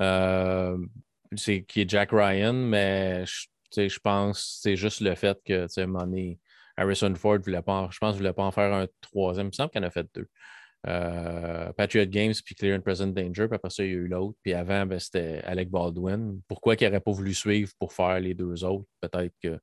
Euh, 0.00 0.76
qui 1.36 1.80
est 1.80 1.88
Jack 1.88 2.10
Ryan, 2.12 2.52
mais 2.52 3.24
je 3.26 3.46
je 3.76 3.98
pense 3.98 4.38
que 4.38 4.44
c'est 4.62 4.76
juste 4.76 5.00
le 5.00 5.14
fait 5.14 5.38
que, 5.44 5.66
tu 5.66 5.72
sais, 5.72 6.38
Harrison 6.76 7.14
Ford 7.14 7.38
voulait 7.38 7.62
pas, 7.62 7.88
je 7.90 7.98
pense, 7.98 8.16
voulait 8.16 8.32
pas 8.32 8.42
en 8.42 8.50
faire 8.50 8.72
un 8.72 8.86
troisième. 9.00 9.46
Il 9.46 9.50
me 9.50 9.52
semble 9.52 9.70
qu'il 9.70 9.80
en 9.80 9.86
a 9.86 9.90
fait 9.90 10.06
deux. 10.14 10.28
Euh, 10.86 11.72
Patriot 11.72 12.06
Games, 12.06 12.34
puis 12.44 12.54
Clear 12.54 12.76
and 12.76 12.82
Present 12.82 13.08
Danger, 13.08 13.46
puis 13.46 13.54
après 13.54 13.70
ça, 13.70 13.84
il 13.84 13.90
y 13.90 13.92
a 13.92 13.96
eu 13.96 14.08
l'autre. 14.08 14.36
Puis 14.42 14.52
avant, 14.52 14.84
ben, 14.84 14.98
c'était 14.98 15.40
Alec 15.44 15.70
Baldwin. 15.70 16.40
Pourquoi 16.46 16.74
il 16.74 16.84
n'aurait 16.84 17.00
pas 17.00 17.12
voulu 17.12 17.32
suivre 17.32 17.72
pour 17.78 17.92
faire 17.92 18.20
les 18.20 18.34
deux 18.34 18.64
autres? 18.64 18.86
Peut-être 19.00 19.34
que 19.42 19.58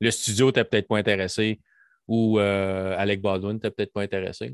le 0.00 0.10
studio 0.10 0.46
n'était 0.46 0.64
peut-être 0.64 0.88
pas 0.88 0.98
intéressé 0.98 1.60
ou 2.06 2.38
euh, 2.38 2.94
Alec 2.96 3.20
Baldwin 3.20 3.54
n'était 3.54 3.70
peut-être 3.70 3.92
pas 3.92 4.02
intéressé. 4.02 4.52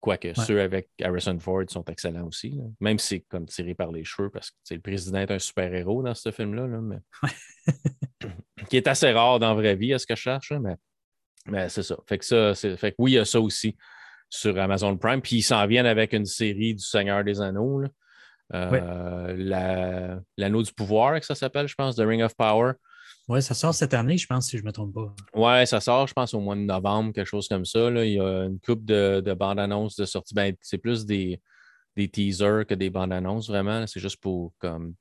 Quoique 0.00 0.32
ceux 0.34 0.60
avec 0.62 0.88
Harrison 1.02 1.38
Ford 1.38 1.64
sont 1.68 1.84
excellents 1.84 2.26
aussi. 2.26 2.58
Même 2.80 2.98
si 2.98 3.06
c'est 3.06 3.20
comme 3.28 3.46
tiré 3.46 3.74
par 3.74 3.92
les 3.92 4.02
cheveux, 4.02 4.30
parce 4.30 4.50
que 4.50 4.74
le 4.74 4.80
président 4.80 5.18
est 5.18 5.30
un 5.30 5.38
super-héros 5.38 6.02
dans 6.02 6.14
ce 6.14 6.30
film-là. 6.30 6.66
mais... 6.66 6.98
qui 8.68 8.78
est 8.78 8.86
assez 8.86 9.10
rare 9.12 9.38
dans 9.38 9.48
la 9.48 9.54
vraie 9.54 9.76
vie, 9.76 9.92
à 9.92 9.98
ce 9.98 10.06
que 10.06 10.16
je 10.16 10.22
cherche. 10.22 10.52
Mais, 10.52 10.76
mais 11.46 11.68
c'est 11.68 11.82
ça. 11.82 11.96
Fait 12.08 12.16
que 12.16 12.24
ça, 12.24 12.54
fait 12.54 12.92
que 12.92 12.96
oui, 12.98 13.12
il 13.12 13.14
y 13.14 13.18
a 13.18 13.24
ça 13.26 13.40
aussi 13.40 13.76
sur 14.30 14.58
Amazon 14.58 14.96
Prime. 14.96 15.20
Puis 15.20 15.36
ils 15.36 15.42
s'en 15.42 15.66
viennent 15.66 15.86
avec 15.86 16.14
une 16.14 16.26
série 16.26 16.74
du 16.74 16.82
Seigneur 16.82 17.22
des 17.22 17.40
Anneaux. 17.40 17.82
Euh, 18.54 20.16
l'anneau 20.36 20.62
du 20.62 20.72
pouvoir, 20.72 21.20
que 21.20 21.26
ça 21.26 21.34
s'appelle, 21.34 21.68
je 21.68 21.74
pense, 21.74 21.96
The 21.96 22.00
Ring 22.00 22.22
of 22.22 22.34
Power. 22.36 22.72
Oui, 23.30 23.40
ça 23.40 23.54
sort 23.54 23.72
cette 23.72 23.94
année, 23.94 24.18
je 24.18 24.26
pense, 24.26 24.48
si 24.48 24.58
je 24.58 24.62
ne 24.62 24.66
me 24.66 24.72
trompe 24.72 24.92
pas. 24.92 25.14
Oui, 25.34 25.64
ça 25.64 25.78
sort, 25.78 26.08
je 26.08 26.12
pense, 26.12 26.34
au 26.34 26.40
mois 26.40 26.56
de 26.56 26.62
novembre, 26.62 27.12
quelque 27.12 27.28
chose 27.28 27.46
comme 27.46 27.64
ça. 27.64 27.88
Là. 27.88 28.04
Il 28.04 28.14
y 28.14 28.18
a 28.18 28.46
une 28.46 28.58
coupe 28.58 28.84
de, 28.84 29.22
de 29.24 29.34
bandes-annonces 29.34 29.94
de 29.94 30.04
sortie. 30.04 30.34
Ben, 30.34 30.52
c'est 30.60 30.78
plus 30.78 31.06
des, 31.06 31.40
des 31.94 32.08
teasers 32.08 32.66
que 32.66 32.74
des 32.74 32.90
bandes-annonces, 32.90 33.48
vraiment. 33.48 33.86
C'est 33.86 34.00
juste 34.00 34.16
pour 34.16 34.52
comme, 34.58 34.94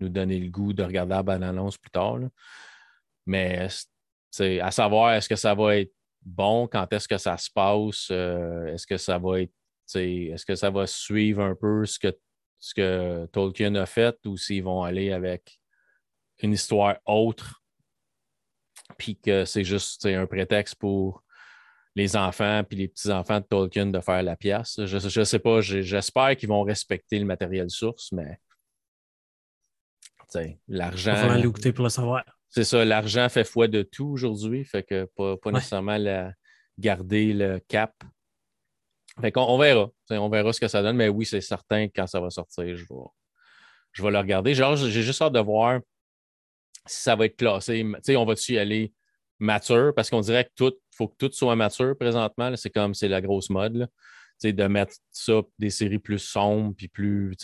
nous 0.00 0.08
donner 0.08 0.40
le 0.40 0.50
goût 0.50 0.72
de 0.72 0.82
regarder 0.82 1.14
la 1.14 1.22
bande-annonce 1.22 1.78
plus 1.78 1.92
tard. 1.92 2.18
Mais 3.24 3.68
à 4.60 4.70
savoir, 4.72 5.12
est-ce 5.12 5.28
que 5.28 5.36
ça 5.36 5.54
va 5.54 5.76
être 5.76 5.92
bon? 6.22 6.66
Quand 6.66 6.92
est-ce 6.92 7.06
que 7.06 7.18
ça 7.18 7.36
se 7.36 7.48
passe? 7.52 8.08
Euh, 8.10 8.66
est-ce 8.66 8.88
que 8.88 8.96
ça 8.96 9.16
va 9.16 9.42
être. 9.42 9.52
Est-ce 9.94 10.44
que 10.44 10.56
ça 10.56 10.70
va 10.70 10.88
suivre 10.88 11.40
un 11.40 11.54
peu 11.54 11.86
ce 11.86 12.00
que, 12.00 12.12
ce 12.58 12.74
que 12.74 13.26
Tolkien 13.26 13.76
a 13.76 13.86
fait 13.86 14.16
ou 14.26 14.36
s'ils 14.36 14.64
vont 14.64 14.82
aller 14.82 15.12
avec 15.12 15.60
une 16.42 16.52
histoire 16.52 16.96
autre 17.06 17.62
puis 18.98 19.16
que 19.18 19.44
c'est 19.44 19.64
juste 19.64 20.06
un 20.06 20.26
prétexte 20.26 20.76
pour 20.76 21.22
les 21.94 22.16
enfants 22.16 22.62
puis 22.62 22.76
les 22.76 22.88
petits-enfants 22.88 23.40
de 23.40 23.46
Tolkien 23.46 23.86
de 23.86 24.00
faire 24.00 24.22
la 24.22 24.36
pièce. 24.36 24.80
Je 24.84 25.18
ne 25.20 25.24
sais 25.24 25.38
pas, 25.38 25.60
j'espère 25.60 26.36
qu'ils 26.36 26.48
vont 26.48 26.62
respecter 26.62 27.18
le 27.18 27.24
matériel 27.24 27.70
source, 27.70 28.12
mais 28.12 28.38
l'argent. 30.68 31.14
Il 31.36 31.46
va 31.48 31.72
pour 31.72 31.84
le 31.84 31.90
savoir. 31.90 32.24
C'est 32.48 32.64
ça, 32.64 32.84
l'argent 32.84 33.28
fait 33.28 33.44
foi 33.44 33.68
de 33.68 33.82
tout 33.82 34.06
aujourd'hui, 34.06 34.64
fait 34.64 34.82
que 34.82 35.08
pas, 35.16 35.50
nécessairement 35.50 35.98
garder 36.78 37.32
le 37.32 37.58
cap. 37.60 37.92
Fait 39.20 39.32
qu'on 39.32 39.42
on 39.42 39.58
verra. 39.58 39.88
On 40.10 40.28
verra 40.28 40.52
ce 40.52 40.60
que 40.60 40.68
ça 40.68 40.82
donne, 40.82 40.96
mais 40.96 41.08
oui, 41.08 41.24
c'est 41.24 41.40
certain 41.40 41.88
que 41.88 41.92
quand 41.96 42.06
ça 42.06 42.20
va 42.20 42.30
sortir, 42.30 42.76
je 42.76 42.84
vais, 42.84 42.94
je 43.92 44.02
vais 44.02 44.10
le 44.10 44.18
regarder. 44.18 44.54
Genre, 44.54 44.76
j'ai 44.76 45.02
juste 45.02 45.22
hâte 45.22 45.32
de 45.32 45.40
voir 45.40 45.80
si 46.86 47.02
ça 47.02 47.16
va 47.16 47.26
être 47.26 47.36
classé. 47.36 47.84
on 48.16 48.24
va-tu 48.24 48.54
y 48.54 48.58
aller 48.58 48.92
mature? 49.38 49.92
Parce 49.94 50.10
qu'on 50.10 50.20
dirait 50.20 50.44
que 50.44 50.50
tout, 50.54 50.74
faut 50.94 51.08
que 51.08 51.16
tout 51.18 51.30
soit 51.32 51.56
mature 51.56 51.96
présentement. 51.98 52.54
C'est 52.56 52.70
comme 52.70 52.94
c'est 52.94 53.08
la 53.08 53.20
grosse 53.20 53.50
mode. 53.50 53.88
de 54.42 54.66
mettre 54.66 54.94
ça, 55.10 55.42
des 55.58 55.70
séries 55.70 55.98
plus 55.98 56.18
sombres, 56.18 56.74
puis 56.76 56.88
plus, 56.88 57.34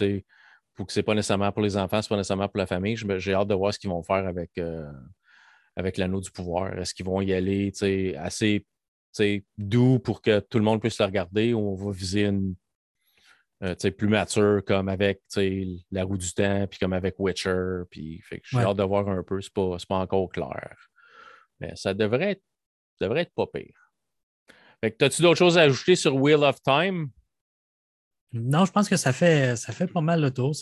pour 0.74 0.86
que 0.86 0.92
c'est 0.92 1.02
pas 1.02 1.14
nécessairement 1.14 1.52
pour 1.52 1.62
les 1.62 1.76
enfants, 1.76 2.00
c'est 2.00 2.08
pas 2.08 2.16
nécessairement 2.16 2.48
pour 2.48 2.58
la 2.58 2.66
famille. 2.66 2.96
J'ai 2.96 3.34
hâte 3.34 3.48
de 3.48 3.54
voir 3.54 3.74
ce 3.74 3.78
qu'ils 3.78 3.90
vont 3.90 4.02
faire 4.02 4.26
avec, 4.26 4.50
euh, 4.58 4.90
avec 5.76 5.96
l'anneau 5.96 6.20
du 6.20 6.30
pouvoir. 6.30 6.78
Est-ce 6.78 6.94
qu'ils 6.94 7.06
vont 7.06 7.20
y 7.20 7.32
aller 7.32 7.72
assez 8.18 8.64
doux 9.58 9.98
pour 9.98 10.22
que 10.22 10.40
tout 10.40 10.58
le 10.58 10.64
monde 10.64 10.80
puisse 10.80 10.98
le 10.98 11.04
regarder 11.04 11.52
ou 11.52 11.60
on 11.60 11.74
va 11.74 11.92
viser 11.92 12.24
une 12.24 12.54
euh, 13.62 13.74
plus 13.74 14.08
mature 14.08 14.62
comme 14.66 14.88
avec 14.88 15.22
la 15.36 16.04
roue 16.04 16.16
du 16.16 16.32
temps, 16.32 16.66
puis 16.66 16.78
comme 16.78 16.92
avec 16.92 17.14
Witcher. 17.18 17.82
Puis 17.90 18.22
j'ai 18.28 18.58
hâte 18.58 18.76
de 18.76 18.82
voir 18.82 19.08
un 19.08 19.22
peu, 19.22 19.40
c'est 19.40 19.52
pas, 19.52 19.76
pas 19.88 19.96
encore 19.96 20.28
clair. 20.30 20.76
Mais 21.60 21.74
ça 21.76 21.94
devrait 21.94 22.32
être, 22.32 22.42
devrait 23.00 23.22
être 23.22 23.34
pas 23.34 23.46
pire. 23.46 23.92
Fait 24.80 25.00
as-tu 25.00 25.22
d'autres 25.22 25.38
choses 25.38 25.58
à 25.58 25.62
ajouter 25.62 25.94
sur 25.94 26.16
Wheel 26.16 26.42
of 26.42 26.60
Time? 26.62 27.08
Non, 28.32 28.64
je 28.64 28.72
pense 28.72 28.88
que 28.88 28.96
ça 28.96 29.12
fait, 29.12 29.56
ça 29.56 29.72
fait 29.72 29.86
pas 29.86 30.00
mal 30.00 30.20
le 30.20 30.32
tour. 30.32 30.56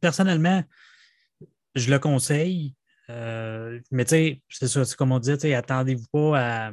personnellement, 0.00 0.64
je 1.74 1.90
le 1.90 1.98
conseille. 1.98 2.74
Euh, 3.10 3.80
mais 3.90 4.06
c'est 4.06 4.40
ça, 4.48 4.84
c'est 4.84 4.96
comme 4.96 5.12
on 5.12 5.18
dit, 5.18 5.32
attendez-vous 5.54 6.06
pas 6.12 6.40
à. 6.40 6.72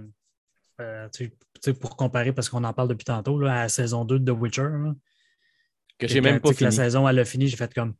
Euh, 0.79 1.09
pour 1.79 1.95
comparer, 1.95 2.33
parce 2.33 2.49
qu'on 2.49 2.63
en 2.63 2.73
parle 2.73 2.89
depuis 2.89 3.05
tantôt, 3.05 3.39
là, 3.39 3.53
à 3.53 3.63
la 3.63 3.69
saison 3.69 4.05
2 4.05 4.19
de 4.19 4.31
The 4.31 4.35
Witcher. 4.35 4.69
que 5.97 6.07
j'ai 6.07 6.21
même 6.21 6.39
pas 6.39 6.53
fini. 6.53 6.65
la 6.65 6.71
saison, 6.71 7.07
elle 7.07 7.19
a 7.19 7.25
fini, 7.25 7.47
j'ai 7.47 7.57
fait 7.57 7.73
comme. 7.73 7.93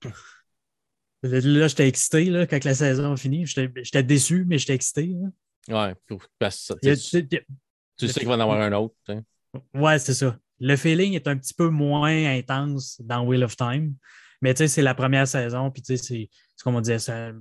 Là, 1.24 1.68
j'étais 1.68 1.88
excité 1.88 2.26
là, 2.26 2.46
quand 2.46 2.64
la 2.64 2.76
saison 2.76 3.14
a 3.14 3.18
fini. 3.18 3.46
J'étais 3.46 4.04
déçu, 4.04 4.46
mais 4.48 4.58
j'étais 4.58 4.76
excité. 4.76 5.16
Ouais, 5.68 5.94
parce 6.40 6.74
que 6.82 6.96
tu, 7.98 8.08
sais 8.08 8.20
qu'il 8.20 8.28
va 8.28 8.36
en 8.36 8.40
avoir 8.40 8.62
un 8.62 8.72
autre. 8.74 8.96
Ouais, 9.74 10.00
c'est 10.00 10.14
ça. 10.14 10.38
Le 10.60 10.76
feeling 10.76 11.14
est 11.14 11.28
un 11.28 11.38
petit 11.38 11.54
peu 11.54 11.70
moins 11.70 12.38
intense 12.38 13.02
dans 13.04 13.24
Wheel 13.26 13.44
of 13.44 13.56
Time. 13.56 13.96
Mais 14.42 14.54
tu 14.54 14.60
sais, 14.60 14.68
c'est 14.68 14.82
la 14.82 14.94
première 14.94 15.28
saison, 15.28 15.72
puis 15.72 15.82
tu 15.82 15.98
sais, 15.98 16.04
c'est 16.04 16.64
comme 16.64 16.76
on 16.76 16.82
disait, 16.82 17.00
c'est 17.00 17.32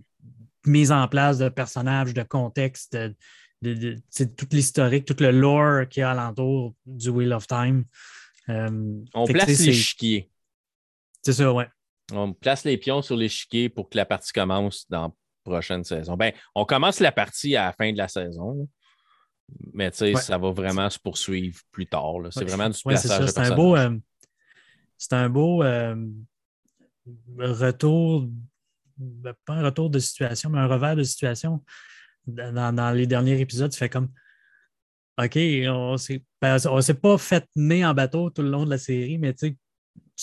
mise 0.65 0.91
en 0.93 1.07
place 1.09 1.39
de 1.39 1.49
personnages, 1.49 2.15
de 2.15 2.23
contexte, 2.23 2.95
de, 2.95 3.15
tout 3.63 4.47
l'historique, 4.53 5.05
tout 5.05 5.17
le 5.21 5.31
lore 5.31 5.89
qu'il 5.89 6.01
y 6.01 6.05
a 6.05 6.11
alentour 6.11 6.75
du 6.85 7.09
Wheel 7.11 7.33
of 7.33 7.47
Time. 7.47 7.85
Euh, 8.49 9.03
on 9.15 9.27
place 9.27 9.59
l'échiquier. 9.61 10.31
C'est 11.23 11.33
ça, 11.33 11.53
ouais. 11.53 11.69
On 12.13 12.33
place 12.33 12.65
les 12.65 12.77
pions 12.77 13.03
sur 13.03 13.17
l'échiquier 13.17 13.69
pour 13.69 13.89
que 13.89 13.97
la 13.97 14.07
partie 14.07 14.33
commence 14.33 14.87
dans 14.89 15.09
la 15.09 15.13
prochaine 15.45 15.83
saison. 15.83 16.17
Ben, 16.17 16.33
on 16.55 16.65
commence 16.65 17.01
la 17.01 17.13
partie 17.13 17.57
à 17.57 17.67
la 17.67 17.73
fin 17.73 17.93
de 17.93 17.99
la 17.99 18.09
saison. 18.09 18.69
Mais 19.73 19.91
tu 19.91 19.99
sais, 19.99 20.15
ça 20.15 20.39
va 20.39 20.51
vraiment 20.51 20.91
se 20.91 20.99
poursuivre 20.99 21.61
plus 21.71 21.87
tard. 21.87 22.15
C'est 22.31 22.45
vraiment 22.45 22.69
du 22.69 22.81
plaçage 22.83 23.29
C'est 23.29 23.39
un 23.39 23.55
beau, 23.55 23.77
euh, 23.77 23.97
c'est 24.99 25.13
un 25.13 25.29
beau 25.29 25.63
euh, 25.63 25.95
retour, 27.39 28.29
ben, 28.97 29.35
pas 29.45 29.55
un 29.55 29.65
retour 29.65 29.89
de 29.89 30.01
situation, 30.01 30.51
mais 30.51 30.59
un 30.59 30.67
revers 30.67 30.97
de 30.97 31.05
situation 31.05 31.63
dans, 32.27 32.95
les 32.95 33.07
derniers 33.07 33.41
épisodes, 33.41 33.71
tu 33.71 33.79
fais 33.79 33.89
comme 33.89 34.09
OK, 35.19 35.37
on 35.37 35.95
ne 35.95 36.19
ben, 36.41 36.59
s'est 36.59 36.95
pas 36.95 37.19
fait 37.19 37.49
mener 37.57 37.87
en 37.87 37.95
bateau 37.95 38.31
tout 38.31 38.43
le 38.43 38.51
long 38.51 38.65
de 38.65 38.71
la 38.71 38.79
série, 38.79 39.19
mais 39.19 39.33
tu 39.33 39.57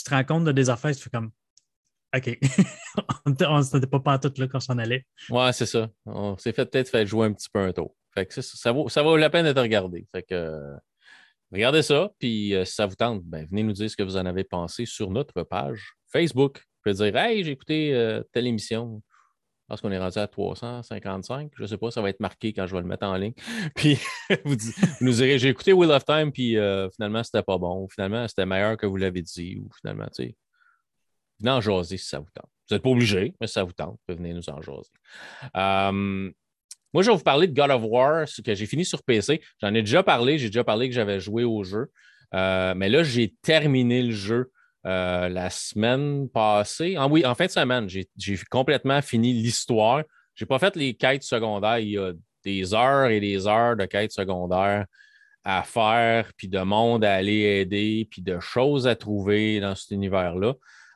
te 0.03 0.09
rends 0.09 0.23
compte 0.23 0.43
de 0.43 0.51
des 0.51 0.69
affaires, 0.69 0.95
tu 0.95 1.01
fais 1.01 1.09
comme 1.09 1.31
OK. 2.15 2.37
on 3.25 3.31
n'était 3.31 3.87
pas 3.87 4.19
tout 4.19 4.33
là 4.37 4.47
quand 4.47 4.57
on 4.57 4.59
s'en 4.59 4.77
allait. 4.77 5.05
Ouais, 5.29 5.51
c'est 5.51 5.65
ça. 5.65 5.89
On 6.05 6.37
s'est 6.37 6.53
fait 6.53 6.65
peut-être 6.65 6.89
faire 6.89 7.05
jouer 7.07 7.25
un 7.27 7.33
petit 7.33 7.49
peu 7.51 7.59
un 7.59 7.73
tour. 7.73 7.95
Fait 8.13 8.27
que 8.27 8.41
ça, 8.41 8.71
vaut, 8.71 8.87
ça 8.89 9.01
vaut 9.01 9.17
la 9.17 9.31
peine 9.31 9.45
d'être 9.45 9.61
regardé. 9.61 10.05
Fait 10.11 10.25
regardez 11.51 11.81
ça, 11.81 12.11
puis 12.19 12.53
euh, 12.53 12.65
si 12.65 12.75
ça 12.75 12.85
vous 12.85 12.95
tente, 12.95 13.23
ben, 13.23 13.47
venez 13.49 13.63
nous 13.63 13.73
dire 13.73 13.89
ce 13.89 13.97
que 13.97 14.03
vous 14.03 14.17
en 14.17 14.25
avez 14.25 14.43
pensé 14.43 14.85
sur 14.85 15.09
notre 15.09 15.41
page 15.43 15.95
Facebook. 16.11 16.59
Vous 16.59 16.91
pouvez 16.91 17.11
dire 17.11 17.17
Hey, 17.19 17.43
j'ai 17.43 17.51
écouté 17.51 17.95
euh, 17.95 18.21
telle 18.31 18.45
émission. 18.45 19.01
Parce 19.73 19.81
qu'on 19.81 19.91
est 19.91 19.97
rendu 19.97 20.19
à 20.19 20.27
355. 20.27 21.51
Je 21.57 21.63
ne 21.63 21.67
sais 21.67 21.77
pas, 21.79 21.89
ça 21.89 21.99
va 21.99 22.12
être 22.12 22.19
marqué 22.19 22.53
quand 22.53 22.67
je 22.67 22.75
vais 22.75 22.81
le 22.81 22.88
mettre 22.88 23.07
en 23.07 23.15
ligne. 23.15 23.33
Puis 23.75 23.97
vous, 24.45 24.55
nous 25.01 25.13
direz, 25.13 25.39
j'ai 25.39 25.49
écouté 25.49 25.73
Wheel 25.73 25.89
of 25.89 26.05
Time, 26.05 26.31
puis 26.31 26.59
euh, 26.59 26.91
finalement, 26.91 27.23
c'était 27.23 27.41
pas 27.41 27.57
bon. 27.57 27.88
Finalement, 27.89 28.27
c'était 28.27 28.45
meilleur 28.45 28.77
que 28.77 28.86
vous 28.86 28.97
l'avez 28.97 29.23
dit. 29.23 29.57
Ou 29.57 29.67
finalement, 29.81 30.05
tu 30.15 30.25
sais, 30.25 30.36
venez 31.39 31.49
en 31.49 31.59
jaser 31.59 31.97
si 31.97 32.05
ça 32.05 32.19
vous 32.19 32.29
tente. 32.36 32.51
Vous 32.69 32.75
n'êtes 32.75 32.83
pas 32.83 32.89
obligé, 32.91 33.33
mais 33.41 33.47
si 33.47 33.53
ça 33.53 33.63
vous 33.63 33.73
tente, 33.73 33.99
venir 34.07 34.36
nous 34.36 34.47
en 34.47 34.62
jaser. 34.62 34.91
Euh, 35.57 36.31
moi, 36.93 37.01
je 37.01 37.09
vais 37.09 37.17
vous 37.17 37.23
parler 37.23 37.47
de 37.47 37.59
God 37.59 37.71
of 37.71 37.81
War, 37.83 38.27
ce 38.27 38.43
que 38.43 38.53
j'ai 38.53 38.67
fini 38.67 38.86
sur 38.86 39.01
PC. 39.01 39.41
J'en 39.59 39.73
ai 39.73 39.81
déjà 39.81 40.03
parlé, 40.03 40.38
j'ai 40.38 40.49
déjà 40.49 40.63
parlé 40.63 40.88
que 40.88 40.93
j'avais 40.93 41.19
joué 41.19 41.45
au 41.45 41.63
jeu. 41.63 41.91
Euh, 42.36 42.75
mais 42.75 42.89
là, 42.89 43.01
j'ai 43.01 43.33
terminé 43.41 44.03
le 44.03 44.12
jeu 44.12 44.51
euh, 44.86 45.30
la 45.30 45.50
semaine 45.50 46.28
passée. 46.30 46.96
Ah, 46.98 47.08
oui, 47.08 47.26
en 47.26 47.36
fin 47.36 47.46
de 47.46 47.52
semaine, 47.52 47.88
j'ai 47.89 48.38
complètement 48.50 49.02
fini 49.02 49.34
l'histoire. 49.34 50.04
Je 50.36 50.43
n'ai 50.43 50.48
pas 50.48 50.60
fait 50.60 50.76
les 50.76 50.93
quêtes 50.93 51.24
secondaires. 51.24 51.80
Il 51.80 51.89
y 51.89 51.98
a 51.98 52.12
des 52.43 52.74
heures 52.74 53.10
et 53.10 53.19
des 53.19 53.48
heures 53.48 53.78
de 53.78 53.86
quêtes 53.86 54.12
secondaires 54.12 54.86
à 55.46 55.63
faire, 55.63 56.32
puis 56.38 56.48
de 56.48 56.60
monde 56.60 57.04
à 57.04 57.15
aller 57.15 57.62
aider, 57.62 58.08
puis 58.10 58.22
de 58.22 58.39
choses 58.39 58.88
à 58.88 58.96
trouver 58.96 59.60
dans 59.60 59.76
cet 59.76 59.91
univers-là. 59.91 60.54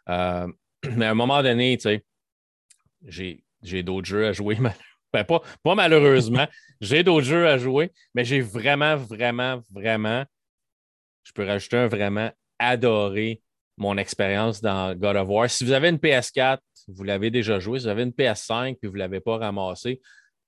Euh, 0.10 0.48
mais 0.96 1.06
à 1.06 1.12
un 1.12 1.16
moment 1.16 1.42
donné, 1.44 1.78
tu 1.78 2.02
sais, 3.08 3.44
j'ai 3.62 3.84
d'autres 3.84 4.08
jeux 4.08 4.28
à 4.28 4.34
jouer. 4.34 4.58
Ben, 5.14 5.24
pas, 5.24 5.42
pas 5.64 5.74
malheureusement. 5.74 6.48
j'ai 6.82 7.02
d'autres 7.02 7.26
jeux 7.26 7.48
à 7.48 7.58
jouer, 7.58 7.94
mais 8.14 8.26
j'ai 8.26 8.42
vraiment, 8.42 8.98
vraiment, 8.98 9.62
vraiment, 9.72 10.26
je 11.24 11.32
peux 11.32 11.46
rajouter 11.46 11.78
un 11.78 11.88
vraiment 11.88 12.30
adoré 12.60 13.42
mon 13.78 13.98
expérience 13.98 14.62
dans 14.62 14.96
God 14.96 15.16
of 15.16 15.28
War. 15.30 15.50
Si 15.50 15.64
vous 15.64 15.72
avez 15.72 15.90
une 15.90 15.98
PS4, 15.98 16.60
vous 16.88 17.04
l'avez 17.04 17.30
déjà 17.30 17.60
joué. 17.60 17.80
Si 17.80 17.86
vous 17.86 17.90
avez 17.90 18.04
une 18.04 18.12
PS5 18.12 18.78
et 18.82 18.88
vous 18.88 18.94
ne 18.94 19.00
l'avez 19.00 19.20
pas 19.20 19.38
ramassé, 19.38 20.02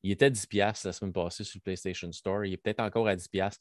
il 0.03 0.11
était 0.11 0.25
à 0.25 0.29
10$ 0.29 0.85
la 0.85 0.93
semaine 0.93 1.13
passée 1.13 1.43
sur 1.43 1.57
le 1.59 1.63
PlayStation 1.63 2.11
Store. 2.11 2.45
Il 2.45 2.53
est 2.53 2.57
peut-être 2.57 2.79
encore 2.79 3.07
à 3.07 3.15
10$. 3.15 3.51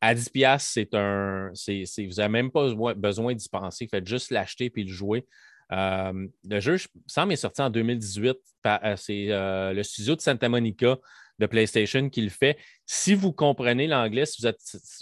À 0.00 0.14
10$, 0.14 0.58
c'est 0.58 0.94
un. 0.94 1.50
vous 1.52 2.14
n'avez 2.16 2.28
même 2.28 2.50
pas 2.50 2.94
besoin 2.94 3.34
d'y 3.34 3.48
penser. 3.48 3.88
Faites 3.88 4.06
juste 4.06 4.30
l'acheter 4.30 4.72
et 4.74 4.82
le 4.82 4.92
jouer. 4.92 5.26
Euh, 5.72 6.26
le 6.44 6.60
jeu, 6.60 6.76
ça 7.06 7.24
m'est 7.24 7.36
sorti 7.36 7.62
en 7.62 7.70
2018. 7.70 8.36
Euh, 8.66 8.96
c'est 8.96 9.26
euh, 9.30 9.72
le 9.72 9.82
studio 9.82 10.16
de 10.16 10.20
Santa 10.20 10.48
Monica 10.48 10.98
de 11.38 11.46
PlayStation 11.46 12.08
qui 12.10 12.20
le 12.20 12.28
fait. 12.28 12.58
Si 12.86 13.14
vous 13.14 13.32
comprenez 13.32 13.86
l'anglais, 13.86 14.26
si 14.26 14.42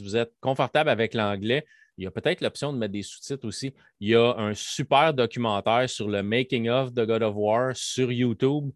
vous 0.00 0.16
êtes 0.16 0.32
confortable 0.40 0.88
avec 0.88 1.14
l'anglais, 1.14 1.64
il 1.99 2.05
y 2.05 2.07
a 2.07 2.11
peut-être 2.11 2.40
l'option 2.40 2.72
de 2.72 2.78
mettre 2.78 2.93
des 2.93 3.03
sous-titres 3.03 3.47
aussi. 3.47 3.74
Il 4.01 4.09
y 4.09 4.14
a 4.14 4.34
un 4.36 4.55
super 4.55 5.12
documentaire 5.12 5.88
sur 5.88 6.09
le 6.09 6.22
making-of 6.22 6.93
de 6.93 7.05
God 7.05 7.22
of 7.22 7.34
War 7.36 7.76
sur 7.76 8.11
YouTube, 8.11 8.70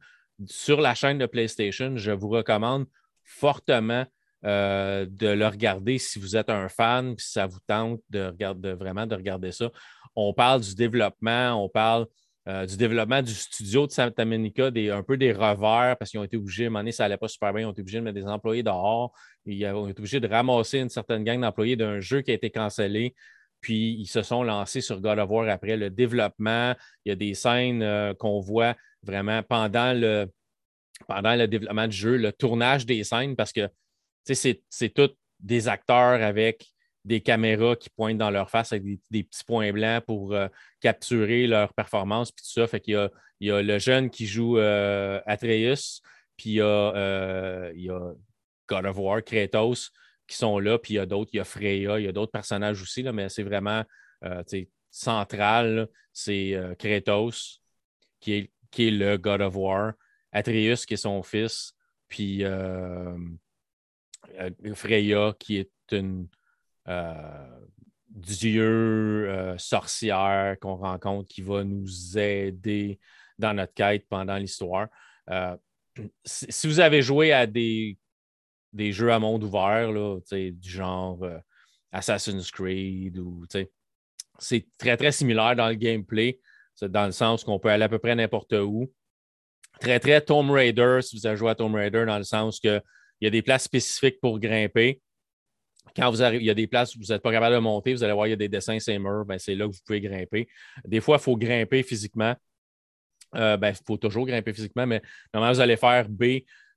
sur 0.46 0.80
la 0.80 0.94
chaîne 0.94 1.18
de 1.18 1.26
PlayStation. 1.26 1.96
Je 1.96 2.12
vous 2.12 2.28
recommande 2.28 2.86
fortement 3.24 4.04
euh, 4.44 5.06
de 5.08 5.28
le 5.28 5.46
regarder 5.46 5.98
si 5.98 6.18
vous 6.18 6.36
êtes 6.36 6.50
un 6.50 6.68
fan, 6.68 7.16
si 7.18 7.32
ça 7.32 7.46
vous 7.46 7.58
tente 7.66 8.00
de, 8.10 8.26
regarder, 8.26 8.74
vraiment 8.74 9.06
de 9.06 9.14
regarder 9.14 9.50
ça. 9.50 9.70
On 10.14 10.32
parle 10.32 10.60
du 10.60 10.74
développement, 10.74 11.62
on 11.62 11.68
parle 11.68 12.06
euh, 12.48 12.64
du 12.64 12.76
développement 12.76 13.22
du 13.22 13.34
studio 13.34 13.86
de 13.86 13.92
Santa 13.92 14.24
Monica, 14.24 14.66
un 14.66 15.02
peu 15.02 15.16
des 15.16 15.32
revers 15.32 15.96
parce 15.98 16.10
qu'ils 16.10 16.20
ont 16.20 16.24
été 16.24 16.36
obligés, 16.36 16.64
à 16.64 16.66
un 16.66 16.70
moment 16.70 16.80
donné, 16.80 16.92
ça 16.92 17.04
n'allait 17.04 17.16
pas 17.16 17.26
super 17.26 17.52
bien, 17.52 17.62
ils 17.62 17.66
ont 17.66 17.72
été 17.72 17.80
obligés 17.80 17.98
de 17.98 18.04
mettre 18.04 18.14
des 18.14 18.26
employés 18.26 18.62
dehors, 18.62 19.12
ils 19.46 19.66
ont 19.66 19.88
été 19.88 19.98
obligés 19.98 20.20
de 20.20 20.28
ramasser 20.28 20.78
une 20.78 20.88
certaine 20.88 21.24
gang 21.24 21.40
d'employés 21.40 21.74
d'un 21.74 21.98
jeu 21.98 22.22
qui 22.22 22.30
a 22.30 22.34
été 22.34 22.50
cancellé. 22.50 23.14
Puis 23.60 23.94
ils 23.98 24.06
se 24.06 24.22
sont 24.22 24.44
lancés 24.44 24.80
sur 24.80 25.00
God 25.00 25.18
of 25.18 25.28
War 25.28 25.48
après 25.48 25.76
le 25.76 25.90
développement. 25.90 26.74
Il 27.04 27.08
y 27.08 27.12
a 27.12 27.16
des 27.16 27.34
scènes 27.34 27.82
euh, 27.82 28.14
qu'on 28.14 28.38
voit 28.38 28.76
vraiment 29.02 29.42
pendant 29.42 29.92
le, 29.92 30.26
pendant 31.08 31.34
le 31.34 31.48
développement 31.48 31.88
du 31.88 31.96
jeu, 31.96 32.16
le 32.16 32.32
tournage 32.32 32.86
des 32.86 33.02
scènes, 33.02 33.34
parce 33.34 33.52
que 33.52 33.68
c'est 34.24 34.94
tous 34.94 35.10
des 35.40 35.66
acteurs 35.66 36.22
avec 36.22 36.66
des 37.06 37.20
caméras 37.20 37.76
qui 37.76 37.88
pointent 37.88 38.18
dans 38.18 38.30
leur 38.30 38.50
face 38.50 38.72
avec 38.72 38.82
des, 39.10 39.22
petits 39.22 39.44
points 39.44 39.72
blancs 39.72 40.04
pour 40.04 40.34
euh, 40.34 40.48
capturer 40.80 41.46
leur 41.46 41.72
performance, 41.72 42.32
puis 42.32 42.44
tout 42.44 42.50
ça. 42.50 42.66
Fait 42.66 42.80
qu'il 42.80 42.94
y 42.94 42.96
a, 42.96 43.10
il 43.38 43.48
y 43.48 43.50
a 43.52 43.62
le 43.62 43.78
jeune 43.78 44.10
qui 44.10 44.26
joue 44.26 44.58
euh, 44.58 45.20
Atreus, 45.24 46.02
puis 46.36 46.50
il 46.50 46.54
y, 46.54 46.60
a, 46.60 46.64
euh, 46.64 47.72
il 47.76 47.82
y, 47.82 47.90
a, 47.90 48.12
God 48.68 48.86
of 48.86 48.98
War, 48.98 49.22
Kratos, 49.22 49.92
qui 50.26 50.36
sont 50.36 50.58
là. 50.58 50.78
Puis 50.78 50.94
il 50.94 50.96
y 50.96 50.98
a 50.98 51.06
d'autres, 51.06 51.30
il 51.32 51.36
y 51.36 51.40
a 51.40 51.44
Freya, 51.44 52.00
il 52.00 52.06
y 52.06 52.08
a 52.08 52.12
d'autres 52.12 52.32
personnages 52.32 52.82
aussi, 52.82 53.02
là, 53.02 53.12
mais 53.12 53.28
c'est 53.28 53.44
vraiment 53.44 53.84
central. 54.90 55.88
C'est 56.12 56.60
Kratos, 56.76 57.60
qui 58.18 58.32
est, 58.32 58.50
qui 58.72 58.88
est 58.88 58.90
le 58.90 59.16
God 59.16 59.42
of 59.42 59.54
War, 59.54 59.92
Atreus, 60.32 60.84
qui 60.86 60.94
est 60.94 60.96
son 60.96 61.22
fils, 61.22 61.72
puis 62.08 62.42
Freya, 64.74 65.34
qui 65.38 65.58
est 65.58 65.70
une 65.92 66.26
dieu 68.08 69.56
sorcière 69.58 70.56
qu'on 70.60 70.76
rencontre 70.76 71.28
qui 71.28 71.42
va 71.42 71.64
nous 71.64 72.18
aider 72.18 72.98
dans 73.38 73.54
notre 73.54 73.74
quête 73.74 74.06
pendant 74.08 74.36
l'histoire. 74.36 74.88
Euh, 75.30 75.56
si 76.24 76.66
vous 76.66 76.80
avez 76.80 77.02
joué 77.02 77.32
à 77.32 77.46
des, 77.46 77.98
jeux 78.78 79.12
à 79.12 79.18
monde 79.18 79.44
ouvert, 79.44 79.90
du 80.30 80.68
genre 80.68 81.22
euh, 81.22 81.38
Assassin's 81.92 82.50
Creed, 82.50 83.18
ou 83.18 83.44
c'est 84.38 84.66
très, 84.78 84.96
très 84.96 85.12
similaire 85.12 85.56
dans 85.56 85.68
le 85.68 85.74
gameplay, 85.74 86.40
dans 86.82 87.06
le 87.06 87.12
sens 87.12 87.44
qu'on 87.44 87.58
peut 87.58 87.70
aller 87.70 87.84
à 87.84 87.88
peu 87.88 87.98
près 87.98 88.14
n'importe 88.14 88.52
où. 88.52 88.92
Très, 89.80 90.00
très 90.00 90.20
Tomb 90.20 90.50
Raider, 90.50 91.00
si 91.02 91.16
vous 91.16 91.26
avez 91.26 91.36
joué 91.36 91.50
à 91.50 91.54
Tomb 91.54 91.74
Raider, 91.74 92.04
dans 92.06 92.18
le 92.18 92.24
sens 92.24 92.60
qu'il 92.60 92.82
y 93.20 93.26
a 93.26 93.30
des 93.30 93.42
places 93.42 93.64
spécifiques 93.64 94.20
pour 94.20 94.38
grimper. 94.38 95.00
Quand 95.94 96.10
vous 96.10 96.22
arrivez, 96.22 96.42
il 96.42 96.46
y 96.46 96.50
a 96.50 96.54
des 96.54 96.66
places 96.66 96.94
où 96.94 96.98
vous 97.00 97.12
n'êtes 97.12 97.22
pas 97.22 97.32
capable 97.32 97.54
de 97.54 97.60
monter, 97.60 97.94
vous 97.94 98.02
allez 98.02 98.12
voir, 98.12 98.26
il 98.26 98.30
y 98.30 98.32
a 98.32 98.36
des 98.36 98.48
dessins, 98.48 98.78
ces 98.78 98.98
murs, 98.98 99.24
ben, 99.24 99.38
c'est 99.38 99.54
là 99.54 99.66
que 99.66 99.72
vous 99.72 99.80
pouvez 99.84 100.00
grimper. 100.00 100.48
Des 100.84 101.00
fois, 101.00 101.16
il 101.16 101.22
faut 101.22 101.36
grimper 101.36 101.82
physiquement. 101.82 102.34
Euh, 103.34 103.56
ben, 103.56 103.70
il 103.70 103.84
faut 103.86 103.96
toujours 103.96 104.26
grimper 104.26 104.52
physiquement, 104.52 104.86
mais 104.86 105.02
normalement, 105.32 105.54
vous 105.54 105.60
allez 105.60 105.76
faire 105.76 106.08
B 106.08 106.24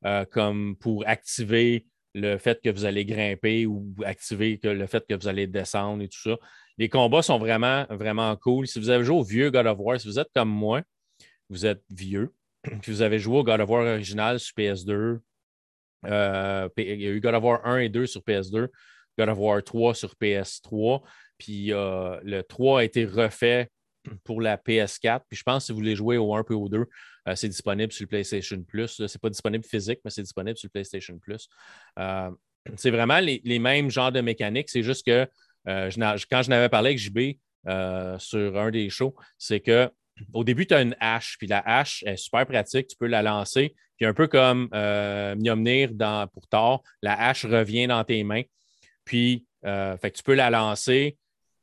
euh, 0.06 0.26
comme 0.26 0.76
pour 0.78 1.04
activer 1.08 1.86
le 2.16 2.38
fait 2.38 2.60
que 2.62 2.70
vous 2.70 2.86
allez 2.86 3.06
grimper 3.06 3.66
ou 3.66 3.94
activer 4.04 4.60
le 4.64 4.88
fait 4.88 5.06
que 5.08 5.14
vous 5.14 5.28
allez 5.28 5.48
descendre 5.48 6.02
et 6.04 6.08
tout 6.08 6.20
ça. 6.20 6.38
Les 6.78 6.90
combats 6.90 7.22
sont 7.22 7.38
vraiment, 7.38 7.86
vraiment 7.90 8.36
cool. 8.38 8.68
Si 8.68 8.80
vous 8.80 8.90
avez 8.90 9.04
joué 9.04 9.16
au 9.16 9.24
vieux 9.24 9.52
God 9.52 9.68
of 9.68 9.78
War, 9.80 10.00
si 10.00 10.08
vous 10.08 10.20
êtes 10.20 10.30
comme 10.34 10.50
moi, 10.50 10.82
vous 11.50 11.66
êtes 11.66 11.84
vieux, 11.90 12.34
puis 12.82 12.92
vous 12.92 13.02
avez 13.02 13.20
joué 13.20 13.38
au 13.38 13.44
God 13.44 13.60
of 13.62 13.70
War 13.70 13.86
original 13.86 14.40
sur 14.40 14.56
PS2, 14.56 15.20
euh, 16.06 16.70
il 16.78 17.02
y 17.02 17.08
a 17.08 17.10
eu 17.10 17.20
God 17.20 17.36
of 17.36 17.44
War 17.44 17.66
1 17.66 17.80
et 17.80 17.90
2 17.90 18.06
sur 18.06 18.22
PS2, 18.22 18.70
God 19.20 19.30
of 19.30 19.38
War 19.38 19.64
3 19.64 19.94
sur 19.96 20.14
PS3, 20.22 21.02
puis 21.38 21.68
le 21.68 22.42
3 22.42 22.80
a 22.80 22.84
été 22.84 23.06
refait 23.06 23.70
pour 24.24 24.42
la 24.42 24.58
PS4. 24.58 25.22
Puis 25.30 25.38
je 25.38 25.44
pense 25.44 25.64
que 25.64 25.66
si 25.68 25.72
vous 25.72 25.78
voulez 25.78 25.96
jouer 25.96 26.18
au 26.18 26.34
1 26.34 26.44
et 26.50 26.54
au 26.54 26.70
2, 26.70 26.78
euh, 26.78 27.36
c'est 27.36 27.50
disponible 27.50 27.92
sur 27.92 28.04
le 28.04 28.08
PlayStation 28.08 28.62
Plus. 28.64 28.88
Ce 28.88 29.04
n'est 29.04 29.10
pas 29.22 29.30
disponible 29.30 29.64
physique, 29.64 30.00
mais 30.04 30.12
c'est 30.12 30.24
disponible 30.24 30.58
sur 30.58 30.68
le 30.68 30.72
PlayStation 30.72 31.18
Plus. 31.20 31.48
Euh, 31.98 32.30
c'est 32.76 32.92
vraiment 32.92 33.20
les, 33.20 33.60
mêmes 33.60 33.90
genres 33.90 34.12
de 34.12 34.22
mécaniques. 34.22 34.70
C'est 34.70 34.84
juste 34.84 35.06
que 35.06 35.28
euh, 35.68 35.90
quand 36.30 36.42
je 36.42 36.50
n'avais 36.50 36.70
parlé 36.70 36.90
avec 36.90 37.00
JB 37.00 37.38
sur 38.20 38.58
un 38.58 38.72
des 38.72 38.90
shows, 38.90 39.16
c'est 39.38 39.60
que 39.60 39.90
au 40.34 40.44
début, 40.44 40.68
tu 40.68 40.74
as 40.74 40.82
une 40.82 40.96
hache, 41.00 41.38
puis 41.38 41.48
la 41.48 41.60
hache 41.60 42.04
est 42.06 42.18
super 42.18 42.46
pratique, 42.46 42.88
tu 42.88 42.98
peux 42.98 43.08
la 43.08 43.22
lancer, 43.22 43.74
puis 43.96 44.06
un 44.06 44.14
peu 44.14 44.28
comme 44.28 44.68
Mjolnir 44.74 45.94
dans, 45.94 46.28
pour 46.28 46.46
Thor, 46.50 46.84
la 47.02 47.30
hache 47.30 47.46
revient 47.46 47.88
dans 47.88 48.04
tes 48.04 48.22
mains, 48.26 48.44
puis 49.10 49.46
fait 49.64 50.12
tu 50.12 50.24
peux 50.24 50.36
la 50.36 50.50
lancer, 50.52 51.18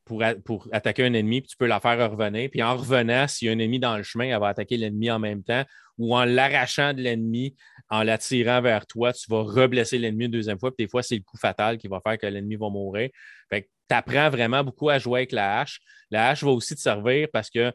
pour, 0.06 0.68
attaquer 0.70 1.04
un 1.04 1.12
ennemi, 1.12 1.40
puis 1.40 1.50
tu 1.50 1.56
peux 1.56 1.66
la 1.66 1.80
faire 1.80 2.10
revenir. 2.10 2.48
Puis 2.50 2.62
en 2.62 2.76
revenant, 2.76 3.26
s'il 3.26 3.46
y 3.46 3.50
a 3.50 3.54
un 3.54 3.58
ennemi 3.58 3.80
dans 3.80 3.96
le 3.96 4.04
chemin, 4.04 4.26
elle 4.26 4.40
va 4.40 4.48
attaquer 4.48 4.76
l'ennemi 4.76 5.10
en 5.10 5.18
même 5.18 5.42
temps. 5.42 5.64
Ou 5.98 6.14
en 6.14 6.24
l'arrachant 6.24 6.94
de 6.94 7.02
l'ennemi, 7.02 7.56
en 7.90 8.02
l'attirant 8.02 8.60
vers 8.60 8.86
toi, 8.86 9.12
tu 9.12 9.28
vas 9.28 9.42
reblesser 9.42 9.98
l'ennemi 9.98 10.26
une 10.26 10.30
deuxième 10.30 10.58
fois. 10.58 10.70
Puis 10.70 10.86
des 10.86 10.90
fois, 10.90 11.02
c'est 11.02 11.16
le 11.16 11.22
coup 11.22 11.36
fatal 11.36 11.76
qui 11.76 11.88
va 11.88 12.00
faire 12.00 12.18
que 12.18 12.26
l'ennemi 12.26 12.54
va 12.54 12.68
mourir. 12.68 13.10
Fait 13.50 13.62
que 13.62 13.66
tu 13.88 13.94
apprends 13.96 14.30
vraiment 14.30 14.62
beaucoup 14.62 14.90
à 14.90 14.98
jouer 14.98 15.20
avec 15.20 15.32
la 15.32 15.60
hache. 15.60 15.80
La 16.10 16.28
hache 16.28 16.44
va 16.44 16.50
aussi 16.50 16.76
te 16.76 16.80
servir 16.80 17.26
parce 17.32 17.50
qu'elle 17.50 17.72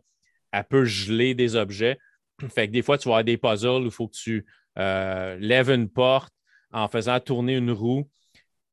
peut 0.69 0.85
geler 0.85 1.35
des 1.35 1.55
objets. 1.57 1.97
Fait 2.55 2.67
que 2.67 2.71
des 2.71 2.81
fois, 2.81 2.97
tu 2.97 3.09
vas 3.09 3.15
avoir 3.15 3.23
des 3.25 3.37
puzzles 3.37 3.83
où 3.83 3.85
il 3.85 3.91
faut 3.91 4.07
que 4.07 4.15
tu 4.15 4.45
euh, 4.77 5.35
lèves 5.37 5.69
une 5.69 5.89
porte 5.89 6.33
en 6.71 6.87
faisant 6.87 7.19
tourner 7.19 7.57
une 7.57 7.71
roue 7.71 8.09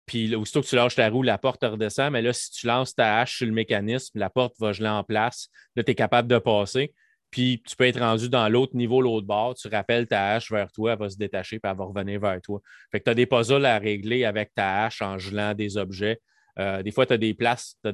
puis 0.08 0.34
aussitôt 0.34 0.62
que 0.62 0.66
tu 0.66 0.74
lâches 0.74 0.96
ta 0.96 1.08
roue, 1.08 1.22
la 1.22 1.38
porte 1.38 1.62
redescend. 1.62 2.12
Mais 2.12 2.22
là, 2.22 2.32
si 2.32 2.50
tu 2.50 2.66
lances 2.66 2.94
ta 2.94 3.20
hache 3.20 3.36
sur 3.36 3.46
le 3.46 3.52
mécanisme, 3.52 4.18
la 4.18 4.30
porte 4.30 4.54
va 4.58 4.72
geler 4.72 4.88
en 4.88 5.04
place. 5.04 5.48
Là, 5.76 5.84
tu 5.84 5.92
es 5.92 5.94
capable 5.94 6.26
de 6.26 6.38
passer. 6.38 6.94
Puis 7.30 7.62
tu 7.66 7.76
peux 7.76 7.84
être 7.84 8.00
rendu 8.00 8.30
dans 8.30 8.48
l'autre 8.48 8.74
niveau, 8.74 9.02
l'autre 9.02 9.26
bord. 9.26 9.54
Tu 9.54 9.68
rappelles 9.68 10.06
ta 10.06 10.32
hache 10.32 10.50
vers 10.50 10.72
toi, 10.72 10.92
elle 10.92 10.98
va 10.98 11.10
se 11.10 11.18
détacher 11.18 11.58
puis 11.58 11.70
elle 11.70 11.76
va 11.76 11.84
revenir 11.84 12.20
vers 12.20 12.40
toi. 12.40 12.60
Fait 12.90 13.00
que 13.00 13.04
tu 13.04 13.10
as 13.10 13.14
des 13.14 13.26
puzzles 13.26 13.66
à 13.66 13.78
régler 13.78 14.24
avec 14.24 14.54
ta 14.54 14.84
hache 14.84 15.02
en 15.02 15.18
gelant 15.18 15.52
des 15.52 15.76
objets. 15.76 16.20
Euh, 16.58 16.82
des 16.82 16.90
fois, 16.90 17.04
tu 17.04 17.12
as 17.12 17.18
des 17.18 17.34
places, 17.34 17.76
tu 17.84 17.88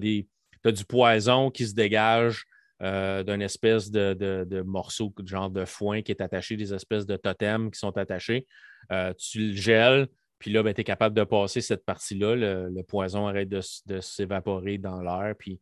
as, 0.65 0.73
du 0.73 0.85
poison 0.85 1.51
qui 1.51 1.67
se 1.67 1.75
dégage 1.75 2.45
euh, 2.83 3.25
d'une 3.25 3.43
espèce 3.43 3.91
de, 3.91 4.15
de, 4.15 4.63
morceau, 4.63 5.13
genre 5.25 5.51
de 5.51 5.65
foin 5.65 6.01
qui 6.01 6.13
est 6.13 6.21
attaché, 6.21 6.57
des 6.57 6.73
espèces 6.73 7.07
de 7.07 7.17
totems 7.17 7.71
qui 7.71 7.79
sont 7.79 7.97
attachés. 7.99 8.47
Euh, 8.93 9.13
tu 9.15 9.49
le 9.49 9.57
gèles, 9.57 10.07
puis 10.45 10.53
là, 10.53 10.63
ben, 10.63 10.75
tu 10.75 10.83
es 10.83 10.85
capable 10.85 11.17
de 11.17 11.25
passer 11.25 11.63
cette 11.63 11.87
partie-là. 11.87 12.37
Le, 12.37 12.83
poison 12.83 13.27
arrête 13.27 13.49
de, 13.49 13.63
s'évaporer 14.03 14.77
dans 14.77 15.01
l'air, 15.01 15.35
puis 15.39 15.59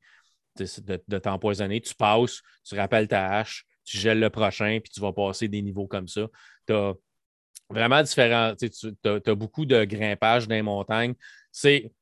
de, 0.59 1.18
t'empoisonner. 1.18 1.80
Tu 1.80 1.95
passes, 1.95 2.43
tu 2.64 2.74
rappelles 2.74 3.07
ta 3.07 3.30
hache, 3.30 3.64
tu 3.85 3.97
gèles 3.97 4.18
le 4.18 4.28
prochain, 4.28 4.80
puis 4.83 4.91
tu 4.93 4.99
vas 4.99 5.12
passer 5.12 5.47
des 5.47 5.62
niveaux 5.62 5.87
comme 5.87 6.09
ça. 6.09 6.26
Tu 6.66 6.72
as 6.74 6.95
vraiment 7.70 8.03
différents. 8.03 8.57
Tu 8.57 8.68
as, 9.05 9.35
beaucoup 9.37 9.66
de 9.66 9.85
grimpage 9.85 10.49
dans 10.49 10.57
les 10.57 10.62
montagnes. 10.62 11.14
C'est, 11.53 11.93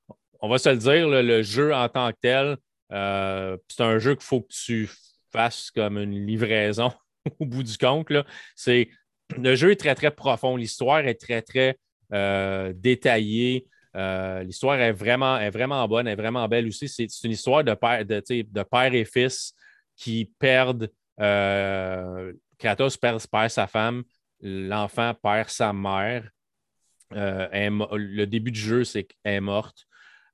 on 0.40 0.48
va 0.48 0.56
se 0.56 0.70
le 0.70 0.78
dire, 0.78 1.06
le 1.06 1.42
jeu 1.42 1.74
en 1.74 1.86
tant 1.90 2.10
que 2.12 2.18
tel, 2.22 2.56
euh, 2.92 3.58
c'est 3.68 3.82
un 3.82 3.98
jeu 3.98 4.14
qu'il 4.14 4.24
faut 4.24 4.40
que 4.40 4.54
tu 4.54 4.88
fasses 5.30 5.70
comme 5.70 5.98
une 5.98 6.26
livraison 6.26 6.90
au 7.40 7.44
bout 7.44 7.62
du 7.62 7.76
compte. 7.76 8.08
Le 8.08 9.54
jeu 9.54 9.70
est 9.70 9.76
très, 9.76 9.94
très 9.94 10.10
profond. 10.10 10.56
L'histoire 10.56 11.00
est 11.00 11.20
très, 11.20 11.42
très 11.42 11.76
euh, 12.12 12.72
détaillé. 12.74 13.66
Euh, 13.96 14.42
l'histoire 14.42 14.80
est 14.80 14.92
vraiment, 14.92 15.38
est 15.38 15.50
vraiment 15.50 15.86
bonne, 15.86 16.08
est 16.08 16.16
vraiment 16.16 16.46
belle 16.48 16.66
aussi. 16.66 16.88
C'est 16.88 17.08
une 17.24 17.32
histoire 17.32 17.64
de 17.64 17.74
père, 17.74 18.04
de, 18.04 18.20
de 18.42 18.62
père 18.62 18.94
et 18.94 19.04
fils 19.04 19.54
qui 19.96 20.30
perdent. 20.38 20.90
Euh, 21.20 22.32
Kratos 22.58 22.96
perd, 22.96 23.20
sa 23.50 23.66
femme, 23.66 24.02
l'enfant 24.40 25.14
perd 25.14 25.48
sa 25.50 25.72
mère. 25.72 26.30
le 27.12 28.24
début 28.24 28.50
du 28.52 28.60
jeu, 28.60 28.84
c'est 28.84 29.04
qu'elle 29.04 29.34
est 29.34 29.40
morte. 29.40 29.86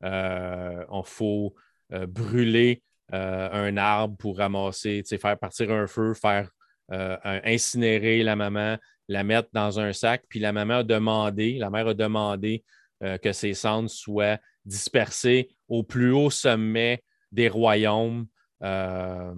on 0.03 1.03
faut 1.05 1.55
brûler 1.91 2.83
un 3.11 3.77
arbre 3.77 4.17
pour 4.17 4.39
ramasser, 4.39 5.03
faire 5.05 5.39
partir 5.39 5.71
un 5.71 5.87
feu, 5.87 6.15
faire 6.15 6.51
incinérer 6.89 8.23
la 8.23 8.37
maman, 8.37 8.77
la 9.09 9.25
mettre 9.25 9.49
dans 9.53 9.81
un 9.81 9.93
sac. 9.93 10.25
Puis 10.29 10.41
la 10.41 10.53
maman 10.53 10.79
a 10.79 10.83
demandé, 10.83 11.59
la 11.59 11.71
mère 11.71 11.89
a 11.89 11.95
demandé 11.95 12.65
euh, 13.03 13.19
que 13.19 13.33
ses 13.33 13.55
cendres 13.55 13.91
soient 13.91 14.39
dispersées 14.65 15.57
au 15.69 15.83
plus 15.83 16.13
haut 16.13 16.31
sommet 16.31 17.03
des 17.33 17.49
royaumes 17.49 18.27
euh, 18.63 19.35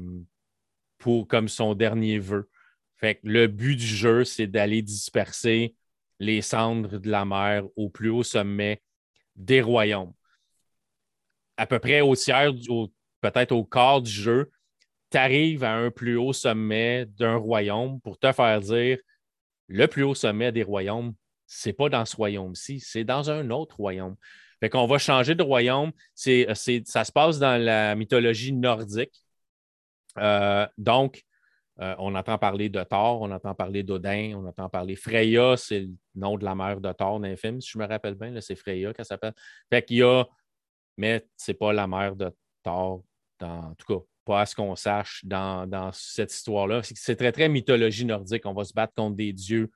pour, 0.98 1.26
comme 1.28 1.48
son 1.48 1.74
dernier 1.74 2.18
vœu. 2.18 2.48
Fait 2.96 3.16
que 3.16 3.28
le 3.28 3.46
but 3.46 3.76
du 3.76 3.86
jeu, 3.86 4.24
c'est 4.24 4.46
d'aller 4.46 4.82
disperser 4.82 5.76
les 6.18 6.42
cendres 6.42 6.98
de 6.98 7.10
la 7.10 7.24
mère 7.24 7.64
au 7.76 7.88
plus 7.88 8.10
haut 8.10 8.24
sommet 8.24 8.82
des 9.36 9.60
royaumes. 9.60 10.12
À 11.56 11.66
peu 11.66 11.78
près 11.78 12.00
au 12.00 12.14
tiers, 12.16 12.52
peut-être 13.20 13.52
au 13.52 13.64
quart 13.64 14.02
du 14.02 14.10
jeu, 14.10 14.50
tu 15.10 15.16
arrives 15.16 15.64
à 15.64 15.74
un 15.74 15.90
plus 15.90 16.16
haut 16.16 16.32
sommet 16.32 17.06
d'un 17.06 17.36
royaume 17.36 18.00
pour 18.00 18.18
te 18.18 18.32
faire 18.32 18.60
dire 18.60 18.98
le 19.68 19.86
plus 19.86 20.02
haut 20.02 20.14
sommet 20.14 20.52
des 20.52 20.62
royaumes, 20.62 21.14
c'est 21.46 21.72
pas 21.72 21.88
dans 21.88 22.04
ce 22.04 22.16
royaume-ci, 22.16 22.80
c'est 22.80 23.04
dans 23.04 23.30
un 23.30 23.50
autre 23.50 23.76
royaume. 23.76 24.16
Fait 24.60 24.68
qu'on 24.68 24.86
va 24.86 24.98
changer 24.98 25.34
de 25.34 25.42
royaume. 25.42 25.92
C'est, 26.14 26.46
ça 26.84 27.04
se 27.04 27.12
passe 27.12 27.38
dans 27.38 27.62
la 27.62 27.94
mythologie 27.94 28.52
nordique. 28.52 29.22
Euh, 30.18 30.66
donc, 30.76 31.24
euh, 31.80 31.94
on 31.98 32.14
entend 32.16 32.38
parler 32.38 32.68
de 32.68 32.82
Thor, 32.82 33.22
on 33.22 33.30
entend 33.30 33.54
parler 33.54 33.84
d'Odin, 33.84 34.34
on 34.36 34.44
entend 34.46 34.68
parler 34.68 34.96
Freya, 34.96 35.56
c'est 35.56 35.80
le 35.80 35.90
nom 36.16 36.36
de 36.36 36.44
la 36.44 36.56
mère 36.56 36.80
de 36.80 36.92
Thor 36.92 37.20
dans 37.20 37.36
si 37.36 37.70
je 37.70 37.78
me 37.78 37.86
rappelle 37.86 38.14
bien, 38.14 38.40
c'est 38.40 38.56
Freya 38.56 38.92
qu'elle 38.92 39.04
s'appelle. 39.04 39.34
Fait 39.70 39.84
qu'il 39.84 39.98
y 39.98 40.02
a, 40.02 40.24
mais 40.96 41.24
c'est 41.36 41.54
pas 41.54 41.72
la 41.72 41.86
mère 41.86 42.16
de 42.16 42.34
Thor, 42.64 43.04
en 43.40 43.74
tout 43.74 43.94
cas, 43.94 44.04
à 44.36 44.46
ce 44.46 44.54
qu'on 44.54 44.76
sache 44.76 45.24
dans, 45.24 45.90
cette 45.92 46.32
histoire-là. 46.32 46.80
C'est 46.82 47.16
très, 47.16 47.32
très 47.32 47.48
mythologie 47.48 48.04
nordique. 48.04 48.46
On 48.46 48.54
va 48.54 48.64
se 48.64 48.72
battre 48.72 48.94
contre 48.94 49.16
des 49.16 49.32
dieux 49.32 49.70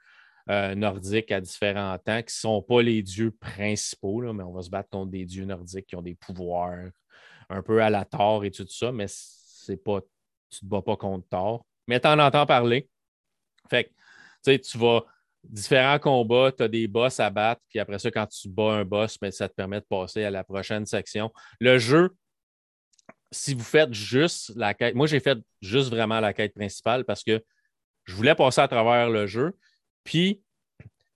euh, 0.50 0.74
nordiques 0.74 1.30
à 1.30 1.40
différents 1.40 1.96
temps 1.98 2.18
qui 2.18 2.34
ne 2.36 2.40
sont 2.40 2.62
pas 2.62 2.82
les 2.82 3.02
dieux 3.02 3.30
principaux, 3.30 4.20
mais 4.32 4.42
on 4.42 4.52
va 4.52 4.62
se 4.62 4.70
battre 4.70 4.90
contre 4.90 5.10
des 5.10 5.24
dieux 5.24 5.44
nordiques 5.44 5.86
qui 5.86 5.96
ont 5.96 6.02
des 6.02 6.14
pouvoirs 6.14 6.90
un 7.48 7.62
peu 7.62 7.82
à 7.82 7.90
la 7.90 8.04
Thor 8.04 8.44
et 8.44 8.50
tout 8.50 8.66
ça, 8.68 8.92
mais 8.92 9.06
c'est 9.08 9.76
pas, 9.76 10.00
tu 10.50 10.64
ne 10.64 10.68
te 10.68 10.70
bats 10.70 10.82
pas 10.82 10.96
contre 10.96 11.28
Thor. 11.28 11.66
Mais 11.86 12.00
tu 12.00 12.08
en 12.08 12.18
entends 12.18 12.46
parler. 12.46 12.88
Fait 13.68 13.84
que, 13.84 14.56
tu 14.56 14.78
vas 14.78 15.04
différents 15.44 15.98
combats, 15.98 16.52
tu 16.52 16.62
as 16.62 16.68
des 16.68 16.86
boss 16.86 17.18
à 17.20 17.30
battre, 17.30 17.60
puis 17.68 17.78
après 17.78 17.98
ça, 17.98 18.10
quand 18.10 18.26
tu 18.26 18.48
bats 18.48 18.72
un 18.72 18.84
boss, 18.84 19.18
ben, 19.18 19.30
ça 19.30 19.48
te 19.48 19.54
permet 19.54 19.80
de 19.80 19.86
passer 19.86 20.24
à 20.24 20.30
la 20.30 20.44
prochaine 20.44 20.86
section. 20.86 21.32
Le 21.60 21.78
jeu, 21.78 22.14
si 23.32 23.54
vous 23.54 23.64
faites 23.64 23.92
juste 23.92 24.52
la 24.56 24.74
quête, 24.74 24.94
moi 24.94 25.06
j'ai 25.06 25.20
fait 25.20 25.38
juste 25.60 25.90
vraiment 25.90 26.20
la 26.20 26.32
quête 26.32 26.54
principale 26.54 27.04
parce 27.04 27.24
que 27.24 27.42
je 28.04 28.14
voulais 28.14 28.34
passer 28.34 28.60
à 28.60 28.68
travers 28.68 29.10
le 29.10 29.26
jeu, 29.26 29.56
puis 30.04 30.42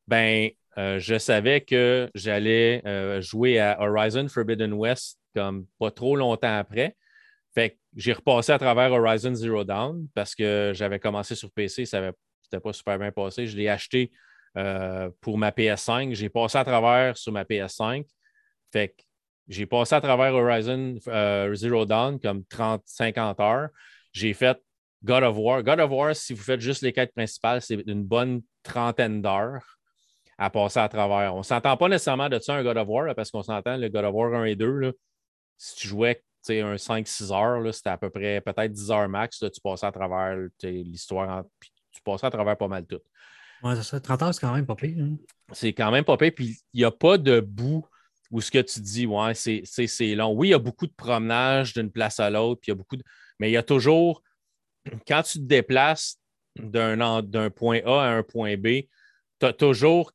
ben 0.07 0.51
euh, 0.79 0.99
je 0.99 1.19
savais 1.19 1.63
que 1.63 2.11
j'allais 2.15 2.83
euh, 2.87 3.21
jouer 3.21 3.59
à 3.59 3.81
Horizon 3.81 4.29
Forbidden 4.29 4.73
West 4.73 5.19
comme 5.35 5.67
pas 5.79 5.91
trop 5.91 6.17
longtemps 6.17 6.57
après. 6.57 6.97
Fait 7.55 7.71
que 7.71 7.77
j'ai 7.97 8.13
repassé 8.13 8.53
à 8.53 8.59
travers 8.59 8.93
Horizon 8.93 9.35
Zero 9.35 9.65
Dawn 9.65 10.07
parce 10.15 10.35
que 10.35 10.73
j'avais 10.75 10.99
commencé 10.99 11.35
sur 11.35 11.51
PC, 11.51 11.87
ça 11.87 12.01
n'était 12.01 12.61
pas 12.61 12.73
super 12.73 12.99
bien 12.99 13.11
passé. 13.11 13.47
Je 13.47 13.57
l'ai 13.57 13.69
acheté 13.69 14.11
euh, 14.57 15.11
pour 15.21 15.39
ma 15.39 15.51
PS5. 15.51 16.15
J'ai 16.15 16.29
passé 16.29 16.59
à 16.59 16.65
travers 16.65 17.17
sur 17.17 17.33
ma 17.33 17.45
PS5. 17.45 18.05
Fait 18.73 18.89
que 18.89 19.03
j'ai 19.49 19.67
passé 19.67 19.95
à 19.95 20.01
travers 20.01 20.35
Horizon 20.35 20.97
Zero 21.55 21.85
Dawn 21.87 22.19
comme 22.21 22.41
30-50 22.43 23.43
heures. 23.43 23.69
J'ai 24.13 24.35
fait 24.35 24.59
God 25.05 25.23
of 25.23 25.37
War. 25.37 25.63
God 25.63 25.81
of 25.81 25.91
War, 25.91 26.17
si 26.17 26.35
vous 26.35 26.43
faites 26.43 26.61
juste 26.61 26.83
les 26.83 26.93
quêtes 26.93 27.15
principales, 27.15 27.63
c'est 27.63 27.75
une 27.87 28.03
bonne 28.03 28.43
trentaine 28.63 29.23
d'heures 29.23 29.79
à 30.39 30.51
passer 30.51 30.81
à 30.81 30.89
travers. 30.89 31.35
On 31.35 31.39
ne 31.39 31.43
s'entend 31.43 31.77
pas 31.77 31.89
nécessairement 31.89 32.29
de 32.29 32.39
ça 32.39 32.55
un 32.55 32.63
God 32.63 32.77
of 32.77 32.89
War, 32.89 33.15
parce 33.15 33.31
qu'on 33.31 33.43
s'entend 33.43 33.77
le 33.77 33.89
God 33.89 34.05
of 34.05 34.15
War 34.15 34.35
1 34.35 34.45
et 34.45 34.57
2. 34.57 34.93
si 35.57 35.77
tu 35.77 35.89
jouais 35.89 36.23
un 36.49 36.77
5-6 36.77 37.33
heures, 37.33 37.75
c'était 37.75 37.91
à 37.91 37.97
peu 37.97 38.11
près 38.11 38.41
peut-être 38.41 38.73
10 38.73 38.91
heures 38.91 39.09
max. 39.09 39.39
tu 39.39 39.61
passais 39.61 39.87
à 39.87 39.93
travers 39.93 40.37
l'histoire, 40.63 41.45
tu 41.91 42.03
passais 42.03 42.27
à 42.27 42.31
travers 42.31 42.57
pas 42.57 42.69
mal 42.69 42.87
tout. 42.87 43.01
Oui, 43.63 43.73
c'est 43.77 43.83
ça. 43.83 44.01
30 44.01 44.23
heures, 44.23 44.35
c'est 44.35 44.41
quand 44.41 44.55
même 44.55 44.67
pas 44.67 44.75
pire. 44.75 44.97
Hein. 45.03 45.17
C'est 45.53 45.73
quand 45.73 45.91
même 45.91 46.05
pas 46.05 46.17
pire. 46.17 46.33
Puis 46.35 46.59
il 46.73 46.79
n'y 46.79 46.85
a 46.85 46.91
pas 46.91 47.17
de 47.19 47.41
bout 47.41 47.87
où 48.31 48.41
ce 48.41 48.51
que 48.51 48.59
tu 48.59 48.81
dis, 48.81 49.07
ouais, 49.07 49.35
c'est 49.35 50.15
long. 50.15 50.33
Oui, 50.33 50.49
il 50.49 50.51
y 50.51 50.55
a 50.55 50.59
beaucoup 50.59 50.87
de 50.87 50.95
promenage 50.97 51.75
d'une 51.75 51.91
place 51.91 52.21
à 52.21 52.31
l'autre, 52.31 52.61
puis 52.61 52.71
il 52.71 52.73
y 52.73 52.77
a 52.77 52.77
beaucoup 52.77 52.97
de... 52.97 53.05
Mais 53.39 53.51
il 53.51 53.53
y 53.53 53.57
a 53.57 53.63
toujours, 53.63 54.23
quand 55.09 55.23
tu 55.23 55.39
te 55.39 55.45
déplaces 55.45 56.19
d'un 56.57 57.51
point 57.51 57.81
A 57.85 58.03
à 58.03 58.09
un 58.09 58.23
point 58.23 58.57
B, 58.57 58.83
tu 59.39 59.47
as 59.47 59.53
toujours, 59.53 60.13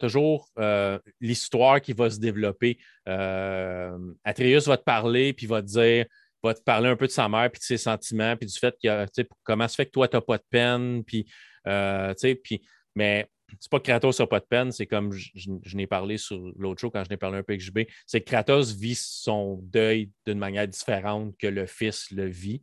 toujours 0.00 0.48
euh, 0.58 0.98
l'histoire 1.20 1.80
qui 1.80 1.92
va 1.92 2.10
se 2.10 2.18
développer. 2.18 2.78
Euh, 3.08 3.96
Atreus 4.24 4.66
va 4.66 4.76
te 4.76 4.82
parler, 4.82 5.32
puis 5.32 5.46
va 5.46 5.62
te 5.62 5.68
dire, 5.68 6.06
va 6.42 6.54
te 6.54 6.62
parler 6.62 6.88
un 6.88 6.96
peu 6.96 7.06
de 7.06 7.12
sa 7.12 7.28
mère, 7.28 7.50
puis 7.50 7.60
de 7.60 7.64
ses 7.64 7.76
sentiments, 7.76 8.36
puis 8.36 8.48
du 8.48 8.58
fait 8.58 8.74
que, 8.82 9.06
comment 9.44 9.68
ça 9.68 9.76
fait 9.76 9.86
que 9.86 9.92
toi, 9.92 10.08
tu 10.08 10.16
n'as 10.16 10.20
pas 10.20 10.38
de 10.38 10.44
peine, 10.50 11.04
puis, 11.04 11.26
euh, 11.68 12.12
puis, 12.42 12.62
mais 12.94 13.28
c'est 13.60 13.70
pas 13.70 13.78
que 13.78 13.84
Kratos 13.84 14.18
n'a 14.18 14.26
pas 14.26 14.40
de 14.40 14.44
peine, 14.44 14.72
c'est 14.72 14.86
comme 14.86 15.12
je, 15.12 15.76
n'ai 15.76 15.86
parlé 15.86 16.18
sur 16.18 16.40
l'autre 16.56 16.80
show 16.80 16.90
quand 16.90 17.04
je 17.04 17.10
n'ai 17.10 17.16
parlé 17.16 17.38
un 17.38 17.42
peu 17.42 17.52
avec 17.52 17.60
JB, 17.60 17.80
c'est 18.06 18.20
que 18.20 18.26
Kratos 18.26 18.74
vit 18.74 18.96
son 18.96 19.60
deuil 19.62 20.10
d'une 20.26 20.38
manière 20.38 20.66
différente 20.66 21.36
que 21.38 21.46
le 21.46 21.66
fils 21.66 22.10
le 22.10 22.26
vit 22.26 22.62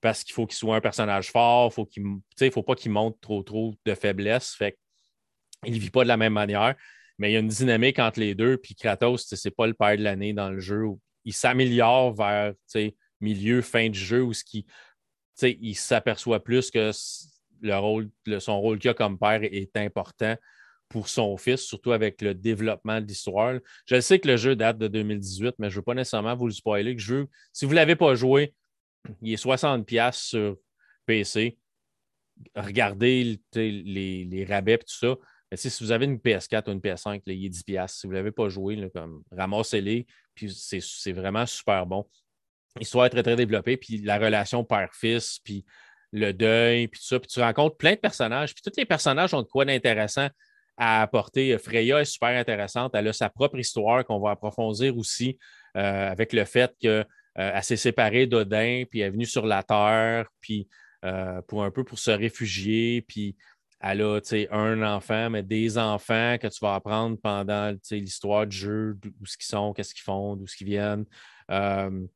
parce 0.00 0.24
qu'il 0.24 0.34
faut 0.34 0.46
qu'il 0.46 0.56
soit 0.56 0.76
un 0.76 0.80
personnage 0.80 1.30
fort, 1.30 1.72
faut 1.72 1.88
il 1.96 2.20
ne 2.40 2.50
faut 2.50 2.62
pas 2.62 2.74
qu'il 2.74 2.90
montre 2.90 3.18
trop 3.20 3.42
trop 3.42 3.74
de 3.86 3.94
faiblesse. 3.94 4.54
Fait 4.54 4.76
il 5.64 5.74
ne 5.74 5.78
vit 5.78 5.90
pas 5.90 6.02
de 6.02 6.08
la 6.08 6.16
même 6.16 6.32
manière, 6.32 6.74
mais 7.18 7.30
il 7.30 7.34
y 7.34 7.36
a 7.36 7.38
une 7.38 7.48
dynamique 7.48 8.00
entre 8.00 8.18
les 8.18 8.34
deux. 8.34 8.56
Puis 8.58 8.74
Kratos, 8.74 9.28
ce 9.28 9.36
n'est 9.48 9.52
pas 9.52 9.68
le 9.68 9.74
père 9.74 9.96
de 9.96 10.02
l'année 10.02 10.32
dans 10.32 10.50
le 10.50 10.58
jeu. 10.58 10.86
Il 11.24 11.32
s'améliore 11.32 12.14
vers 12.14 12.52
milieu, 13.20 13.62
fin 13.62 13.88
du 13.88 13.98
jeu 13.98 14.22
où 14.22 14.34
ce 14.34 14.42
qui, 14.42 14.66
il 15.40 15.76
s'aperçoit 15.76 16.42
plus 16.42 16.70
que 16.70 16.90
le 17.62 17.76
rôle, 17.76 18.10
son 18.38 18.60
rôle 18.60 18.78
qu'il 18.78 18.90
a 18.90 18.94
comme 18.94 19.18
père 19.18 19.42
est 19.42 19.76
important 19.76 20.36
pour 20.88 21.08
son 21.08 21.36
fils, 21.38 21.62
surtout 21.62 21.92
avec 21.92 22.20
le 22.20 22.34
développement 22.34 23.00
de 23.00 23.06
l'histoire. 23.06 23.58
Je 23.86 24.00
sais 24.00 24.18
que 24.18 24.28
le 24.28 24.36
jeu 24.36 24.54
date 24.54 24.76
de 24.78 24.88
2018, 24.88 25.54
mais 25.58 25.70
je 25.70 25.76
ne 25.76 25.78
veux 25.78 25.84
pas 25.84 25.94
nécessairement 25.94 26.36
vous 26.36 26.46
le 26.46 26.52
spoiler. 26.52 26.94
Que 26.94 27.02
si 27.52 27.64
vous 27.64 27.70
ne 27.70 27.76
l'avez 27.76 27.96
pas 27.96 28.14
joué, 28.14 28.54
il 29.22 29.32
est 29.32 29.42
60$ 29.42 30.12
sur 30.12 30.56
PC. 31.06 31.56
Regardez 32.54 33.40
les, 33.54 34.46
rabais 34.48 34.74
et 34.74 34.78
tout 34.78 34.84
ça 34.88 35.16
si 35.56 35.84
vous 35.84 35.92
avez 35.92 36.06
une 36.06 36.16
PS4 36.16 36.68
ou 36.68 36.72
une 36.72 36.80
PS5, 36.80 37.22
il 37.26 37.46
est 37.46 37.48
10$. 37.48 37.88
Si 37.88 38.06
vous 38.06 38.12
ne 38.12 38.18
l'avez 38.18 38.32
pas 38.32 38.48
joué, 38.48 38.90
ramassez-les. 39.32 40.06
Puis 40.34 40.50
c'est 40.50 41.12
vraiment 41.12 41.46
super 41.46 41.86
bon. 41.86 42.08
L'histoire 42.78 43.06
est 43.06 43.10
très, 43.10 43.22
très 43.22 43.36
développée. 43.36 43.76
Puis 43.76 43.98
la 43.98 44.18
relation 44.18 44.64
père-fils, 44.64 45.40
puis 45.40 45.64
le 46.12 46.32
deuil, 46.32 46.88
puis 46.88 47.00
tout 47.00 47.06
ça. 47.06 47.18
Puis 47.18 47.28
tu 47.28 47.40
rencontres 47.40 47.76
plein 47.76 47.92
de 47.92 47.98
personnages. 47.98 48.54
Puis 48.54 48.62
tous 48.62 48.78
les 48.78 48.84
personnages 48.84 49.34
ont 49.34 49.42
de 49.42 49.48
quoi 49.48 49.64
d'intéressant 49.64 50.28
à 50.76 51.02
apporter. 51.02 51.56
Freya 51.58 52.00
est 52.00 52.06
super 52.06 52.28
intéressante. 52.28 52.94
Elle 52.94 53.08
a 53.08 53.12
sa 53.12 53.28
propre 53.28 53.58
histoire 53.58 54.04
qu'on 54.04 54.20
va 54.20 54.30
approfondir 54.30 54.96
aussi 54.96 55.38
euh, 55.76 56.10
avec 56.10 56.32
le 56.32 56.44
fait 56.44 56.74
qu'elle 56.80 57.06
euh, 57.38 57.60
s'est 57.62 57.76
séparée 57.76 58.26
d'Odin, 58.26 58.84
puis 58.90 59.00
elle 59.00 59.08
est 59.08 59.10
venue 59.10 59.26
sur 59.26 59.46
la 59.46 59.62
Terre, 59.62 60.26
puis 60.40 60.68
euh, 61.04 61.40
pour 61.42 61.64
un 61.64 61.70
peu 61.70 61.84
pour 61.84 61.98
se 61.98 62.10
réfugier, 62.10 63.02
puis 63.02 63.36
elle 63.80 64.02
a 64.02 64.20
un 64.52 64.82
enfant, 64.82 65.30
mais 65.30 65.42
des 65.42 65.76
enfants 65.76 66.36
que 66.40 66.46
tu 66.46 66.58
vas 66.60 66.76
apprendre 66.76 67.18
pendant 67.20 67.74
l'histoire 67.90 68.46
du 68.46 68.56
jeu, 68.56 68.96
où 69.20 69.26
ce 69.26 69.36
qu'ils 69.36 69.46
sont, 69.46 69.72
qu'est-ce 69.72 69.92
qu'ils 69.92 70.04
font, 70.04 70.36
d'où 70.36 70.46
ce 70.46 70.56
qu'ils 70.56 70.68
viennent. 70.68 71.04
Euh, 71.50 72.06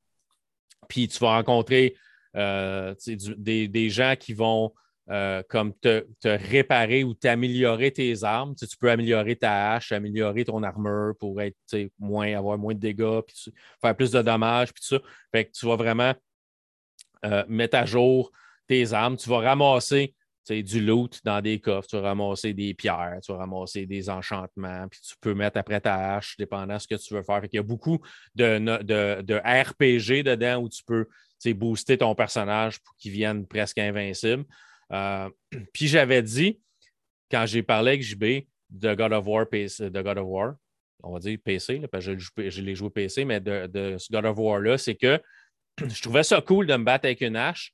puis 0.88 1.09
tu 1.09 1.18
vas 1.18 1.34
rencontrer 1.34 1.97
euh, 2.37 2.95
des, 3.39 3.91
gens 3.91 4.14
qui 4.18 4.34
vont 4.34 4.72
euh, 5.11 5.43
comme 5.49 5.72
te, 5.74 6.05
réparer 6.24 7.05
ou 7.05 7.14
t'améliorer 7.14 7.91
tes 7.93 8.24
armes. 8.24 8.55
tu 8.55 8.66
peux 8.78 8.91
améliorer 8.91 9.37
ta 9.37 9.74
hache, 9.74 9.93
améliorer 9.93 10.45
ton 10.45 10.62
armure 10.62 11.14
pour 11.18 11.41
être 11.41 11.57
moins, 11.99 12.37
avoir 12.37 12.59
moins 12.59 12.74
de 12.74 12.80
dégâts, 12.80 13.20
puis 13.26 13.53
faire 13.80 13.97
plus 13.97 14.11
de 14.11 14.22
dommages, 14.22 14.72
puis 14.72 14.84
ça. 14.84 14.99
Fait 15.32 15.45
que 15.45 15.53
tu 15.53 15.66
vas 15.66 15.76
vraiment 15.76 16.14
mettre 17.49 17.76
à 17.76 17.84
jour 17.84 18.30
tes 18.68 18.93
armes. 18.93 19.16
Tu 19.16 19.28
vas 19.28 19.39
ramasser 19.39 20.14
du 20.55 20.80
loot 20.80 21.20
dans 21.24 21.41
des 21.41 21.61
coffres, 21.61 21.89
tu 21.89 21.97
vas 21.97 22.03
ramasser 22.03 22.55
des 22.55 22.74
pierres, 22.74 23.18
tu 23.24 23.32
vas 23.32 23.39
ramasser 23.39 23.87
des 23.87 24.09
enchantements, 24.09 24.87
puis 24.89 25.01
tu 25.01 25.14
peux 25.20 25.34
mettre 25.34 25.59
après 25.59 25.80
ta 25.80 26.16
hache, 26.16 26.37
dépendant 26.37 26.74
de 26.74 26.78
ce 26.78 26.87
que 26.87 26.95
tu 26.95 27.14
veux 27.14 27.22
faire. 27.22 27.43
Il 27.45 27.57
y 27.57 27.59
a 27.59 27.62
beaucoup 27.62 27.99
de, 28.34 28.59
de, 28.82 29.34
RPG 29.34 30.22
dedans 30.22 30.62
où 30.62 30.68
tu 30.68 30.84
peux 30.84 31.07
booster 31.55 31.99
ton 31.99 32.14
personnage 32.14 32.80
pour 32.80 32.97
qu'il 32.97 33.12
vienne 33.12 33.47
presque 33.47 33.78
invincible. 33.78 34.45
Euh, 34.93 35.28
puis 35.72 35.87
j'avais 35.87 36.22
dit, 36.22 36.61
quand 37.30 37.47
j'ai 37.47 37.62
parlé 37.62 37.93
avec 37.93 38.03
JB 38.03 38.47
de 38.70 38.95
God 38.95 39.12
of 39.12 39.26
War, 39.26 39.47
de 39.51 40.03
God 40.03 40.18
of 40.18 40.26
War, 40.26 40.55
on 41.03 41.12
va 41.12 41.18
dire 41.18 41.39
PC, 41.43 41.82
parce 41.91 42.07
que 42.07 42.18
je, 42.18 42.61
l'ai 42.61 42.74
joué 42.74 42.91
PC, 42.91 43.24
mais 43.24 43.41
de, 43.41 43.97
ce 43.99 44.11
God 44.11 44.24
of 44.24 44.39
War-là, 44.39 44.78
c'est 44.78 44.95
que 44.95 45.20
je 45.87 46.03
trouvais 46.03 46.22
ça 46.22 46.41
cool 46.41 46.66
de 46.66 46.74
me 46.74 46.84
battre 46.84 47.07
avec 47.07 47.20
une 47.20 47.37
hache, 47.37 47.72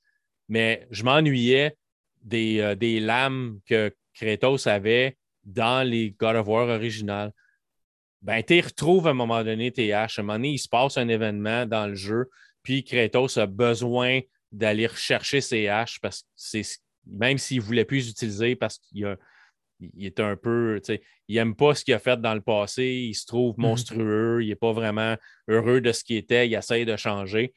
mais 0.49 0.87
je 0.91 1.03
m'ennuyais 1.05 1.77
euh, 2.33 2.75
des, 2.75 3.01
lames 3.01 3.59
que 3.67 3.95
Kratos 4.15 4.67
avait 4.67 5.17
dans 5.45 5.87
les 5.87 6.11
God 6.11 6.37
of 6.37 6.49
War 6.49 6.69
originales. 6.69 7.33
Ben, 8.21 8.43
tu 8.43 8.61
retrouves 8.61 9.09
à 9.09 9.11
un 9.11 9.15
moment 9.15 9.43
donné 9.43 9.73
tes 9.73 9.93
haches. 9.93 10.19
À 10.19 10.23
un 10.23 10.25
moment 10.25 10.39
donné, 10.39 10.51
il 10.51 10.59
se 10.59 10.69
passe 10.69 10.97
un 10.97 11.09
événement 11.09 11.67
dans 11.67 11.89
le 11.89 11.95
jeu, 11.95 12.31
puis 12.63 12.85
Kratos 12.85 13.39
a 13.39 13.47
besoin 13.47 14.21
d'aller 14.51 14.87
rechercher 14.87 15.41
ses 15.41 15.69
haches 15.69 16.01
parce 16.01 16.23
que 16.23 16.29
c'est 16.37 16.63
même 17.07 17.39
s'il 17.39 17.59
ne 17.59 17.63
voulait 17.63 17.85
plus 17.85 17.99
les 17.99 18.11
utiliser 18.11 18.55
parce 18.55 18.79
qu'il 18.79 19.17
est 19.99 20.21
un 20.21 20.37
peu, 20.37 20.81
il 21.27 21.35
n'aime 21.35 21.57
pas 21.57 21.75
ce 21.75 21.85
qu'il 21.85 21.95
a 21.95 21.99
fait 21.99 22.21
dans 22.21 22.35
le 22.35 22.41
passé, 22.41 22.85
il 22.85 23.15
se 23.15 23.27
trouve 23.27 23.55
mhm. 23.59 23.67
monstrueux, 23.67 24.45
il 24.45 24.49
n'est 24.49 24.57
pas 24.57 24.73
vraiment 24.73 25.17
heureux 25.49 25.81
de 25.81 25.91
ce 25.91 26.05
qu'il 26.05 26.17
était, 26.17 26.49
il 26.49 26.55
essaye 26.55 26.85
de 26.85 26.97
changer. 26.97 27.55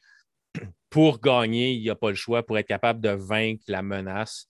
Pour 0.90 1.20
gagner, 1.20 1.72
il 1.72 1.86
n'a 1.86 1.94
pas 1.94 2.10
le 2.10 2.16
choix 2.16 2.46
pour 2.46 2.56
être 2.56 2.66
capable 2.66 3.00
de 3.00 3.10
vaincre 3.10 3.64
la 3.68 3.82
menace 3.82 4.48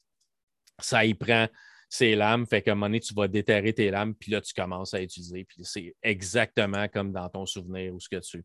ça 0.79 1.05
y 1.05 1.15
prend 1.15 1.49
ses 1.89 2.15
lames. 2.15 2.47
Fait 2.47 2.63
qu'à 2.63 2.73
un 2.73 2.75
moment 2.75 2.87
donné, 2.87 3.01
tu 3.01 3.15
vas 3.15 3.29
déterrer 3.29 3.73
tes 3.73 3.91
lames, 3.91 4.15
puis 4.15 4.33
là, 4.33 4.41
tu 4.41 4.53
commences 4.53 4.95
à 4.95 5.03
utiliser. 5.03 5.45
Puis 5.45 5.59
c'est 5.63 5.95
exactement 6.03 6.89
comme 6.89 7.13
dans 7.13 7.29
ton 7.29 7.47
souvenir 7.47 7.95
où 7.95 8.01
ce 8.01 8.09
que 8.09 8.17
tu 8.17 8.45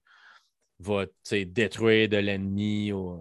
vas 0.82 1.06
détruire 1.46 2.10
de 2.10 2.18
l'ennemi 2.18 2.92
euh, 2.92 3.18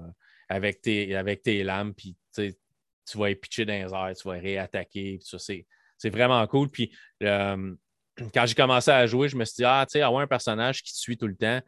avec, 0.48 0.80
tes, 0.80 1.14
avec 1.14 1.42
tes 1.42 1.62
lames, 1.62 1.94
puis 1.94 2.16
tu 2.34 3.18
vas 3.18 3.34
pitcher 3.34 3.64
dans 3.64 3.72
les 3.72 3.92
airs, 3.92 4.16
tu 4.16 4.28
vas 4.28 4.34
réattaquer. 4.34 5.18
C'est 5.22 6.10
vraiment 6.10 6.46
cool. 6.46 6.68
Puis 6.70 6.92
euh, 7.22 7.74
quand 8.34 8.46
j'ai 8.46 8.54
commencé 8.54 8.90
à 8.90 9.06
jouer, 9.06 9.28
je 9.28 9.36
me 9.36 9.44
suis 9.44 9.56
dit, 9.56 9.64
ah, 9.64 9.84
tu 9.86 9.92
sais, 9.92 10.02
avoir 10.02 10.22
un 10.22 10.26
personnage 10.26 10.82
qui 10.82 10.92
te 10.92 10.98
suit 10.98 11.16
tout 11.16 11.26
le 11.26 11.36
temps, 11.36 11.60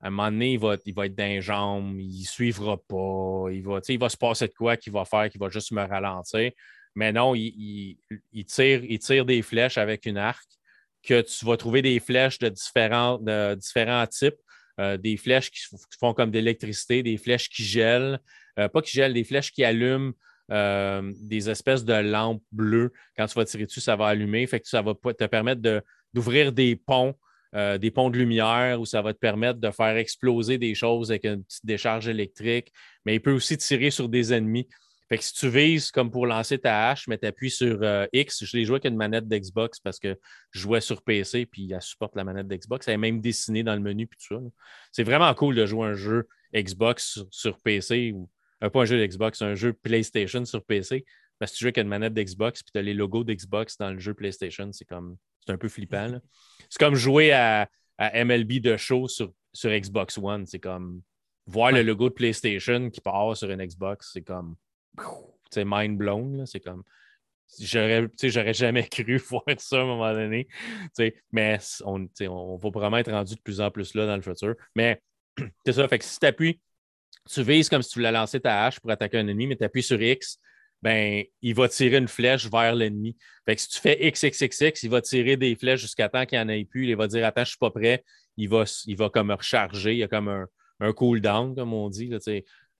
à 0.00 0.06
un 0.06 0.10
moment 0.10 0.30
donné, 0.30 0.52
il 0.52 0.58
va, 0.58 0.76
il 0.84 0.94
va 0.94 1.06
être 1.06 1.14
dans 1.16 1.24
les 1.24 1.40
jambes, 1.40 1.98
il 1.98 2.20
ne 2.20 2.26
suivra 2.26 2.76
pas, 2.76 3.46
il 3.50 3.62
va, 3.62 3.80
il 3.88 3.98
va 3.98 4.08
se 4.08 4.16
passer 4.16 4.46
de 4.46 4.52
quoi 4.52 4.76
qu'il 4.76 4.92
va 4.92 5.04
faire, 5.04 5.28
qu'il 5.28 5.40
va 5.40 5.48
juste 5.48 5.72
me 5.72 5.82
ralentir. 5.82 6.52
Mais 6.94 7.12
non, 7.12 7.34
il, 7.34 7.96
tire, 8.46 8.84
il 8.84 8.98
tire 8.98 9.24
des 9.24 9.42
flèches 9.42 9.78
avec 9.78 10.06
une 10.06 10.18
arc, 10.18 10.46
que 11.02 11.20
tu 11.20 11.44
vas 11.44 11.56
trouver 11.56 11.82
des 11.82 12.00
flèches 12.00 12.38
de 12.38 12.48
différents, 12.48 13.18
de 13.18 13.54
différents 13.54 14.06
types, 14.06 14.38
euh, 14.80 14.96
des 14.96 15.16
flèches 15.16 15.50
qui 15.50 15.60
font 15.98 16.14
comme 16.14 16.30
de 16.30 16.38
l'électricité, 16.38 17.02
des 17.02 17.16
flèches 17.16 17.48
qui 17.48 17.64
gèlent, 17.64 18.20
euh, 18.58 18.68
pas 18.68 18.80
qui 18.80 18.92
gèlent, 18.92 19.12
des 19.12 19.24
flèches 19.24 19.50
qui 19.52 19.64
allument 19.64 20.12
euh, 20.52 21.12
des 21.20 21.50
espèces 21.50 21.84
de 21.84 21.94
lampes 21.94 22.42
bleues. 22.52 22.92
Quand 23.16 23.26
tu 23.26 23.34
vas 23.34 23.44
tirer 23.44 23.66
dessus, 23.66 23.80
ça 23.80 23.96
va 23.96 24.06
allumer. 24.06 24.46
Fait 24.46 24.64
ça 24.64 24.82
va 24.82 24.94
te 24.94 25.24
permettre 25.24 25.60
d'ouvrir 26.14 26.52
des 26.52 26.76
ponts, 26.76 27.14
des 27.54 27.90
ponts 27.90 28.10
de 28.10 28.18
lumière, 28.18 28.80
où 28.80 28.86
ça 28.86 29.02
va 29.02 29.12
te 29.12 29.18
permettre 29.18 29.58
de 29.58 29.70
faire 29.70 29.96
exploser 29.96 30.58
des 30.58 30.74
choses 30.74 31.10
avec 31.10 31.24
une 31.24 31.42
petite 31.42 31.66
décharge 31.66 32.08
électrique. 32.08 32.72
Mais 33.04 33.16
il 33.16 33.20
peut 33.20 33.32
aussi 33.32 33.56
tirer 33.56 33.90
sur 33.90 34.08
des 34.08 34.32
ennemis. 34.32 34.68
Fait 35.08 35.16
que 35.16 35.24
si 35.24 35.32
tu 35.32 35.48
vises 35.48 35.90
comme 35.90 36.10
pour 36.10 36.26
lancer 36.26 36.58
ta 36.58 36.90
hache, 36.90 37.08
mais 37.08 37.16
tu 37.16 37.26
appuies 37.26 37.50
sur 37.50 37.78
euh, 37.82 38.06
X, 38.12 38.44
je 38.44 38.56
l'ai 38.56 38.64
joué 38.64 38.74
avec 38.74 38.84
une 38.84 38.96
manette 38.96 39.26
d'Xbox 39.26 39.80
parce 39.80 39.98
que 39.98 40.18
je 40.50 40.60
jouais 40.60 40.82
sur 40.82 41.02
PC 41.02 41.46
puis 41.46 41.72
elle 41.72 41.80
supporte 41.80 42.14
la 42.14 42.24
manette 42.24 42.46
d'Xbox. 42.46 42.88
Elle 42.88 42.94
est 42.94 42.98
même 42.98 43.20
dessinée 43.20 43.62
dans 43.62 43.74
le 43.74 43.80
menu 43.80 44.06
puis 44.06 44.18
tout 44.18 44.34
ça. 44.34 44.42
C'est 44.92 45.04
vraiment 45.04 45.32
cool 45.34 45.54
de 45.54 45.64
jouer 45.64 45.86
un 45.86 45.94
jeu 45.94 46.28
Xbox 46.54 47.20
sur, 47.30 47.58
PC 47.58 48.12
ou 48.12 48.28
euh, 48.62 48.68
pas 48.68 48.82
un 48.82 48.84
jeu 48.84 49.04
d'Xbox, 49.04 49.40
un 49.40 49.54
jeu 49.54 49.72
PlayStation 49.72 50.44
sur 50.44 50.62
PC. 50.62 51.06
Parce 51.38 51.52
que 51.52 51.56
tu 51.56 51.64
joues 51.64 51.68
avec 51.68 51.78
une 51.78 51.88
manette 51.88 52.12
d'Xbox 52.12 52.62
puis 52.62 52.72
tu 52.72 52.78
as 52.78 52.82
les 52.82 52.94
logos 52.94 53.24
d'Xbox 53.24 53.78
dans 53.78 53.92
le 53.92 53.98
jeu 53.98 54.12
PlayStation, 54.12 54.70
c'est 54.72 54.84
comme 54.84 55.16
c'est 55.46 55.52
un 55.52 55.58
peu 55.58 55.68
flippant. 55.68 56.20
C'est 56.68 56.78
comme 56.78 56.94
jouer 56.94 57.32
à, 57.32 57.68
MLB 57.98 58.60
de 58.60 58.76
show 58.76 59.08
sur, 59.08 59.32
sur 59.52 59.70
Xbox 59.70 60.18
One. 60.18 60.46
C'est 60.46 60.60
comme 60.60 61.00
voir 61.46 61.72
le 61.72 61.82
logo 61.82 62.10
de 62.10 62.14
PlayStation 62.14 62.90
qui 62.90 63.00
part 63.00 63.34
sur 63.36 63.50
une 63.50 63.64
Xbox, 63.64 64.10
c'est 64.12 64.22
comme 64.22 64.54
c'est 65.50 65.64
mind 65.66 65.98
blown. 65.98 66.46
C'est 66.46 66.60
comme. 66.60 66.82
J'aurais 67.60 68.54
jamais 68.54 68.86
cru 68.90 69.16
voir 69.16 69.42
ça 69.58 69.78
à 69.78 69.80
un 69.80 69.86
moment 69.86 70.12
donné. 70.12 70.48
Mais 71.32 71.58
on, 71.84 72.08
on 72.28 72.56
va 72.56 72.70
vraiment 72.70 72.98
être 72.98 73.10
rendu 73.10 73.34
de 73.34 73.40
plus 73.40 73.60
en 73.60 73.70
plus 73.70 73.94
là 73.94 74.06
dans 74.06 74.16
le 74.16 74.22
futur. 74.22 74.54
Mais 74.74 75.00
c'est 75.64 75.72
ça. 75.72 75.88
Fait 75.88 75.98
que 75.98 76.04
si 76.04 76.18
tu 76.18 76.26
appuies, 76.26 76.60
tu 77.28 77.42
vises 77.42 77.68
comme 77.68 77.82
si 77.82 77.90
tu 77.90 77.98
voulais 77.98 78.12
lancer 78.12 78.40
ta 78.40 78.66
hache 78.66 78.80
pour 78.80 78.90
attaquer 78.90 79.18
un 79.18 79.28
ennemi, 79.28 79.46
mais 79.46 79.56
tu 79.56 79.64
appuies 79.64 79.82
sur 79.82 80.00
X, 80.00 80.38
ben, 80.80 81.24
il 81.42 81.54
va 81.54 81.68
tirer 81.68 81.96
une 81.96 82.08
flèche 82.08 82.48
vers 82.48 82.74
l'ennemi. 82.74 83.16
Fait 83.44 83.56
que 83.56 83.62
si 83.62 83.68
tu 83.68 83.80
fais 83.80 83.98
XXXX, 84.10 84.82
il 84.82 84.90
va 84.90 85.02
tirer 85.02 85.36
des 85.36 85.56
flèches 85.56 85.80
jusqu'à 85.80 86.08
temps 86.08 86.24
qu'il 86.24 86.38
n'y 86.38 86.44
en 86.44 86.48
ait 86.48 86.64
plus. 86.64 86.86
Il 86.86 86.96
va 86.96 87.06
dire 87.06 87.26
Attends, 87.26 87.44
je 87.44 87.50
suis 87.50 87.58
pas 87.58 87.70
prêt. 87.70 88.04
Il 88.36 88.48
va, 88.48 88.64
il 88.86 88.96
va 88.96 89.10
comme 89.10 89.30
recharger. 89.30 89.92
Il 89.92 89.98
y 89.98 90.04
a 90.04 90.08
comme 90.08 90.28
un, 90.28 90.46
un 90.80 90.92
cooldown, 90.92 91.54
comme 91.54 91.72
on 91.72 91.88
dit. 91.88 92.06
Là, 92.06 92.18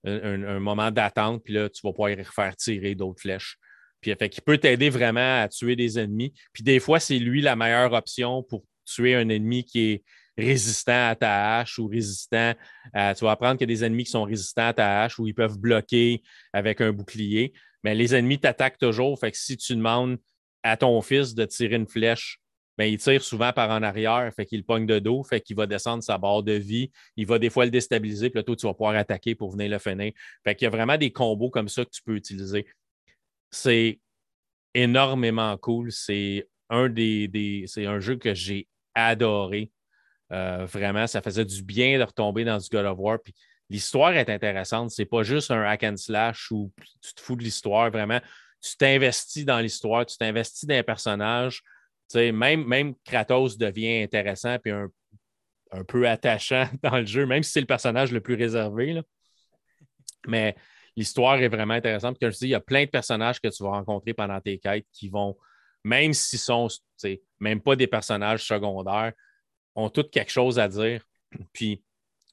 un, 0.05 0.59
moment 0.59 0.91
d'attente, 0.91 1.43
puis 1.43 1.53
là, 1.53 1.69
tu 1.69 1.81
vas 1.83 1.91
pouvoir 1.91 2.11
faire 2.33 2.55
tirer 2.55 2.95
d'autres 2.95 3.21
flèches. 3.21 3.57
Puis 4.01 4.13
fait 4.17 4.29
qu'il 4.29 4.43
peut 4.43 4.57
t'aider 4.57 4.89
vraiment 4.89 5.41
à 5.41 5.47
tuer 5.49 5.75
des 5.75 5.99
ennemis. 5.99 6.33
Puis 6.53 6.63
des 6.63 6.79
fois, 6.79 6.99
c'est 6.99 7.19
lui 7.19 7.41
la 7.41 7.55
meilleure 7.55 7.91
option 7.93 8.43
pour 8.43 8.63
tuer 8.85 9.15
un 9.15 9.27
ennemi 9.29 9.65
qui 9.65 9.79
est 9.91 10.03
résistant 10.37 11.09
à 11.09 11.15
ta 11.15 11.59
hache 11.59 11.79
ou 11.79 11.87
résistant 11.87 12.53
à. 12.93 13.13
Tu 13.13 13.25
vas 13.25 13.31
apprendre 13.31 13.57
qu'il 13.57 13.69
y 13.69 13.73
a 13.73 13.75
des 13.75 13.83
ennemis 13.83 14.05
qui 14.05 14.11
sont 14.11 14.23
résistants 14.23 14.67
à 14.67 14.73
ta 14.73 15.03
hache 15.03 15.19
ou 15.19 15.27
ils 15.27 15.33
peuvent 15.33 15.59
bloquer 15.59 16.23
avec 16.53 16.79
un 16.79 16.93
bouclier. 16.93 17.53
Mais 17.83 17.93
les 17.93 18.15
ennemis 18.15 18.39
t'attaquent 18.39 18.77
toujours. 18.77 19.19
Fait 19.19 19.31
que 19.31 19.37
si 19.37 19.57
tu 19.57 19.75
demandes 19.75 20.17
à 20.63 20.77
ton 20.77 21.01
fils 21.01 21.35
de 21.35 21.45
tirer 21.45 21.75
une 21.75 21.87
flèche 21.87 22.38
ben, 22.79 22.85
il 22.85 22.97
tire 22.97 23.21
souvent 23.21 23.51
par 23.51 23.71
en 23.71 23.83
arrière, 23.83 24.31
fait 24.33 24.45
qu'il 24.45 24.63
pogne 24.63 24.85
de 24.85 24.99
dos, 24.99 25.21
fait 25.21 25.41
qu'il 25.41 25.57
va 25.57 25.67
descendre 25.67 26.01
sa 26.01 26.17
barre 26.17 26.43
de 26.43 26.53
vie. 26.53 26.89
Il 27.17 27.27
va 27.27 27.37
des 27.37 27.49
fois 27.49 27.65
le 27.65 27.71
déstabiliser, 27.71 28.29
puis 28.29 28.39
là, 28.39 28.43
toi, 28.43 28.55
tu 28.55 28.65
vas 28.65 28.73
pouvoir 28.73 28.95
attaquer 28.95 29.35
pour 29.35 29.51
venir 29.51 29.69
le 29.69 29.79
finir. 29.79 30.13
Fait 30.45 30.55
qu'il 30.55 30.63
y 30.63 30.67
a 30.67 30.69
vraiment 30.69 30.95
des 30.95 31.11
combos 31.11 31.49
comme 31.49 31.67
ça 31.67 31.83
que 31.83 31.89
tu 31.89 32.01
peux 32.01 32.15
utiliser. 32.15 32.65
C'est 33.51 33.99
énormément 34.73 35.57
cool. 35.57 35.91
C'est 35.91 36.47
un 36.69 36.87
des, 36.87 37.65
c'est 37.67 37.85
un 37.85 37.99
jeu 37.99 38.15
que 38.15 38.33
j'ai 38.33 38.69
adoré. 38.95 39.73
Euh, 40.31 40.65
vraiment, 40.65 41.05
ça 41.05 41.21
faisait 41.21 41.43
du 41.43 41.61
bien 41.61 41.99
de 41.99 42.03
retomber 42.03 42.45
dans 42.45 42.59
du 42.59 42.69
God 42.69 42.85
of 42.85 42.97
War. 42.97 43.19
Puis 43.21 43.35
l'histoire 43.69 44.13
est 44.13 44.29
intéressante. 44.29 44.91
C'est 44.91 45.03
pas 45.03 45.23
juste 45.23 45.51
un 45.51 45.63
hack 45.63 45.83
and 45.83 45.97
slash 45.97 46.49
où 46.49 46.71
tu 47.01 47.13
te 47.13 47.19
fous 47.19 47.35
de 47.35 47.43
l'histoire. 47.43 47.91
Vraiment, 47.91 48.21
tu 48.61 48.77
t'investis 48.77 49.43
dans 49.43 49.59
l'histoire, 49.59 50.05
tu 50.05 50.15
t'investis 50.15 50.65
dans 50.65 50.75
un 50.75 51.49
même, 52.15 52.65
même 52.65 52.95
Kratos 53.05 53.57
devient 53.57 54.03
intéressant 54.03 54.57
et 54.65 54.71
un, 54.71 54.89
peu 55.87 56.07
attachant 56.07 56.67
dans 56.83 56.97
le 56.97 57.05
jeu, 57.05 57.25
même 57.25 57.43
si 57.43 57.51
c'est 57.51 57.61
le 57.61 57.67
personnage 57.67 58.11
le 58.11 58.21
plus 58.21 58.35
réservé. 58.35 58.99
Mais 60.27 60.55
l'histoire 60.95 61.39
est 61.41 61.47
vraiment 61.47 61.75
intéressante. 61.75 62.17
comme 62.19 62.31
je 62.31 62.37
dis, 62.37 62.45
il 62.45 62.49
y 62.49 62.55
a 62.55 62.59
plein 62.59 62.85
de 62.85 62.89
personnages 62.89 63.39
que 63.39 63.47
tu 63.47 63.63
vas 63.63 63.71
rencontrer 63.71 64.13
pendant 64.13 64.39
tes 64.41 64.57
quêtes 64.57 64.87
qui 64.91 65.09
vont, 65.09 65.37
même 65.83 66.13
s'ils 66.13 66.39
sont 66.39 66.67
même 67.39 67.61
pas 67.61 67.75
des 67.75 67.87
personnages 67.87 68.43
secondaires, 68.45 69.13
ont 69.75 69.89
tous 69.89 70.09
quelque 70.09 70.31
chose 70.31 70.59
à 70.59 70.67
dire. 70.67 71.03
Puis, 71.53 71.83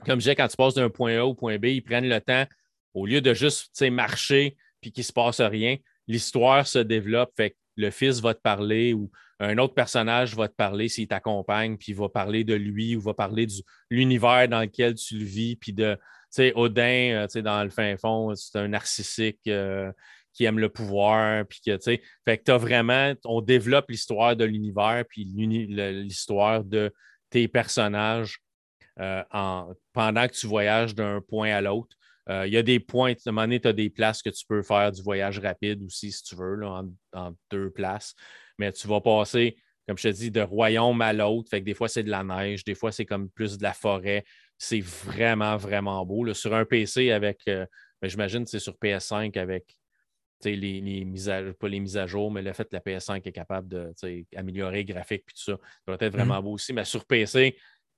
comme 0.04 0.20
je 0.20 0.24
disais, 0.24 0.36
quand 0.36 0.48
tu 0.48 0.56
passes 0.56 0.74
d'un 0.74 0.90
point 0.90 1.18
A 1.18 1.24
au 1.24 1.34
point 1.34 1.58
B, 1.58 1.66
ils 1.66 1.82
prennent 1.82 2.08
le 2.08 2.20
temps, 2.20 2.46
au 2.94 3.06
lieu 3.06 3.20
de 3.20 3.34
juste 3.34 3.80
marcher 3.90 4.56
puis 4.80 4.92
qu'il 4.92 5.02
ne 5.02 5.06
se 5.06 5.12
passe 5.12 5.40
rien, 5.40 5.76
l'histoire 6.06 6.66
se 6.66 6.78
développe. 6.78 7.32
Fait 7.36 7.56
le 7.76 7.90
fils 7.90 8.20
va 8.20 8.34
te 8.34 8.40
parler 8.40 8.94
ou 8.94 9.10
un 9.40 9.58
autre 9.58 9.74
personnage 9.74 10.34
va 10.34 10.48
te 10.48 10.54
parler 10.54 10.88
s'il 10.88 11.08
t'accompagne, 11.08 11.76
puis 11.76 11.92
il 11.92 11.96
va 11.96 12.08
parler 12.08 12.44
de 12.44 12.54
lui 12.54 12.96
ou 12.96 13.00
va 13.00 13.14
parler 13.14 13.46
de 13.46 13.52
l'univers 13.90 14.48
dans 14.48 14.60
lequel 14.60 14.94
tu 14.94 15.18
le 15.18 15.24
vis, 15.24 15.56
puis 15.56 15.72
de, 15.72 15.94
tu 15.94 16.00
sais, 16.30 16.52
Odin, 16.54 17.26
euh, 17.36 17.42
dans 17.42 17.62
le 17.62 17.70
fin 17.70 17.96
fond, 17.96 18.34
c'est 18.34 18.58
un 18.58 18.68
narcissique 18.68 19.40
euh, 19.48 19.92
qui 20.32 20.44
aime 20.44 20.58
le 20.58 20.68
pouvoir, 20.68 21.46
puis 21.46 21.60
que, 21.64 21.76
tu 21.76 21.82
sais, 21.82 22.02
fait 22.24 22.38
que 22.38 22.44
tu 22.44 22.50
as 22.50 22.58
vraiment, 22.58 23.12
on 23.24 23.40
développe 23.40 23.90
l'histoire 23.90 24.36
de 24.36 24.44
l'univers, 24.44 25.04
puis 25.08 25.24
l'histoire 25.24 26.64
de 26.64 26.92
tes 27.30 27.48
personnages 27.48 28.38
euh, 29.00 29.22
pendant 29.92 30.26
que 30.26 30.32
tu 30.32 30.46
voyages 30.46 30.94
d'un 30.94 31.20
point 31.20 31.50
à 31.50 31.60
l'autre. 31.60 31.96
Il 32.28 32.52
y 32.52 32.56
a 32.56 32.62
des 32.62 32.80
points, 32.80 33.12
à 33.12 33.14
un 33.28 33.32
moment 33.32 33.42
donné, 33.42 33.60
tu 33.60 33.68
as 33.68 33.72
des 33.72 33.88
places 33.88 34.20
que 34.20 34.30
tu 34.30 34.44
peux 34.46 34.62
faire 34.62 34.90
du 34.90 35.02
voyage 35.02 35.38
rapide 35.38 35.82
aussi, 35.84 36.10
si 36.10 36.24
tu 36.24 36.34
veux, 36.34 36.60
en 36.64 37.32
deux 37.50 37.70
places 37.70 38.14
mais 38.58 38.72
tu 38.72 38.86
vas 38.88 39.00
passer, 39.00 39.56
comme 39.86 39.98
je 39.98 40.08
te 40.08 40.14
dis, 40.14 40.30
de 40.30 40.40
royaume 40.40 41.00
à 41.02 41.12
l'autre. 41.12 41.48
Fait 41.50 41.60
que 41.60 41.64
des 41.64 41.74
fois, 41.74 41.88
c'est 41.88 42.02
de 42.02 42.10
la 42.10 42.24
neige, 42.24 42.64
des 42.64 42.74
fois, 42.74 42.92
c'est 42.92 43.06
comme 43.06 43.28
plus 43.30 43.58
de 43.58 43.62
la 43.62 43.72
forêt. 43.72 44.24
C'est 44.58 44.80
vraiment, 44.80 45.56
vraiment 45.56 46.04
beau. 46.04 46.32
Sur 46.34 46.54
un 46.54 46.64
PC 46.64 47.10
avec, 47.10 47.40
euh, 47.48 47.66
ben, 48.00 48.08
j'imagine, 48.08 48.46
c'est 48.46 48.58
sur 48.58 48.74
PS5 48.74 49.36
avec 49.38 49.76
les, 50.44 50.56
les 50.56 51.04
mises 51.04 51.28
à, 51.28 51.42
pas 51.54 51.68
les 51.68 51.80
mises 51.80 51.96
à 51.96 52.06
jour, 52.06 52.30
mais 52.30 52.42
le 52.42 52.52
fait 52.52 52.64
que 52.64 52.74
la 52.74 52.80
PS5 52.80 53.20
est 53.24 53.32
capable 53.32 53.92
d'améliorer 54.32 54.78
les 54.78 54.84
graphiques 54.84 55.24
et 55.28 55.32
tout 55.34 55.52
ça. 55.52 55.58
Ça 55.86 55.96
va 55.96 55.98
être 56.00 56.12
vraiment 56.12 56.38
mm-hmm. 56.38 56.42
beau 56.42 56.52
aussi. 56.52 56.72
Mais 56.72 56.84
sur 56.84 57.04
PC, 57.04 57.56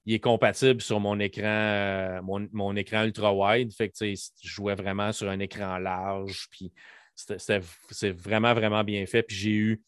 il 0.09 0.15
est 0.15 0.21
compatible 0.21 0.81
sur 0.81 1.01
mon 1.01 1.21
écran, 1.21 1.45
euh, 1.45 2.23
mon, 2.23 2.75
écran 2.77 3.05
ultra-wide. 3.05 3.71
Fait 3.75 3.93
je 4.01 4.17
jouais 4.41 4.75
vraiment 4.75 5.13
sur 5.13 5.29
un 5.29 5.39
écran 5.39 5.77
large. 5.77 6.47
Puis 6.51 6.73
c'est 7.15 8.11
vraiment, 8.13 8.55
vraiment 8.55 8.83
bien 8.85 9.05
fait. 9.05 9.23
Puis 9.23 9.37
j'ai 9.37 9.53
eu 9.53 9.83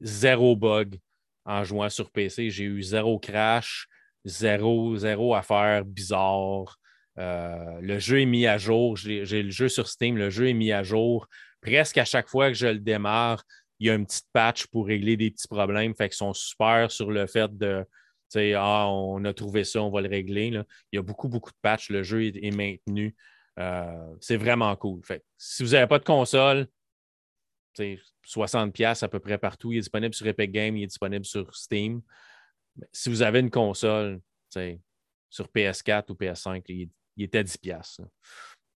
zéro 0.00 0.56
bug 0.56 0.98
en 1.44 1.62
jouant 1.62 1.88
sur 1.88 2.10
PC. 2.10 2.50
J'ai 2.50 2.64
eu 2.64 2.82
zéro 2.82 3.20
crash, 3.20 3.86
zéro, 4.24 4.96
zéro 4.96 5.36
affaire 5.36 5.84
bizarre. 5.84 6.76
Euh, 7.20 7.78
le 7.80 8.00
jeu 8.00 8.22
est 8.22 8.26
mis 8.26 8.48
à 8.48 8.58
jour. 8.58 8.96
J'ai 8.96 9.24
le 9.24 9.50
jeu 9.50 9.68
sur 9.68 9.86
Steam, 9.86 10.16
le 10.16 10.30
jeu 10.30 10.48
est 10.48 10.52
mis 10.52 10.72
à 10.72 10.82
jour. 10.82 11.28
Presque 11.60 11.98
à 11.98 12.04
chaque 12.04 12.28
fois 12.28 12.48
que 12.48 12.54
je 12.54 12.66
le 12.66 12.80
démarre, 12.80 13.44
il 13.78 13.86
y 13.86 13.90
a 13.90 13.94
une 13.94 14.04
petite 14.04 14.26
patch 14.32 14.66
pour 14.66 14.88
régler 14.88 15.16
des 15.16 15.30
petits 15.30 15.46
problèmes. 15.46 15.94
Fait 15.94 16.12
sont 16.12 16.34
super 16.34 16.90
sur 16.90 17.12
le 17.12 17.28
fait 17.28 17.56
de 17.56 17.86
Ah, 18.34 18.86
on 18.88 19.24
a 19.24 19.32
trouvé 19.34 19.64
ça, 19.64 19.82
on 19.82 19.90
va 19.90 20.00
le 20.00 20.08
régler. 20.08 20.46
Il 20.46 20.96
y 20.96 20.98
a 20.98 21.02
beaucoup, 21.02 21.28
beaucoup 21.28 21.50
de 21.50 21.56
patchs. 21.62 21.90
Le 21.90 22.02
jeu 22.02 22.24
est, 22.24 22.50
maintenu. 22.50 23.14
Euh, 23.58 24.14
c'est 24.20 24.36
vraiment 24.36 24.74
cool. 24.76 25.04
Fait 25.04 25.24
si 25.36 25.62
vous 25.62 25.70
n'avez 25.70 25.86
pas 25.86 25.98
de 25.98 26.04
console, 26.04 26.68
60$ 27.78 29.04
à 29.04 29.08
peu 29.08 29.20
près 29.20 29.38
partout. 29.38 29.72
Il 29.72 29.78
est 29.78 29.80
disponible 29.80 30.14
sur 30.14 30.26
Epic 30.26 30.50
Games, 30.52 30.76
il 30.76 30.84
est 30.84 30.88
disponible 30.88 31.24
sur 31.24 31.54
Steam. 31.54 32.02
si 32.92 33.08
vous 33.08 33.22
avez 33.22 33.40
une 33.40 33.50
console, 33.50 34.20
sur 35.30 35.46
PS4 35.48 36.10
ou 36.10 36.14
PS5, 36.14 36.62
il, 36.68 36.90
était 37.22 37.38
à 37.38 37.42
10$. 37.42 38.00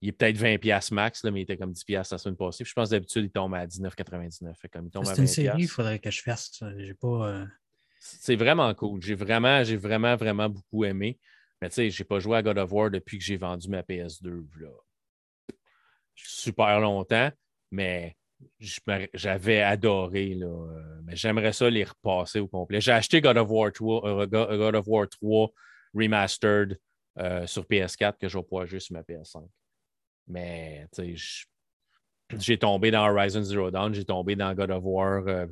Il 0.01 0.09
est 0.09 0.13
peut-être 0.13 0.37
20$ 0.37 0.95
max, 0.95 1.25
mais 1.25 1.41
il 1.41 1.43
était 1.43 1.57
comme 1.57 1.73
10$ 1.73 2.09
la 2.11 2.19
semaine 2.19 2.37
passée. 2.37 2.65
je 2.65 2.73
pense 2.73 2.91
d'habitude, 2.91 3.25
il 3.25 3.31
tombe 3.31 3.55
à 3.55 3.67
19,99$. 3.67 5.05
C'est 5.05 5.19
une 5.19 5.27
série, 5.27 5.63
il 5.63 5.69
faudrait 5.69 5.99
que 5.99 6.11
je 6.11 6.23
fasse. 6.23 6.63
J'ai 6.79 6.95
pas. 6.95 7.29
Euh, 7.29 7.47
C'est 8.07 8.37
vraiment 8.37 8.75
cool. 8.75 9.01
J'ai 9.01 9.15
vraiment, 9.15 9.65
j'ai 9.65 9.79
vraiment, 9.79 10.15
vraiment 10.15 10.51
beaucoup 10.51 10.85
aimé. 10.85 11.19
Mais 11.63 11.71
tu 11.71 11.77
sais, 11.77 11.91
j'ai 11.91 12.05
pas 12.05 12.19
joué 12.19 12.37
à 12.37 12.43
God 12.43 12.59
of 12.59 12.71
War 12.71 12.91
depuis 12.91 13.17
que 13.17 13.25
j'ai 13.25 13.39
vendu 13.39 13.71
ma 13.71 13.81
PS2. 13.81 14.45
Super 16.15 16.81
longtemps, 16.81 17.31
mais 17.71 18.15
j'avais 18.61 19.63
adoré. 19.63 20.35
Là, 20.35 20.47
euh, 20.47 21.01
mais 21.05 21.17
j'aimerais 21.17 21.55
ça 21.55 21.71
les 21.71 21.85
repasser 21.85 22.41
au 22.41 22.47
complet. 22.47 22.79
J'ai 22.79 22.93
acheté 22.93 23.23
God 23.23 23.39
of 23.39 23.49
War 23.49 23.73
3, 23.73 24.07
euh, 24.07 24.27
God 24.27 24.75
of 24.75 24.87
War 24.87 25.09
3 25.09 25.49
Remastered 25.95 26.79
euh, 27.19 27.47
sur 27.47 27.65
PS4 27.65 28.19
que 28.21 28.29
je 28.29 28.37
vais 28.37 28.45
pouvoir 28.45 28.67
jouer 28.67 28.81
sur 28.81 28.93
ma 28.93 29.03
PS5. 29.03 29.49
Mais 30.29 30.87
j'ai 32.37 32.59
tombé 32.59 32.91
dans 32.91 33.09
Horizon 33.09 33.43
Zero 33.43 33.71
Dawn, 33.71 33.95
j'ai 33.95 34.05
tombé 34.05 34.37
dans 34.37 34.53
God 34.53 34.73
of 34.73 34.83
War, 34.85 35.47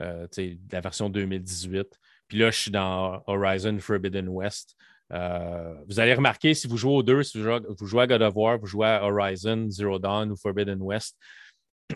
la 0.00 0.80
version 0.80 1.08
2018. 1.10 1.86
Puis 2.28 2.38
là, 2.38 2.50
je 2.50 2.58
suis 2.58 2.70
dans 2.70 3.22
Horizon 3.26 3.78
Forbidden 3.78 4.28
West. 4.28 4.76
vous 5.10 6.00
allez 6.00 6.14
remarquer, 6.14 6.54
si 6.54 6.66
vous 6.66 6.76
jouez 6.76 6.92
aux 6.92 7.02
deux, 7.02 7.22
si 7.22 7.38
vous 7.38 7.44
jouez, 7.44 7.58
vous 7.78 7.86
jouez, 7.86 8.02
à 8.02 8.06
God 8.06 8.22
of 8.22 8.34
War, 8.36 8.58
vous 8.58 8.66
jouez 8.66 8.86
à 8.86 9.04
Horizon 9.04 9.68
Zero 9.68 9.98
Dawn 9.98 10.32
ou 10.32 10.36
Forbidden 10.36 10.80
West, 10.80 11.16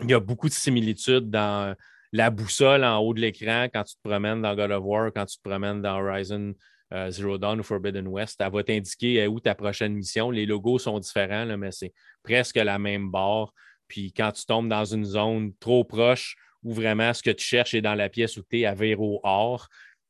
il 0.01 0.09
y 0.09 0.13
a 0.13 0.19
beaucoup 0.19 0.49
de 0.49 0.53
similitudes 0.53 1.29
dans 1.29 1.75
la 2.11 2.29
boussole 2.29 2.83
en 2.83 2.99
haut 2.99 3.13
de 3.13 3.21
l'écran 3.21 3.67
quand 3.73 3.83
tu 3.83 3.95
te 3.95 4.01
promènes 4.07 4.41
dans 4.41 4.55
God 4.55 4.71
of 4.71 4.83
War, 4.83 5.11
quand 5.13 5.25
tu 5.25 5.37
te 5.37 5.41
promènes 5.47 5.81
dans 5.81 5.99
Horizon 5.99 6.53
euh, 6.93 7.09
Zero 7.09 7.37
Dawn 7.37 7.59
ou 7.59 7.63
Forbidden 7.63 8.07
West. 8.07 8.39
Elle 8.39 8.51
va 8.51 8.63
t'indiquer 8.63 9.27
où 9.27 9.39
ta 9.39 9.55
prochaine 9.55 9.93
mission. 9.93 10.31
Les 10.31 10.45
logos 10.45 10.79
sont 10.79 10.99
différents, 10.99 11.57
mais 11.57 11.71
c'est 11.71 11.93
presque 12.23 12.55
la 12.55 12.77
même 12.79 13.09
barre. 13.09 13.51
Puis 13.87 14.13
quand 14.13 14.31
tu 14.31 14.45
tombes 14.45 14.69
dans 14.69 14.85
une 14.85 15.05
zone 15.05 15.53
trop 15.59 15.83
proche 15.83 16.35
où 16.65 16.73
vraiment 16.73 17.13
ce 17.13 17.23
que 17.23 17.29
tu 17.29 17.45
cherches 17.45 17.75
est 17.75 17.81
dans 17.81 17.95
la 17.95 18.09
pièce 18.09 18.35
où 18.37 18.43
tu 18.43 18.59
es 18.59 18.65
à 18.65 18.73
Véro 18.73 19.21
Or, 19.23 19.69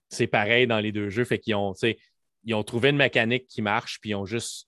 c'est 0.09 0.27
pareil 0.27 0.65
dans 0.65 0.79
les 0.79 0.91
deux 0.91 1.09
jeux. 1.09 1.25
Fait 1.25 1.37
qu'ils 1.37 1.55
ont, 1.55 1.73
ils 2.43 2.55
ont 2.55 2.63
trouvé 2.63 2.89
une 2.89 2.97
mécanique 2.97 3.47
qui 3.47 3.61
marche, 3.61 3.99
puis 4.01 4.11
ils 4.11 4.15
ont 4.15 4.25
juste 4.25 4.67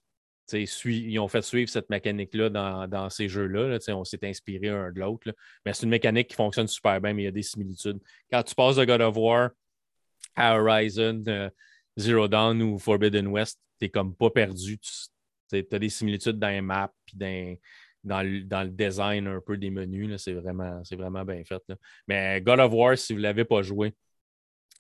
ils 0.54 1.20
ont 1.20 1.28
fait 1.28 1.42
suivre 1.42 1.70
cette 1.70 1.90
mécanique-là 1.90 2.50
dans, 2.50 3.10
ces 3.10 3.28
jeux-là. 3.28 3.78
on 3.90 4.04
s'est 4.06 4.26
inspiré 4.26 4.70
un 4.70 4.92
de 4.92 5.00
l'autre. 5.00 5.34
Mais 5.66 5.74
c'est 5.74 5.84
une 5.84 5.90
mécanique 5.90 6.30
qui 6.30 6.36
fonctionne 6.36 6.68
super 6.68 7.02
bien, 7.02 7.14
mais 7.14 7.24
il 7.24 7.26
y 7.26 7.30
a 7.30 7.32
des 7.32 7.42
similitudes. 7.42 8.00
Quand 8.32 8.44
tu 8.44 8.56
passes 8.56 8.78
de 8.78 8.86
God 8.86 9.02
of 9.02 9.18
War 9.18 9.50
à 10.36 10.58
Horizon, 10.58 11.24
euh, 11.28 11.50
Zero 11.98 12.28
Dawn 12.28 12.62
ou 12.62 12.80
Forbidden 12.80 13.28
West, 13.28 13.60
tu 13.80 13.86
n'es 13.86 13.90
comme 13.90 14.16
pas 14.16 14.30
perdu. 14.30 14.80
Tu 15.50 15.66
as 15.70 15.80
des 15.80 15.90
similitudes 15.90 16.40
dans 16.40 16.50
les 16.50 16.62
maps 16.62 16.94
puis 17.06 17.18
dans, 17.18 17.58
le, 18.08 18.70
design 18.70 19.28
un 19.28 19.42
peu 19.42 19.58
des 19.58 19.70
menus. 19.70 20.22
C'est 20.22 20.34
vraiment, 20.34 20.82
vraiment 20.92 21.26
bien 21.26 21.44
fait. 21.44 21.62
Mais 22.08 22.42
God 22.42 22.60
of 22.60 22.74
War, 22.74 22.98
si 22.98 23.14
vous 23.14 23.20
ne 23.20 23.24
l'avez 23.24 23.46
pas 23.46 23.62
joué, 23.62 23.94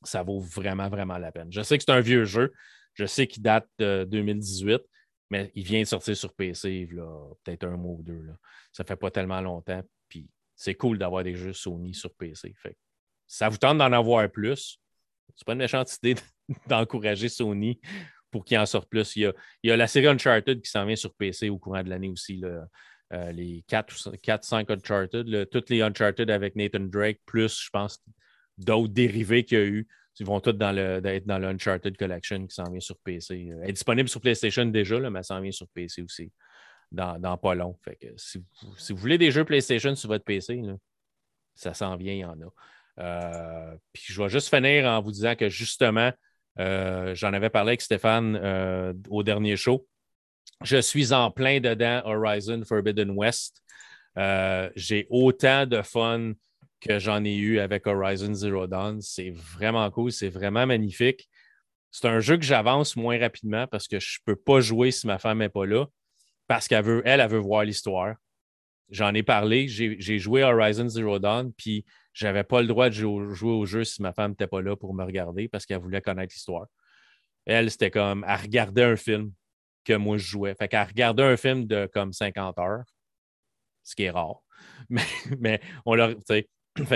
ça 0.03 0.23
vaut 0.23 0.39
vraiment, 0.39 0.89
vraiment 0.89 1.17
la 1.17 1.31
peine. 1.31 1.51
Je 1.51 1.61
sais 1.61 1.77
que 1.77 1.83
c'est 1.83 1.91
un 1.91 2.01
vieux 2.01 2.25
jeu. 2.25 2.53
Je 2.93 3.05
sais 3.05 3.27
qu'il 3.27 3.43
date 3.43 3.67
de 3.77 4.05
2018 4.09 4.81
mais 5.29 5.51
il 5.55 5.63
vient 5.63 5.81
de 5.81 5.87
sortir 5.87 6.15
sur 6.15 6.33
PC, 6.33 6.87
peut-être 7.43 7.65
un 7.65 7.77
mois 7.77 7.95
ou 7.95 8.03
deux. 8.03 8.21
Là. 8.21 8.33
Ça 8.71 8.83
fait 8.83 8.95
pas 8.95 9.11
tellement 9.11 9.41
longtemps. 9.41 9.81
Puis 10.07 10.29
c'est 10.55 10.75
cool 10.75 10.97
d'avoir 10.97 11.23
des 11.23 11.35
jeux 11.35 11.53
Sony 11.53 11.93
sur 11.93 12.13
PC. 12.13 12.53
Fait 12.57 12.77
ça 13.25 13.49
vous 13.49 13.57
tente 13.57 13.77
d'en 13.77 13.91
avoir 13.91 14.29
plus. 14.29 14.79
C'est 15.35 15.45
pas 15.45 15.53
une 15.53 15.59
méchante 15.59 15.93
idée 15.97 16.15
d'encourager 16.67 17.27
Sony 17.27 17.79
pour 18.31 18.45
qu'il 18.45 18.57
en 18.57 18.65
sorte 18.65 18.89
plus. 18.89 19.15
Il 19.17 19.33
y, 19.63 19.71
a, 19.71 19.77
la 19.77 19.87
série 19.87 20.07
Uncharted 20.07 20.61
qui 20.61 20.69
s'en 20.69 20.85
vient 20.85 20.95
sur 20.95 21.13
PC 21.13 21.49
au 21.49 21.59
courant 21.59 21.83
de 21.83 21.89
l'année 21.89 22.09
aussi. 22.09 22.41
Euh, 23.13 23.31
les 23.31 23.63
4-5 23.69 24.69
Uncharted, 24.69 25.49
toutes 25.49 25.69
les 25.69 25.81
Uncharted 25.81 26.29
avec 26.29 26.55
Nathan 26.55 26.81
Drake, 26.81 27.21
plus, 27.25 27.61
je 27.63 27.69
pense, 27.69 28.03
d'autres 28.57 28.93
dérivés 28.93 29.45
qu'il 29.45 29.57
y 29.57 29.61
a 29.61 29.65
eu. 29.65 29.87
Ils 30.19 30.25
vont 30.25 30.41
tous 30.41 30.49
être 30.49 31.25
dans 31.25 31.37
l'Uncharted 31.39 31.95
Collection 31.95 32.47
qui 32.47 32.55
s'en 32.55 32.69
vient 32.69 32.79
sur 32.79 32.97
PC. 32.97 33.49
Elle 33.61 33.69
est 33.69 33.73
disponible 33.73 34.09
sur 34.09 34.19
PlayStation 34.19 34.65
déjà, 34.65 34.99
là, 34.99 35.09
mais 35.09 35.19
elle 35.19 35.25
s'en 35.25 35.39
vient 35.39 35.51
sur 35.51 35.67
PC 35.69 36.01
aussi 36.01 36.31
dans, 36.91 37.37
pas 37.37 37.55
long. 37.55 37.77
Si, 38.17 38.43
vous, 38.89 38.97
voulez 38.97 39.17
des 39.17 39.31
jeux 39.31 39.45
PlayStation 39.45 39.95
sur 39.95 40.09
votre 40.09 40.25
PC, 40.25 40.61
ça 41.55 41.73
s'en 41.73 41.95
vient, 41.97 42.13
il 42.13 42.19
y 42.19 42.25
en 42.25 42.37
a. 42.41 42.51
Euh, 42.99 43.77
puis 43.93 44.05
je 44.07 44.21
vais 44.21 44.29
juste 44.29 44.49
finir 44.53 44.85
en 44.85 45.01
vous 45.01 45.11
disant 45.11 45.35
que 45.35 45.49
justement, 45.49 46.11
euh, 46.59 47.13
j'en 47.13 47.31
avais 47.31 47.51
parlé 47.51 47.69
avec 47.69 47.81
Stéphane 47.81 48.95
au 49.09 49.23
dernier 49.23 49.55
show. 49.55 49.87
Je 50.63 50.77
suis 50.77 51.13
en 51.13 51.31
plein 51.31 51.59
dedans 51.59 52.01
Horizon 52.05 52.63
Forbidden 52.65 53.11
West. 53.11 53.61
J'ai 54.75 55.07
autant 55.09 55.65
de 55.65 55.81
fun 55.81 56.33
que 56.79 56.99
j'en 56.99 57.23
ai 57.23 57.35
eu 57.35 57.59
avec 57.59 57.87
Horizon 57.87 58.33
Zero 58.33 58.67
Dawn. 58.67 59.01
C'est 59.01 59.31
vraiment 59.31 59.89
cool, 59.91 60.11
c'est 60.11 60.29
vraiment 60.29 60.65
magnifique. 60.65 61.29
C'est 61.91 62.07
un 62.07 62.19
jeu 62.19 62.37
que 62.37 62.43
j'avance 62.43 62.95
moins 62.95 63.19
rapidement 63.19 63.65
parce 63.67 63.87
que 63.87 63.99
je 63.99 64.19
ne 64.19 64.33
peux 64.33 64.39
pas 64.39 64.59
jouer 64.59 64.91
si 64.91 65.07
ma 65.07 65.17
femme 65.17 65.39
n'est 65.39 65.49
pas 65.49 65.65
là, 65.65 65.85
parce 66.47 66.67
qu'elle 66.67 66.83
veut, 66.83 67.01
elle, 67.05 67.19
elle 67.19 67.29
veut 67.29 67.39
voir 67.39 67.63
l'histoire. 67.63 68.15
J'en 68.89 69.13
ai 69.13 69.23
parlé, 69.23 69.67
j'ai 69.67 70.19
joué 70.19 70.43
Horizon 70.43 70.87
Zero 70.87 71.19
Dawn, 71.19 71.51
puis 71.53 71.85
j'avais 72.13 72.43
pas 72.43 72.61
le 72.61 72.67
droit 72.67 72.89
de 72.89 72.93
jouer 72.93 73.51
au 73.51 73.65
jeu 73.65 73.83
si 73.83 74.01
ma 74.01 74.13
femme 74.13 74.31
n'était 74.31 74.47
pas 74.47 74.61
là 74.61 74.75
pour 74.75 74.93
me 74.93 75.03
regarder 75.03 75.47
parce 75.47 75.65
qu'elle 75.65 75.81
voulait 75.81 76.01
connaître 76.01 76.33
l'histoire. 76.33 76.67
Elle, 77.45 77.71
c'était 77.71 77.91
comme, 77.91 78.25
elle 78.27 78.39
regardait 78.39 78.83
un 78.83 78.95
film 78.95 79.31
que 79.87 79.93
moi 79.93 80.17
je 80.17 80.25
jouais. 80.25 80.53
Fait 80.55 80.67
qu'elle 80.67 80.85
regardait 80.85 81.23
un 81.23 81.37
film 81.37 81.65
de 81.65 81.89
comme 81.93 82.11
50 82.11 82.59
heures, 82.59 82.83
ce 83.83 83.95
qui 83.95 84.03
est 84.03 84.11
rare. 84.11 84.41
Mais, 84.89 85.03
mais 85.39 85.61
on 85.85 85.93
leur, 85.93 86.15
fait 86.27 86.47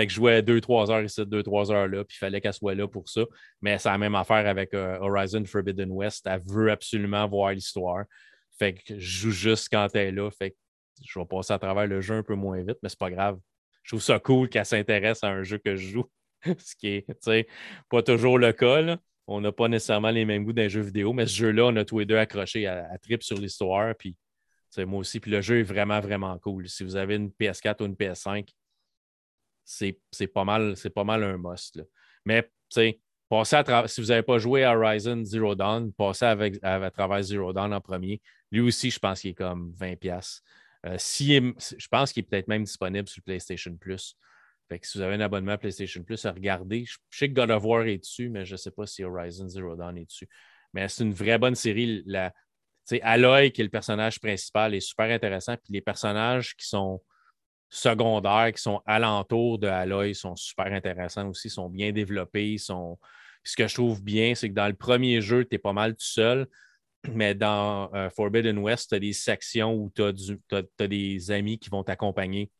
que 0.06 0.08
je 0.08 0.14
jouais 0.16 0.42
2-3 0.42 0.90
heures 0.90 1.02
ici, 1.02 1.20
2-3 1.20 1.72
heures 1.72 1.88
là, 1.88 2.04
puis 2.04 2.16
il 2.16 2.18
fallait 2.18 2.40
qu'elle 2.40 2.52
soit 2.52 2.74
là 2.74 2.88
pour 2.88 3.08
ça. 3.08 3.22
Mais 3.60 3.78
c'est 3.78 3.88
la 3.88 3.98
même 3.98 4.14
affaire 4.14 4.46
avec 4.46 4.74
euh, 4.74 4.98
Horizon 5.00 5.44
Forbidden 5.44 5.90
West. 5.90 6.26
Elle 6.26 6.40
veut 6.44 6.70
absolument 6.70 7.26
voir 7.28 7.52
l'histoire. 7.52 8.04
Fait 8.58 8.74
que 8.74 8.98
je 8.98 8.98
joue 8.98 9.30
juste 9.30 9.68
quand 9.70 9.88
elle 9.94 10.08
est 10.08 10.12
là. 10.12 10.30
Fait 10.30 10.50
que 10.50 10.56
je 11.04 11.18
vais 11.18 11.26
passer 11.26 11.52
à 11.52 11.58
travers 11.58 11.86
le 11.86 12.00
jeu 12.00 12.16
un 12.16 12.22
peu 12.22 12.34
moins 12.34 12.60
vite, 12.62 12.78
mais 12.82 12.88
c'est 12.88 12.98
pas 12.98 13.10
grave. 13.10 13.38
Je 13.84 13.90
trouve 13.90 14.02
ça 14.02 14.18
cool 14.18 14.48
qu'elle 14.48 14.66
s'intéresse 14.66 15.22
à 15.22 15.28
un 15.28 15.42
jeu 15.42 15.58
que 15.58 15.76
je 15.76 15.88
joue. 15.88 16.10
Ce 16.58 16.74
qui 16.76 16.88
est 16.88 17.46
pas 17.88 18.02
toujours 18.02 18.38
le 18.38 18.52
cas. 18.52 18.96
On 19.26 19.40
n'a 19.40 19.52
pas 19.52 19.68
nécessairement 19.68 20.10
les 20.10 20.24
mêmes 20.24 20.44
goûts 20.44 20.52
d'un 20.52 20.68
jeu 20.68 20.80
vidéo, 20.80 21.12
mais 21.12 21.26
ce 21.26 21.36
jeu-là, 21.36 21.66
on 21.66 21.76
a 21.76 21.84
tous 21.84 22.00
les 22.00 22.06
deux 22.06 22.16
accroché 22.16 22.66
à, 22.66 22.88
à 22.90 22.98
trip 22.98 23.22
sur 23.22 23.38
l'histoire. 23.38 23.94
Puis 23.96 24.16
moi 24.80 25.00
aussi. 25.00 25.20
Puis 25.20 25.30
le 25.30 25.40
jeu 25.40 25.60
est 25.60 25.64
vraiment, 25.64 26.00
vraiment 26.00 26.38
cool. 26.38 26.68
Si 26.68 26.84
vous 26.84 26.96
avez 26.96 27.16
une 27.16 27.28
PS4 27.30 27.82
ou 27.82 27.86
une 27.86 27.94
PS5, 27.94 28.48
c'est 29.64 30.26
pas, 30.32 30.44
mal, 30.44 30.74
pas 30.94 31.04
mal 31.04 31.22
un 31.22 31.36
must. 31.36 31.82
Mais, 32.24 32.50
passez 33.28 33.56
à 33.56 33.88
si 33.88 34.00
vous 34.00 34.08
n'avez 34.08 34.22
pas 34.22 34.38
joué 34.38 34.64
à 34.64 34.76
Horizon 34.76 35.24
Zero 35.24 35.54
Dawn, 35.54 35.92
passez 35.92 36.24
avec, 36.24 36.58
à, 36.62 36.90
travers 36.90 37.22
Zero 37.22 37.52
Dawn 37.52 37.72
en 37.72 37.80
premier. 37.80 38.20
Lui 38.50 38.60
aussi, 38.60 38.90
je 38.90 38.98
pense 38.98 39.20
qu'il 39.20 39.30
est 39.30 39.34
comme 39.34 39.72
20$. 39.78 40.40
Euh, 40.84 40.96
si 40.98 41.34
je 41.36 41.88
pense 41.88 42.12
qu'il 42.12 42.24
est 42.24 42.26
peut-être 42.26 42.48
même 42.48 42.64
disponible 42.64 43.08
sur 43.08 43.22
PlayStation 43.22 43.76
Plus. 43.76 44.16
Si 44.82 44.98
vous 44.98 45.04
avez 45.04 45.14
un 45.14 45.20
abonnement 45.20 45.52
à 45.52 45.58
PlayStation 45.58 46.02
Plus, 46.02 46.24
regardez. 46.26 46.84
Je, 46.84 46.96
sais 47.10 47.28
que 47.28 47.34
God 47.34 47.50
of 47.50 47.64
War 47.64 47.86
est 47.86 47.98
dessus, 47.98 48.28
mais 48.28 48.44
je 48.44 48.52
ne 48.52 48.56
sais 48.56 48.70
pas 48.70 48.86
si 48.86 49.04
Horizon 49.04 49.48
Zero 49.48 49.76
Dawn 49.76 49.96
est 49.98 50.06
dessus. 50.06 50.28
Mais 50.72 50.88
c'est 50.88 51.04
une 51.04 51.14
vraie 51.14 51.38
bonne 51.38 51.54
série. 51.54 52.02
La, 52.06 52.32
Aloy, 53.02 53.50
qui 53.50 53.60
est 53.60 53.64
le 53.64 53.70
personnage 53.70 54.20
principal, 54.20 54.74
est 54.74 54.80
super 54.80 55.10
intéressant. 55.10 55.56
Puis 55.56 55.72
les 55.72 55.80
personnages 55.80 56.56
qui 56.56 56.66
sont 56.66 57.00
secondaires 57.72 58.52
qui 58.54 58.60
sont 58.60 58.82
alentour 58.84 59.58
de 59.58 59.66
Aloy 59.66 60.14
sont 60.14 60.36
super 60.36 60.66
intéressants 60.66 61.28
aussi, 61.28 61.48
sont 61.48 61.70
bien 61.70 61.90
développés. 61.90 62.58
Ce 62.58 63.56
que 63.56 63.66
je 63.66 63.74
trouve 63.74 64.02
bien, 64.02 64.34
c'est 64.34 64.50
que 64.50 64.54
dans 64.54 64.68
le 64.68 64.74
premier 64.74 65.22
jeu, 65.22 65.46
tu 65.46 65.54
es 65.54 65.58
pas 65.58 65.72
mal 65.72 65.92
tout 65.92 66.04
seul, 66.04 66.46
mais 67.14 67.34
dans 67.34 67.92
euh, 67.94 68.10
Forbidden 68.10 68.58
West, 68.58 68.90
tu 68.90 68.94
as 68.94 68.98
des 68.98 69.14
sections 69.14 69.74
où 69.74 69.90
tu 69.94 70.02
as, 70.02 70.86
des 70.86 71.30
amis 71.30 71.58
qui 71.58 71.70
vont 71.70 71.82
t'accompagner 71.82 72.50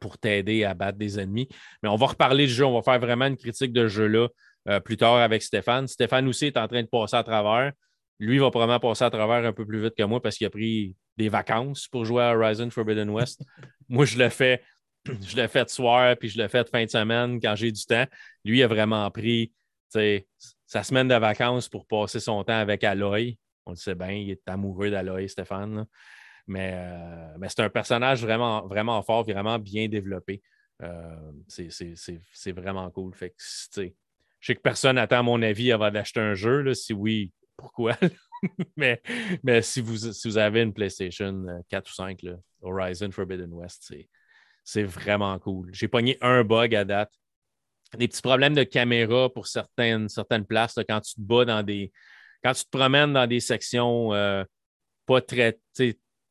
pour 0.00 0.18
t'aider 0.18 0.64
à 0.64 0.74
battre 0.74 0.98
des 0.98 1.18
ennemis. 1.18 1.48
Mais 1.82 1.88
on 1.88 1.96
va 1.96 2.06
reparler 2.06 2.46
du 2.46 2.52
jeu, 2.52 2.64
on 2.64 2.74
va 2.74 2.82
faire 2.82 3.00
vraiment 3.00 3.26
une 3.26 3.36
critique 3.36 3.72
de 3.72 3.88
jeu-là 3.88 4.28
euh, 4.68 4.80
plus 4.80 4.96
tard 4.96 5.16
avec 5.16 5.42
Stéphane. 5.42 5.86
Stéphane 5.86 6.26
aussi 6.28 6.46
est 6.46 6.56
en 6.56 6.66
train 6.68 6.82
de 6.82 6.88
passer 6.88 7.16
à 7.16 7.22
travers. 7.22 7.72
Lui 8.18 8.38
va 8.38 8.50
probablement 8.50 8.80
passer 8.80 9.04
à 9.04 9.10
travers 9.10 9.44
un 9.44 9.52
peu 9.52 9.66
plus 9.66 9.82
vite 9.82 9.94
que 9.96 10.04
moi 10.04 10.22
parce 10.22 10.36
qu'il 10.36 10.46
a 10.46 10.50
pris 10.50 10.96
des 11.16 11.28
vacances 11.28 11.88
pour 11.88 12.04
jouer 12.04 12.22
à 12.22 12.36
Horizon 12.36 12.70
Forbidden 12.70 13.10
West. 13.10 13.42
Moi, 13.88 14.04
je 14.04 14.18
le 14.18 14.28
fais, 14.28 14.62
je 15.06 15.36
le 15.36 15.46
fais 15.46 15.64
de 15.64 15.68
soir, 15.68 16.16
puis 16.16 16.28
je 16.28 16.40
le 16.40 16.48
fais 16.48 16.64
de 16.64 16.68
fin 16.68 16.84
de 16.84 16.90
semaine 16.90 17.40
quand 17.40 17.54
j'ai 17.54 17.70
du 17.70 17.84
temps. 17.84 18.06
Lui 18.44 18.62
a 18.62 18.66
vraiment 18.66 19.10
pris 19.10 19.52
sa 20.66 20.82
semaine 20.82 21.06
de 21.06 21.14
vacances 21.14 21.68
pour 21.68 21.86
passer 21.86 22.18
son 22.18 22.42
temps 22.42 22.58
avec 22.58 22.82
Aloy. 22.82 23.38
On 23.66 23.70
le 23.70 23.76
sait 23.76 23.94
bien, 23.94 24.10
il 24.10 24.30
est 24.30 24.48
amoureux 24.48 24.90
d'Aloy, 24.90 25.28
Stéphane. 25.28 25.86
Mais, 26.46 26.72
euh, 26.74 27.34
mais 27.38 27.48
c'est 27.48 27.60
un 27.60 27.70
personnage 27.70 28.22
vraiment, 28.22 28.66
vraiment 28.66 29.02
fort, 29.02 29.24
vraiment 29.24 29.58
bien 29.58 29.88
développé. 29.88 30.42
Euh, 30.82 31.32
c'est 31.48 32.52
vraiment 32.52 32.90
cool. 32.90 33.14
Fait 33.14 33.30
que, 33.30 33.36
je 33.38 34.46
sais 34.46 34.54
que 34.54 34.60
personne 34.60 34.96
n'attend, 34.96 35.22
mon 35.22 35.40
avis, 35.42 35.72
avant 35.72 35.90
d'acheter 35.90 36.20
un 36.20 36.34
jeu. 36.34 36.60
Là. 36.60 36.74
Si 36.74 36.92
oui, 36.92 37.32
pourquoi? 37.56 37.96
mais, 38.76 39.00
mais 39.42 39.62
si, 39.62 39.80
vous, 39.80 39.96
si 39.96 40.28
vous 40.28 40.36
avez 40.36 40.62
une 40.62 40.74
PlayStation 40.74 41.46
4 41.70 41.86
euh, 41.86 41.90
ou 41.90 41.94
5, 41.94 42.20
Horizon 42.62 43.10
Forbidden 43.10 43.52
West, 43.52 43.94
c'est 44.64 44.82
vraiment 44.82 45.38
cool. 45.38 45.70
J'ai 45.72 45.88
pogné 45.88 46.18
un 46.20 46.44
bug 46.44 46.74
à 46.74 46.84
date. 46.84 47.12
Des 47.96 48.08
petits 48.08 48.22
problèmes 48.22 48.54
de 48.54 48.64
caméra 48.64 49.32
pour 49.32 49.46
certaines, 49.46 50.08
certaines 50.08 50.44
places 50.44 50.78
quand 50.88 51.00
tu 51.00 51.14
te 51.14 51.44
dans 51.44 51.62
des. 51.62 51.92
Quand 52.42 52.52
tu 52.52 52.64
promènes 52.70 53.12
dans 53.12 53.26
des 53.26 53.40
sections 53.40 54.10
pas 55.06 55.20
très, 55.20 55.58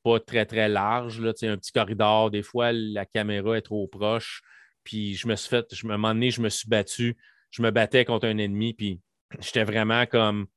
pas 0.04 0.20
très, 0.20 0.46
très 0.46 0.70
larges, 0.70 1.20
là, 1.20 1.30
un 1.30 1.58
petit 1.58 1.72
corridor, 1.72 2.32
des 2.32 2.44
fois, 2.44 2.72
la 2.72 3.06
caméra 3.06 3.58
est 3.58 3.62
trop 3.62 3.88
proche. 3.88 4.42
Puis 4.84 5.16
je 5.16 5.28
me 5.28 5.36
suis 5.36 5.50
fait, 5.50 5.66
je, 5.72 5.88
je 5.88 6.42
me 6.42 6.50
suis 6.50 6.68
battu, 6.68 7.18
je 7.52 7.62
me 7.62 7.72
battais 7.72 8.06
contre 8.06 8.28
un 8.28 8.38
ennemi, 8.38 8.74
puis 8.74 9.00
j'étais 9.40 9.64
vraiment 9.64 10.06
comme 10.06 10.48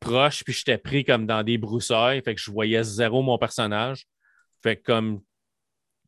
proche, 0.00 0.44
puis 0.44 0.52
j'étais 0.52 0.78
pris 0.78 1.04
comme 1.04 1.26
dans 1.26 1.42
des 1.42 1.58
broussailles. 1.58 2.22
Fait 2.22 2.34
que 2.34 2.40
je 2.40 2.50
voyais 2.50 2.82
zéro 2.82 3.22
mon 3.22 3.38
personnage. 3.38 4.06
Fait 4.62 4.76
que 4.76 4.82
comme 4.82 5.20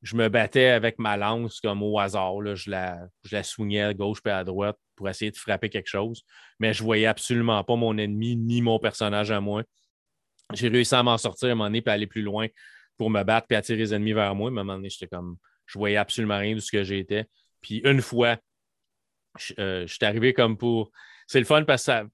je 0.02 0.16
me 0.16 0.28
battais 0.28 0.66
avec 0.66 0.98
ma 0.98 1.16
lance 1.16 1.60
comme 1.60 1.82
au 1.82 1.98
hasard. 1.98 2.40
Là, 2.40 2.54
je, 2.54 2.70
la, 2.70 3.08
je 3.24 3.34
la 3.34 3.42
soignais 3.42 3.82
à 3.82 3.94
gauche 3.94 4.18
et 4.24 4.30
à 4.30 4.44
droite 4.44 4.78
pour 4.94 5.08
essayer 5.08 5.30
de 5.30 5.36
frapper 5.36 5.68
quelque 5.68 5.88
chose. 5.88 6.22
Mais 6.60 6.72
je 6.72 6.82
voyais 6.82 7.06
absolument 7.06 7.62
pas 7.64 7.76
mon 7.76 7.96
ennemi 7.98 8.36
ni 8.36 8.62
mon 8.62 8.78
personnage 8.78 9.30
à 9.30 9.40
moi. 9.40 9.64
J'ai 10.52 10.68
réussi 10.68 10.94
à 10.94 11.02
m'en 11.02 11.18
sortir 11.18 11.48
à 11.48 11.52
un 11.52 11.54
moment 11.54 11.68
donné 11.68 11.82
puis 11.82 11.92
aller 11.92 12.06
plus 12.06 12.22
loin 12.22 12.46
pour 12.96 13.10
me 13.10 13.22
battre 13.22 13.46
puis 13.46 13.56
attirer 13.56 13.78
les 13.78 13.94
ennemis 13.94 14.12
vers 14.12 14.34
moi. 14.34 14.48
À 14.48 14.52
un 14.52 14.54
moment 14.54 14.74
donné, 14.74 14.88
j'étais 14.88 15.08
comme 15.08 15.36
Je 15.66 15.78
voyais 15.78 15.96
absolument 15.96 16.38
rien 16.38 16.54
de 16.54 16.60
ce 16.60 16.70
que 16.70 16.84
j'étais. 16.84 17.26
Puis 17.60 17.80
une 17.84 18.00
fois, 18.00 18.36
je, 19.38 19.86
suis 19.86 20.04
arrivé 20.04 20.32
comme 20.32 20.56
pour. 20.56 20.90
C'est 21.26 21.40
le 21.40 21.44
fun 21.44 21.64
parce 21.64 21.86
que 21.86 22.08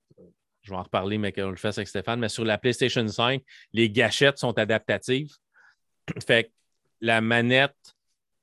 je 0.63 0.71
vais 0.71 0.77
en 0.77 0.83
reparler, 0.83 1.19
mais 1.19 1.33
qu'on 1.33 1.51
le 1.51 1.57
fasse 1.57 1.79
avec 1.79 1.89
Stéphane, 1.89 2.21
mais 2.21 2.29
sur 2.29 2.45
la 2.45 2.57
PlayStation 2.57 3.07
5, 3.07 3.43
les 3.73 3.91
gâchettes 3.91 4.39
sont 4.39 4.57
adaptatives. 4.59 5.33
fait 6.27 6.45
que 6.45 6.51
la 7.01 7.21
manette 7.21 7.77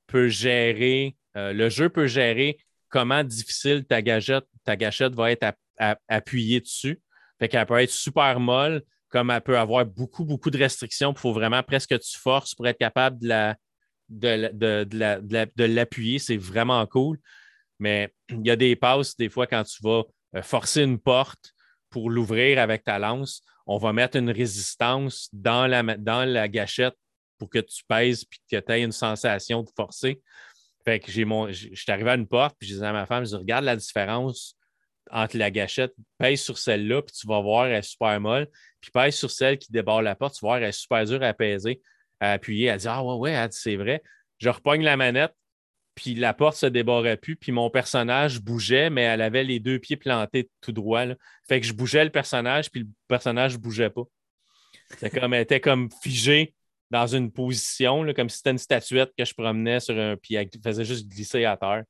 peut 0.06 0.28
gérer, 0.28 1.16
euh, 1.36 1.52
le 1.52 1.68
jeu 1.68 1.88
peut 1.88 2.06
gérer 2.06 2.58
comment 2.88 3.24
difficile 3.24 3.84
ta 3.86 4.02
gâchette, 4.02 4.44
ta 4.64 4.76
gâchette 4.76 5.14
va 5.14 5.30
être 5.30 5.54
appuyée 6.08 6.60
dessus. 6.60 7.00
Fait 7.38 7.48
qu'elle 7.48 7.64
peut 7.64 7.78
être 7.78 7.90
super 7.90 8.38
molle, 8.38 8.82
comme 9.10 9.30
elle 9.30 9.40
peut 9.40 9.58
avoir 9.58 9.84
beaucoup, 9.84 10.24
beaucoup 10.24 10.50
de 10.50 10.58
restrictions. 10.58 11.12
Il 11.12 11.18
faut 11.18 11.32
vraiment 11.32 11.62
presque 11.62 11.90
que 11.90 11.96
tu 11.96 12.18
forces 12.18 12.54
pour 12.54 12.66
être 12.68 12.78
capable 12.78 13.18
de 13.18 13.28
la, 13.28 13.56
de, 14.08 15.64
l'appuyer. 15.64 16.18
C'est 16.18 16.36
vraiment 16.36 16.84
cool. 16.86 17.18
Mais 17.78 18.12
il 18.28 18.46
y 18.46 18.50
a 18.50 18.56
des 18.56 18.76
passes, 18.76 19.16
des 19.16 19.28
fois, 19.28 19.46
quand 19.46 19.64
tu 19.64 19.82
vas 19.82 20.02
euh, 20.36 20.42
forcer 20.42 20.82
une 20.82 20.98
porte 20.98 21.52
pour 21.88 22.10
l'ouvrir 22.10 22.58
avec 22.60 22.84
ta 22.84 22.98
lance, 22.98 23.42
on 23.66 23.78
va 23.78 23.92
mettre 23.92 24.16
une 24.16 24.30
résistance 24.30 25.28
dans 25.32 25.66
la, 25.66 25.82
dans 25.96 26.24
la 26.24 26.48
gâchette 26.48 26.94
pour 27.38 27.50
que 27.50 27.58
tu 27.58 27.82
pèses 27.88 28.22
et 28.22 28.56
que 28.56 28.64
tu 28.64 28.72
aies 28.72 28.82
une 28.82 28.92
sensation 28.92 29.62
de 29.62 29.70
forcer. 29.74 30.20
Fait 30.84 31.00
que 31.00 31.10
j'ai 31.10 31.24
mon. 31.24 31.50
Je 31.50 31.74
suis 31.74 31.90
arrivé 31.90 32.10
à 32.10 32.14
une 32.14 32.28
porte, 32.28 32.54
puis 32.58 32.68
je 32.68 32.74
disais 32.74 32.86
à 32.86 32.92
ma 32.92 33.06
femme, 33.06 33.24
je 33.24 33.30
dis, 33.30 33.36
regarde 33.36 33.64
la 33.64 33.76
différence 33.76 34.56
entre 35.10 35.36
la 35.36 35.50
gâchette, 35.50 35.92
pèse 36.18 36.40
sur 36.40 36.58
celle-là, 36.58 37.02
puis 37.02 37.14
tu 37.14 37.26
vas 37.26 37.40
voir, 37.40 37.66
elle 37.66 37.76
est 37.76 37.82
super 37.82 38.20
molle. 38.20 38.48
Puis 38.80 38.90
pèse 38.90 39.14
sur 39.14 39.30
celle 39.30 39.58
qui 39.58 39.72
débarre 39.72 40.02
la 40.02 40.14
porte, 40.14 40.34
tu 40.34 40.44
vas 40.44 40.48
voir, 40.48 40.58
elle 40.58 40.68
est 40.68 40.72
super 40.72 41.04
dure 41.04 41.22
à 41.22 41.34
peser, 41.34 41.80
à 42.20 42.32
appuyer. 42.32 42.66
Elle 42.66 42.78
dit 42.78 42.88
Ah 42.88 43.02
ouais, 43.04 43.16
ouais, 43.16 43.48
c'est 43.50 43.76
vrai. 43.76 44.02
Je 44.38 44.48
repogne 44.48 44.82
la 44.82 44.96
manette, 44.96 45.34
puis 45.94 46.14
la 46.14 46.32
porte 46.32 46.56
se 46.56 46.66
débarrait 46.66 47.16
plus, 47.16 47.36
puis 47.36 47.52
mon 47.52 47.68
personnage 47.70 48.40
bougeait, 48.40 48.90
mais 48.90 49.02
elle 49.02 49.20
avait 49.20 49.44
les 49.44 49.60
deux 49.60 49.78
pieds 49.78 49.96
plantés 49.96 50.48
tout 50.60 50.72
droit. 50.72 51.04
Fait 51.46 51.60
que 51.60 51.66
je 51.66 51.72
bougeais 51.72 52.04
le 52.04 52.10
personnage, 52.10 52.70
puis 52.70 52.80
le 52.80 52.88
personnage 53.06 53.54
ne 53.54 53.58
bougeait 53.58 53.90
pas. 53.90 54.04
C'est 54.98 55.10
comme, 55.10 55.34
elle 55.34 55.42
était 55.42 55.60
comme 55.60 55.88
figée 56.02 56.54
dans 56.90 57.06
une 57.06 57.30
position, 57.30 58.04
comme 58.14 58.28
si 58.28 58.38
c'était 58.38 58.50
une 58.50 58.58
statuette 58.58 59.12
que 59.16 59.24
je 59.24 59.34
promenais 59.34 59.80
sur 59.80 59.96
un. 59.96 60.16
Puis 60.16 60.34
elle 60.34 60.48
faisait 60.62 60.84
juste 60.84 61.08
glisser 61.08 61.44
à 61.44 61.56
terre. 61.56 61.84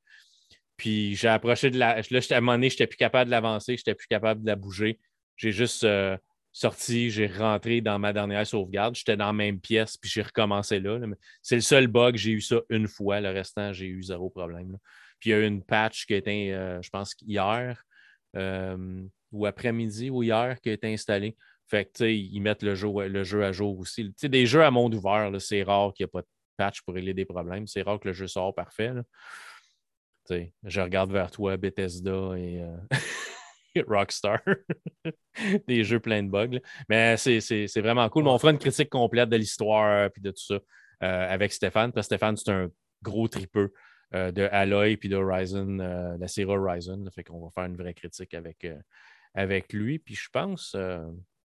Puis 0.81 1.15
j'ai 1.15 1.27
approché 1.27 1.69
de 1.69 1.77
la. 1.77 2.01
Là, 2.09 2.19
à 2.31 2.33
un 2.35 2.41
moment 2.41 2.53
donné, 2.53 2.71
je 2.71 2.73
n'étais 2.73 2.87
plus 2.87 2.97
capable 2.97 3.27
de 3.27 3.31
l'avancer, 3.31 3.77
je 3.77 3.81
n'étais 3.81 3.93
plus 3.93 4.07
capable 4.07 4.41
de 4.41 4.47
la 4.47 4.55
bouger. 4.55 4.99
J'ai 5.37 5.51
juste 5.51 5.83
euh, 5.83 6.17
sorti, 6.51 7.11
j'ai 7.11 7.27
rentré 7.27 7.81
dans 7.81 7.99
ma 7.99 8.13
dernière 8.13 8.47
sauvegarde. 8.47 8.95
J'étais 8.95 9.15
dans 9.15 9.27
la 9.27 9.33
même 9.33 9.59
pièce, 9.59 9.95
puis 9.95 10.09
j'ai 10.09 10.23
recommencé 10.23 10.79
là. 10.79 10.99
C'est 11.43 11.53
le 11.53 11.61
seul 11.61 11.85
bug, 11.85 12.15
j'ai 12.15 12.31
eu 12.31 12.41
ça 12.41 12.61
une 12.71 12.87
fois. 12.87 13.21
Le 13.21 13.29
restant, 13.29 13.71
j'ai 13.73 13.85
eu 13.85 14.01
zéro 14.01 14.31
problème. 14.31 14.79
Puis 15.19 15.29
il 15.29 15.33
y 15.33 15.35
a 15.35 15.41
eu 15.41 15.45
une 15.45 15.63
patch 15.63 16.07
qui 16.07 16.15
a 16.15 16.17
été, 16.17 16.51
euh, 16.51 16.81
je 16.81 16.89
pense, 16.89 17.13
hier 17.21 17.83
euh, 18.35 19.03
ou 19.31 19.45
après-midi 19.45 20.09
ou 20.09 20.23
hier 20.23 20.59
qui 20.61 20.69
a 20.69 20.73
été 20.73 20.91
installée. 20.91 21.37
Fait 21.67 21.85
que, 21.85 22.05
ils 22.05 22.39
mettent 22.39 22.63
le 22.63 22.73
jeu, 22.73 22.89
le 23.07 23.23
jeu 23.23 23.45
à 23.45 23.51
jour 23.51 23.77
aussi. 23.77 24.11
sais, 24.17 24.29
des 24.29 24.47
jeux 24.47 24.63
à 24.63 24.71
monde 24.71 24.95
ouvert, 24.95 25.29
c'est 25.39 25.61
rare 25.61 25.93
qu'il 25.93 26.05
n'y 26.05 26.07
ait 26.07 26.11
pas 26.11 26.21
de 26.21 26.27
patch 26.57 26.81
pour 26.81 26.95
régler 26.95 27.13
des 27.13 27.25
problèmes. 27.25 27.67
C'est 27.67 27.83
rare 27.83 27.99
que 27.99 28.07
le 28.07 28.15
jeu 28.15 28.25
sorte 28.25 28.55
parfait. 28.55 28.93
Je 30.29 30.81
regarde 30.81 31.11
vers 31.11 31.31
toi, 31.31 31.57
Bethesda 31.57 32.33
et 32.37 32.61
euh, 32.61 32.77
Rockstar. 33.87 34.39
des 35.67 35.83
jeux 35.83 35.99
pleins 35.99 36.23
de 36.23 36.29
bugs. 36.29 36.59
Mais 36.89 37.17
c'est 37.17 37.81
vraiment 37.81 38.07
cool. 38.09 38.27
on 38.27 38.37
fera 38.37 38.51
une 38.51 38.59
critique 38.59 38.89
complète 38.89 39.29
de 39.29 39.37
l'histoire 39.37 40.05
et 40.15 40.19
de 40.19 40.31
tout 40.31 40.43
ça 40.43 40.55
euh, 40.55 40.59
avec 41.33 41.53
Stéphane. 41.53 41.91
Parce 41.91 42.07
que 42.07 42.15
Stéphane, 42.15 42.37
c'est 42.37 42.51
un 42.51 42.69
gros 43.01 43.27
tripeux 43.27 43.73
euh, 44.13 44.31
de 44.31 44.43
Aloy 44.51 44.97
et 45.01 45.07
de 45.07 45.15
Horizon, 45.15 45.77
la 46.19 46.27
série 46.27 46.51
Horizon. 46.51 47.03
Fait 47.13 47.23
qu'on 47.23 47.43
va 47.43 47.49
faire 47.49 47.65
une 47.65 47.77
vraie 47.77 47.93
critique 47.93 48.33
avec, 48.33 48.67
avec 49.33 49.73
lui. 49.73 49.99
Puis 49.99 50.15
je 50.15 50.29
pense 50.31 50.75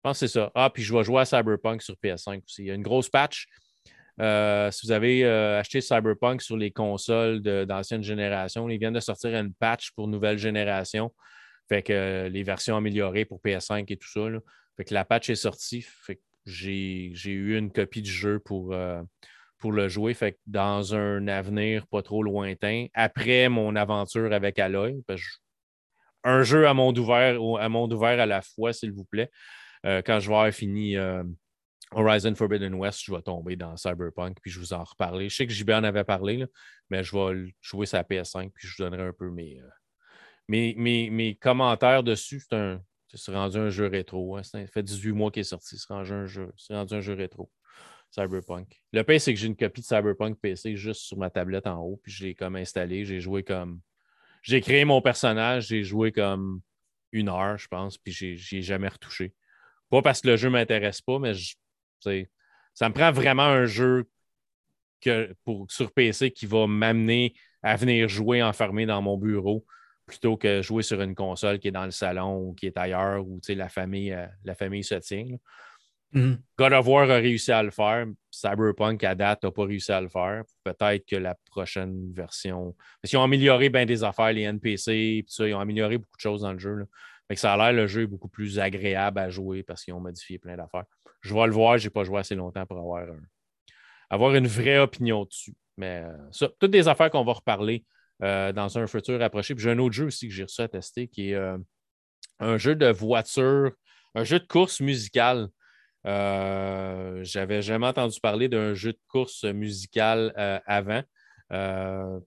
je 0.02 0.08
pense 0.08 0.18
que 0.18 0.26
c'est 0.26 0.32
ça. 0.32 0.50
Ah, 0.56 0.68
puis 0.68 0.82
je 0.82 0.92
vais 0.92 1.04
jouer 1.04 1.20
à 1.20 1.24
Cyberpunk 1.24 1.80
sur 1.80 1.94
PS5 1.94 2.42
aussi. 2.44 2.62
Il 2.62 2.66
y 2.66 2.70
a 2.72 2.74
une 2.74 2.82
grosse 2.82 3.08
patch. 3.08 3.46
Euh, 4.22 4.70
si 4.70 4.86
vous 4.86 4.92
avez 4.92 5.24
euh, 5.24 5.58
acheté 5.58 5.80
Cyberpunk 5.80 6.42
sur 6.42 6.56
les 6.56 6.70
consoles 6.70 7.42
d'ancienne 7.42 8.04
génération, 8.04 8.68
ils 8.68 8.78
viennent 8.78 8.92
de 8.92 9.00
sortir 9.00 9.34
une 9.34 9.52
patch 9.52 9.90
pour 9.92 10.06
nouvelle 10.06 10.38
génération. 10.38 11.12
Fait 11.68 11.82
que 11.82 11.92
euh, 11.92 12.28
les 12.28 12.44
versions 12.44 12.76
améliorées 12.76 13.24
pour 13.24 13.40
PS5 13.40 13.84
et 13.88 13.96
tout 13.96 14.08
ça. 14.08 14.20
Fait 14.76 14.84
que 14.84 14.94
la 14.94 15.04
patch 15.04 15.28
est 15.30 15.34
sortie. 15.34 15.82
Fait 15.82 16.16
que 16.16 16.22
j'ai 16.46 17.10
eu 17.24 17.58
une 17.58 17.72
copie 17.72 18.02
du 18.02 18.10
jeu 18.10 18.38
pour, 18.38 18.74
le 18.74 19.88
jouer. 19.88 20.14
Fait 20.14 20.32
que 20.32 20.38
dans 20.46 20.94
un 20.94 21.26
avenir 21.26 21.86
pas 21.88 22.02
trop 22.02 22.22
lointain, 22.22 22.86
après 22.94 23.48
mon 23.48 23.74
aventure 23.74 24.32
avec 24.32 24.58
Aloy, 24.58 25.02
un 26.24 26.42
jeu 26.42 26.68
à 26.68 26.74
monde 26.74 26.98
ouvert, 26.98 27.38
à 27.58 27.68
monde 27.68 27.92
ouvert 27.92 28.20
à 28.20 28.26
la 28.26 28.42
fois, 28.42 28.72
s'il 28.72 28.92
vous 28.92 29.04
plaît. 29.04 29.30
Quand 29.84 30.20
je 30.20 30.28
vais 30.28 30.34
avoir 30.34 30.52
fini 30.52 30.96
Horizon 31.94 32.34
Forbidden 32.34 32.74
West, 32.74 33.02
je 33.04 33.12
vais 33.12 33.22
tomber 33.22 33.56
dans 33.56 33.76
Cyberpunk, 33.76 34.38
puis 34.40 34.50
je 34.50 34.58
vous 34.58 34.72
en 34.72 34.84
reparler. 34.84 35.28
Je 35.28 35.36
sais 35.36 35.46
que 35.46 35.52
JB 35.52 35.70
en 35.70 35.84
avait 35.84 36.04
parlé, 36.04 36.44
mais 36.90 37.02
je 37.04 37.16
vais 37.16 37.54
jouer 37.60 37.86
sa 37.86 38.02
PS5, 38.02 38.50
puis 38.54 38.68
je 38.68 38.76
vous 38.76 38.84
donnerai 38.84 39.08
un 39.08 39.12
peu 39.12 39.30
mes, 39.30 39.60
euh, 39.60 39.68
mes, 40.48 41.38
commentaires 41.40 42.02
dessus. 42.02 42.40
C'est 42.40 42.56
un. 42.56 42.82
rendu 43.28 43.58
un 43.58 43.70
jeu 43.70 43.86
rétro. 43.86 44.36
Hein. 44.36 44.42
Ça 44.42 44.66
fait 44.66 44.82
18 44.82 45.12
mois 45.12 45.30
qu'il 45.30 45.40
est 45.40 45.44
sorti. 45.44 45.78
C'est 45.78 45.92
rendu 45.92 46.12
un 46.12 46.26
jeu, 46.26 46.52
rendu 46.70 46.94
un 46.94 47.00
jeu 47.00 47.14
rétro. 47.14 47.50
Cyberpunk. 48.10 48.82
Le 48.92 49.02
pire, 49.04 49.20
c'est 49.20 49.32
que 49.32 49.40
j'ai 49.40 49.46
une 49.46 49.56
copie 49.56 49.80
de 49.80 49.86
Cyberpunk 49.86 50.38
PC 50.38 50.76
juste 50.76 51.00
sur 51.00 51.16
ma 51.16 51.30
tablette 51.30 51.66
en 51.66 51.78
haut, 51.78 51.98
puis 52.02 52.12
je 52.12 52.26
l'ai 52.26 52.34
comme 52.34 52.56
installé. 52.56 53.04
J'ai 53.04 53.20
joué 53.20 53.42
comme. 53.42 53.80
J'ai 54.42 54.60
créé 54.60 54.84
mon 54.84 55.00
personnage, 55.00 55.68
j'ai 55.68 55.82
joué 55.82 56.12
comme 56.12 56.60
une 57.12 57.28
heure, 57.28 57.56
je 57.58 57.68
pense, 57.68 57.96
puis 57.96 58.12
j'ai 58.12 58.62
jamais 58.62 58.88
retouché. 58.88 59.34
Pas 59.88 60.02
parce 60.02 60.20
que 60.20 60.28
le 60.28 60.36
jeu 60.36 60.50
m'intéresse 60.50 61.00
pas, 61.00 61.18
mais 61.18 61.32
ça 62.74 62.88
me 62.88 62.94
prend 62.94 63.12
vraiment 63.12 63.44
un 63.44 63.66
jeu 63.66 64.08
que, 65.00 65.34
pour, 65.44 65.70
sur 65.70 65.92
PC 65.92 66.30
qui 66.30 66.46
va 66.46 66.66
m'amener 66.66 67.34
à 67.62 67.76
venir 67.76 68.08
jouer 68.08 68.42
enfermé 68.42 68.86
dans 68.86 69.02
mon 69.02 69.16
bureau 69.16 69.64
plutôt 70.06 70.36
que 70.36 70.62
jouer 70.62 70.82
sur 70.82 71.00
une 71.00 71.14
console 71.14 71.58
qui 71.58 71.68
est 71.68 71.72
dans 71.72 71.84
le 71.84 71.90
salon 71.90 72.38
ou 72.38 72.54
qui 72.54 72.66
est 72.66 72.76
ailleurs 72.76 73.26
où 73.26 73.40
la 73.48 73.68
famille, 73.68 74.12
euh, 74.12 74.26
la 74.44 74.54
famille 74.54 74.84
se 74.84 74.96
tient. 74.96 75.26
Mm-hmm. 76.12 76.38
God 76.58 76.72
of 76.72 76.86
War 76.86 77.10
a 77.10 77.16
réussi 77.16 77.52
à 77.52 77.62
le 77.62 77.70
faire. 77.70 78.06
Cyberpunk, 78.30 79.02
à 79.04 79.14
date, 79.14 79.44
n'a 79.44 79.50
pas 79.50 79.64
réussi 79.64 79.92
à 79.92 80.00
le 80.00 80.08
faire. 80.08 80.42
Peut-être 80.64 81.06
que 81.06 81.16
la 81.16 81.36
prochaine 81.50 82.12
version. 82.12 82.76
Parce 83.00 83.10
qu'ils 83.10 83.18
ont 83.18 83.22
amélioré 83.22 83.70
bien 83.70 83.86
des 83.86 84.04
affaires, 84.04 84.32
les 84.32 84.42
NPC, 84.42 85.24
ça, 85.28 85.48
ils 85.48 85.54
ont 85.54 85.60
amélioré 85.60 85.96
beaucoup 85.96 86.16
de 86.16 86.20
choses 86.20 86.42
dans 86.42 86.52
le 86.52 86.58
jeu 86.58 86.86
ça 87.36 87.54
a 87.54 87.56
l'air 87.56 87.72
le 87.72 87.86
jeu 87.86 88.02
est 88.02 88.06
beaucoup 88.06 88.28
plus 88.28 88.58
agréable 88.58 89.18
à 89.18 89.30
jouer 89.30 89.62
parce 89.62 89.84
qu'ils 89.84 89.94
ont 89.94 90.00
modifié 90.00 90.38
plein 90.38 90.56
d'affaires. 90.56 90.84
Je 91.22 91.34
vais 91.34 91.46
le 91.46 91.52
voir, 91.52 91.78
je 91.78 91.86
n'ai 91.86 91.90
pas 91.90 92.04
joué 92.04 92.18
assez 92.18 92.34
longtemps 92.34 92.66
pour 92.66 92.78
avoir, 92.78 93.06
avoir 94.10 94.34
une 94.34 94.46
vraie 94.46 94.78
opinion 94.78 95.24
dessus. 95.24 95.54
Mais 95.76 96.04
euh, 96.04 96.16
ça, 96.30 96.48
toutes 96.58 96.70
des 96.70 96.88
affaires 96.88 97.10
qu'on 97.10 97.24
va 97.24 97.32
reparler 97.32 97.84
euh, 98.22 98.52
dans 98.52 98.78
un 98.78 98.86
futur 98.86 99.22
approché. 99.22 99.54
Puis 99.54 99.64
j'ai 99.64 99.70
un 99.70 99.78
autre 99.78 99.94
jeu 99.94 100.06
aussi 100.06 100.28
que 100.28 100.34
j'ai 100.34 100.44
reçu 100.44 100.60
à 100.60 100.68
tester 100.68 101.08
qui 101.08 101.30
est 101.30 101.34
euh, 101.34 101.56
un 102.40 102.58
jeu 102.58 102.74
de 102.74 102.88
voiture, 102.88 103.72
un 104.14 104.24
jeu 104.24 104.38
de 104.38 104.46
course 104.46 104.80
musicale. 104.80 105.48
J'avais 106.04 107.62
jamais 107.62 107.86
entendu 107.86 108.20
parler 108.20 108.48
d'un 108.48 108.74
jeu 108.74 108.92
de 108.92 109.00
course 109.08 109.44
musicale 109.44 110.32
avant. 110.66 111.02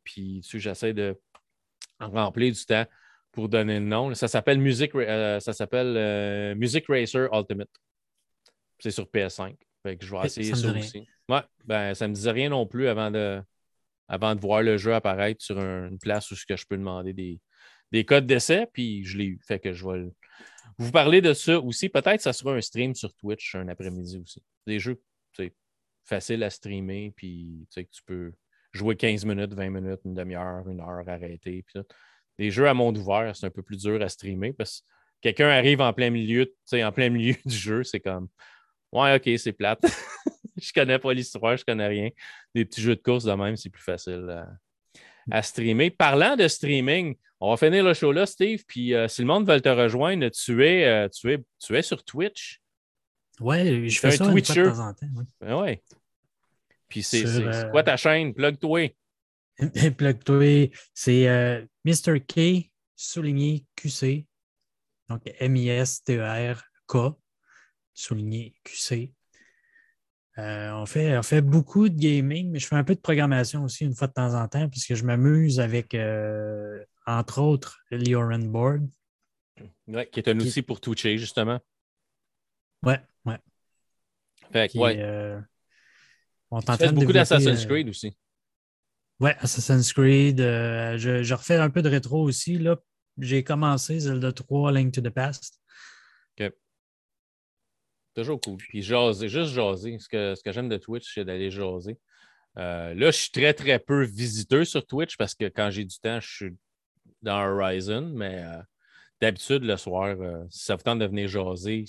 puis 0.03 0.41
j'essaie 0.43 0.93
de 0.93 1.19
remplir 1.99 2.53
du 2.53 2.65
temps 2.65 2.85
pour 3.35 3.49
donner 3.49 3.79
le 3.79 3.85
nom. 3.85 4.13
Ça 4.15 4.27
s'appelle 4.27 4.59
Music, 4.59 4.95
euh, 4.95 5.39
ça 5.39 5.53
s'appelle 5.53 5.95
euh, 5.97 6.55
Music 6.55 6.85
Racer 6.87 7.27
Ultimate. 7.31 7.69
C'est 8.86 8.91
sur 8.91 9.05
PS5. 9.05 9.55
Fait 9.81 9.97
que 9.97 10.05
je 10.05 10.11
vais 10.11 10.25
essayer 10.27 10.53
ça, 10.53 10.71
aussi. 10.71 11.07
Ouais, 11.27 11.41
ben, 11.63 11.95
ça 11.95 12.05
ne 12.05 12.11
me 12.11 12.15
disait 12.15 12.29
rien 12.29 12.49
non 12.49 12.67
plus 12.67 12.88
avant 12.88 13.09
de, 13.09 13.41
avant 14.07 14.36
de 14.36 14.39
voir 14.39 14.61
le 14.61 14.77
jeu 14.77 14.93
apparaître 14.93 15.43
sur 15.43 15.57
une 15.57 15.97
place 15.97 16.29
où 16.29 16.36
je 16.36 16.45
peux 16.69 16.77
demander 16.77 17.11
des, 17.11 17.41
des 17.91 18.05
codes 18.05 18.27
d'essai, 18.27 18.67
puis 18.71 19.03
je 19.03 19.17
l'ai 19.17 19.25
eu. 19.25 19.39
Fait 19.43 19.57
que 19.57 19.73
je 19.73 19.88
vais 19.88 20.05
vous 20.77 20.91
parler 20.91 21.19
de 21.19 21.33
ça 21.33 21.59
aussi. 21.59 21.89
Peut-être 21.89 22.17
que 22.17 22.21
ça 22.21 22.31
sera 22.31 22.53
un 22.53 22.61
stream 22.61 22.93
sur 22.93 23.11
Twitch 23.15 23.55
un 23.55 23.67
après-midi 23.69 24.19
aussi. 24.19 24.43
Des 24.67 24.77
jeux 24.77 25.01
faciles 26.03 26.43
à 26.43 26.51
streamer, 26.51 27.11
puis 27.15 27.67
tu 27.71 28.03
peux 28.05 28.33
jouer 28.71 28.95
15 28.95 29.25
minutes, 29.25 29.55
20 29.55 29.69
minutes, 29.71 30.01
une 30.05 30.13
demi-heure, 30.13 30.69
une 30.69 30.79
heure, 30.79 31.09
arrêter. 31.09 31.65
Puis 31.65 31.81
les 32.38 32.51
jeux 32.51 32.67
à 32.67 32.75
monde 32.75 32.99
ouvert, 32.99 33.36
c'est 33.36 33.47
un 33.47 33.49
peu 33.49 33.63
plus 33.63 33.77
dur 33.77 33.99
à 34.03 34.09
streamer 34.09 34.53
parce 34.53 34.81
que 34.81 34.86
quelqu'un 35.21 35.49
arrive 35.49 35.81
en 35.81 35.91
plein 35.91 36.11
milieu, 36.11 36.53
en 36.71 36.91
plein 36.91 37.09
milieu 37.09 37.33
du 37.45 37.55
jeu, 37.55 37.83
c'est 37.83 37.99
comme 37.99 38.27
Ouais, 38.95 39.15
ok, 39.15 39.37
c'est 39.37 39.51
plate. 39.51 39.81
je 40.57 40.71
connais 40.71 40.97
pas 40.99 41.13
l'histoire, 41.13 41.57
je 41.57 41.65
connais 41.65 41.87
rien. 41.87 42.09
Des 42.53 42.65
petits 42.65 42.81
jeux 42.81 42.95
de 42.95 43.01
course 43.01 43.25
de 43.25 43.33
même, 43.33 43.57
c'est 43.57 43.69
plus 43.69 43.83
facile 43.83 44.45
à, 45.29 45.41
streamer. 45.41 45.89
Parlant 45.89 46.35
de 46.35 46.47
streaming, 46.47 47.15
on 47.41 47.49
va 47.49 47.57
finir 47.57 47.83
le 47.83 47.93
show 47.93 48.11
là, 48.11 48.25
Steve. 48.25 48.63
Puis 48.65 48.93
euh, 48.93 49.07
si 49.07 49.21
le 49.21 49.27
monde 49.27 49.45
veut 49.45 49.59
te 49.59 49.69
rejoindre, 49.69 50.29
tu 50.29 50.65
es, 50.65 50.85
euh, 50.85 51.09
tu 51.09 51.33
es, 51.33 51.43
tu 51.59 51.75
es 51.75 51.81
sur 51.81 52.03
Twitch. 52.03 52.61
Ouais, 53.41 53.89
je 53.89 53.99
fais 53.99 54.11
ça 54.11 54.25
de 54.25 54.39
temps 54.39 54.79
en 54.79 54.93
temps. 54.93 55.07
Ben 55.41 55.55
ouais. 55.61 55.83
Puis 56.87 57.03
c'est 57.03 57.23
quoi 57.71 57.81
euh, 57.81 57.83
ta 57.83 57.97
chaîne? 57.97 58.33
Plug-toi. 58.33 58.95
Plug-toi, 59.97 60.71
c'est 60.93 61.27
euh, 61.27 61.65
Mr. 61.83 62.21
K 62.21 62.71
souligné 62.95 63.65
QC. 63.75 64.25
Donc 65.09 65.21
M-I-S-T-E-R-K 65.39 66.95
souligné 67.95 68.53
QC. 68.63 69.11
Euh, 70.37 70.71
on, 70.73 70.85
fait, 70.85 71.17
on 71.17 71.23
fait 71.23 71.41
beaucoup 71.41 71.87
de 71.87 71.97
gaming, 71.97 72.51
mais 72.51 72.59
je 72.59 72.67
fais 72.67 72.75
un 72.75 72.83
peu 72.83 72.93
de 72.93 72.99
programmation 72.99 73.63
aussi 73.63 73.85
une 73.85 73.95
fois 73.95 74.07
de 74.07 74.13
temps 74.13 74.33
en 74.33 74.47
temps, 74.47 74.67
puisque 74.69 74.93
je 74.93 75.03
m'amuse 75.05 75.61
avec, 75.61 75.95
euh, 75.95 76.83
entre 77.07 77.39
autres, 77.39 77.79
l'Ioran 77.89 78.39
Board. 78.39 78.85
Oui, 79.87 80.05
qui 80.11 80.19
est 80.19 80.27
un 80.27 80.37
outil 80.37 80.61
pour 80.61 80.81
toucher, 80.81 81.17
justement. 81.17 81.59
Ouais, 82.83 82.99
ouais. 83.23 83.39
Fait 84.51 84.77
ouais. 84.77 84.97
Euh, 84.99 85.39
on 86.51 86.59
tu 86.59 86.91
beaucoup 86.91 87.13
d'Assassin's 87.13 87.65
Creed 87.65 87.87
aussi. 87.87 88.17
Ouais, 89.21 89.35
Assassin's 89.39 89.93
Creed. 89.93 90.39
je, 90.39 91.23
je, 91.23 91.33
refais 91.33 91.55
un 91.55 91.69
peu 91.69 91.81
de 91.81 91.87
rétro 91.87 92.21
aussi. 92.21 92.57
Là. 92.57 92.75
J'ai 93.17 93.45
commencé 93.45 94.01
Zelda 94.01 94.33
3 94.33 94.73
Link 94.73 94.93
to 94.93 95.01
the 95.01 95.09
Past. 95.09 95.61
Toujours 98.16 98.39
cool. 98.39 98.57
Puis 98.57 98.82
jaser, 98.82 99.28
juste 99.28 99.51
jaser. 99.51 99.99
Ce 99.99 100.07
que, 100.07 100.36
ce 100.36 100.41
que 100.41 100.51
j'aime 100.51 100.70
de 100.70 100.78
Twitch, 100.78 101.13
c'est 101.13 101.26
d'aller 101.26 101.51
jaser. 101.51 101.97
Euh, 102.57 102.93
là, 102.93 103.11
je 103.11 103.18
suis 103.18 103.32
très, 103.32 103.53
très 103.53 103.78
peu 103.78 104.03
visiteur 104.03 104.66
sur 104.66 104.86
Twitch 104.86 105.18
parce 105.18 105.36
que 105.36 105.45
quand 105.45 105.70
j'ai 105.70 105.84
du 105.84 105.99
temps, 105.99 106.20
je 106.22 106.28
suis 106.28 106.57
dans 107.22 107.43
Horizon, 107.45 108.13
mais 108.13 108.43
euh, 108.43 108.61
d'habitude, 109.20 109.63
le 109.63 109.76
soir, 109.76 110.16
euh, 110.20 110.45
si 110.49 110.63
ça 110.63 110.78
vous 110.78 110.84
tente 110.84 110.99
de 110.99 111.05
venir 111.05 111.28
jaser, 111.28 111.86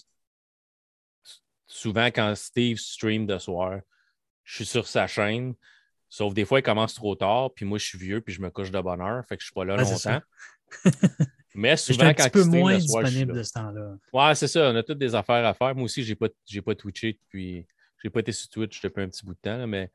souvent 1.68 2.06
quand 2.06 2.34
Steve 2.34 2.78
stream 2.78 3.26
de 3.26 3.38
soir, 3.38 3.80
je 4.42 4.56
suis 4.56 4.66
sur 4.66 4.88
sa 4.88 5.06
chaîne. 5.06 5.54
Sauf 6.08 6.34
des 6.34 6.44
fois, 6.44 6.58
il 6.58 6.62
commence 6.62 6.94
trop 6.94 7.14
tard, 7.14 7.52
puis 7.54 7.64
moi, 7.64 7.78
je 7.78 7.84
suis 7.84 7.98
vieux, 7.98 8.20
puis 8.20 8.34
je 8.34 8.40
me 8.40 8.50
couche 8.50 8.72
de 8.72 8.80
bonne 8.80 9.00
heure, 9.00 9.24
fait 9.28 9.36
que 9.36 9.42
je 9.42 9.44
ne 9.44 9.48
suis 9.48 9.54
pas 9.54 9.64
là 9.64 9.76
longtemps. 9.76 10.20
Mais 11.56 11.76
souvent, 11.76 12.12
quand 12.12 12.24
un 12.24 12.30
peu 12.30 12.44
moins 12.44 12.76
disponible 12.76 13.32
de 13.32 13.42
ce 13.42 13.52
temps-là. 13.52 13.96
Ouais, 14.12 14.34
c'est 14.34 14.48
ça. 14.48 14.70
On 14.70 14.76
a 14.76 14.82
toutes 14.82 14.98
des 14.98 15.14
affaires 15.14 15.44
à 15.44 15.54
faire. 15.54 15.74
Moi 15.74 15.84
aussi, 15.84 16.04
je 16.04 16.10
n'ai 16.10 16.16
pas, 16.16 16.28
pas 16.64 16.74
twitché 16.74 17.14
depuis. 17.14 17.66
J'ai 18.02 18.10
pas 18.10 18.20
été 18.20 18.32
sur 18.32 18.48
Twitch 18.50 18.80
depuis 18.82 19.02
un 19.02 19.08
petit 19.08 19.24
bout 19.24 19.32
de 19.32 19.38
temps, 19.40 19.66
mais 19.66 19.90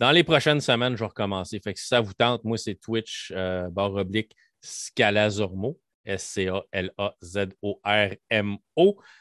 dans 0.00 0.10
les 0.10 0.24
prochaines 0.24 0.60
semaines, 0.60 0.94
je 0.94 1.00
vais 1.00 1.06
recommencer. 1.06 1.60
Fait 1.60 1.74
que 1.74 1.78
si 1.78 1.86
ça 1.86 2.00
vous 2.00 2.14
tente, 2.14 2.44
moi, 2.44 2.56
c'est 2.56 2.74
Twitch 2.74 3.30
euh, 3.36 3.68
barre 3.68 3.94
oblique 3.94 4.34
Scalazormo. 4.60 5.78
S-C-A-L-A-Z-O-R-M-O. 6.04 6.58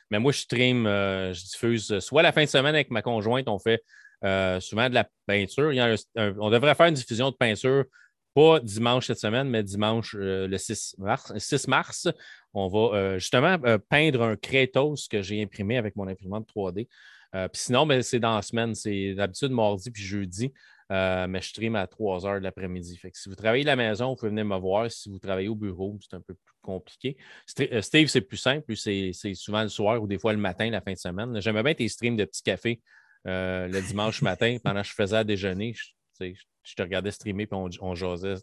Mais 0.09 0.17
moi, 0.19 0.31
je 0.31 0.39
stream, 0.39 0.87
euh, 0.87 1.31
je 1.33 1.43
diffuse 1.43 1.99
soit 1.99 2.23
la 2.23 2.31
fin 2.31 2.43
de 2.43 2.49
semaine 2.49 2.73
avec 2.73 2.89
ma 2.89 3.03
conjointe, 3.03 3.47
on 3.47 3.59
fait 3.59 3.83
euh, 4.23 4.59
souvent 4.59 4.89
de 4.89 4.95
la 4.95 5.07
peinture. 5.27 5.71
on 6.15 6.49
devrait 6.49 6.73
faire 6.75 6.87
une 6.87 6.95
diffusion 6.95 7.29
de 7.31 7.35
peinture 7.35 7.85
pas 8.33 8.59
dimanche 8.59 9.07
cette 9.07 9.19
semaine, 9.19 9.49
mais 9.49 9.63
dimanche 9.63 10.15
euh, 10.17 10.47
le 10.47 10.57
6 10.57 10.95
mars, 10.97 11.33
6 11.37 11.67
mars, 11.67 12.07
on 12.53 12.67
va 12.67 12.97
euh, 12.97 13.19
justement 13.19 13.57
euh, 13.65 13.77
peindre 13.77 14.23
un 14.23 14.35
Kratos 14.35 15.07
que 15.07 15.21
j'ai 15.21 15.41
imprimé 15.41 15.77
avec 15.77 15.95
mon 15.95 16.07
imprimante 16.07 16.47
3D. 16.55 16.87
puis 17.33 17.49
sinon, 17.53 17.85
ben, 17.85 18.01
c'est 18.01 18.19
dans 18.19 18.35
la 18.35 18.41
semaine, 18.41 18.75
c'est 18.75 19.13
d'habitude 19.13 19.51
mardi 19.51 19.91
puis 19.91 20.03
jeudi. 20.03 20.53
mais 20.89 21.41
je 21.41 21.47
stream 21.49 21.75
à 21.75 21.87
3 21.87 22.25
heures 22.25 22.39
de 22.39 22.43
l'après-midi. 22.43 22.99
Si 23.13 23.29
vous 23.29 23.35
travaillez 23.35 23.63
de 23.63 23.69
la 23.69 23.75
maison, 23.75 24.09
vous 24.09 24.15
pouvez 24.15 24.29
venir 24.29 24.45
me 24.45 24.57
voir. 24.57 24.91
Si 24.91 25.09
vous 25.09 25.19
travaillez 25.19 25.47
au 25.47 25.55
bureau, 25.55 25.97
c'est 26.01 26.15
un 26.15 26.21
peu 26.21 26.33
plus 26.33 26.55
compliqué. 26.61 27.17
Steve, 27.45 28.07
c'est 28.07 28.21
plus 28.21 28.37
simple. 28.37 28.75
C'est 28.75 29.13
souvent 29.35 29.63
le 29.63 29.69
soir 29.69 30.01
ou 30.01 30.07
des 30.07 30.19
fois 30.19 30.33
le 30.33 30.39
matin, 30.39 30.69
la 30.69 30.81
fin 30.81 30.93
de 30.93 30.97
semaine. 30.97 31.39
J'aimais 31.41 31.63
bien 31.63 31.73
tes 31.73 31.87
streams 31.87 32.17
de 32.17 32.25
petits 32.25 32.43
cafés 32.43 32.81
le 33.25 33.79
dimanche 33.87 34.21
matin 34.21 34.57
pendant 34.63 34.81
que 34.81 34.87
je 34.87 34.93
faisais 34.93 35.17
à 35.17 35.23
déjeuner 35.23 35.73
je 35.73 35.91
te 36.19 36.81
regardais 36.81 37.11
streamer 37.11 37.43
et 37.43 37.47
on, 37.81 37.95
jasait 37.95 38.35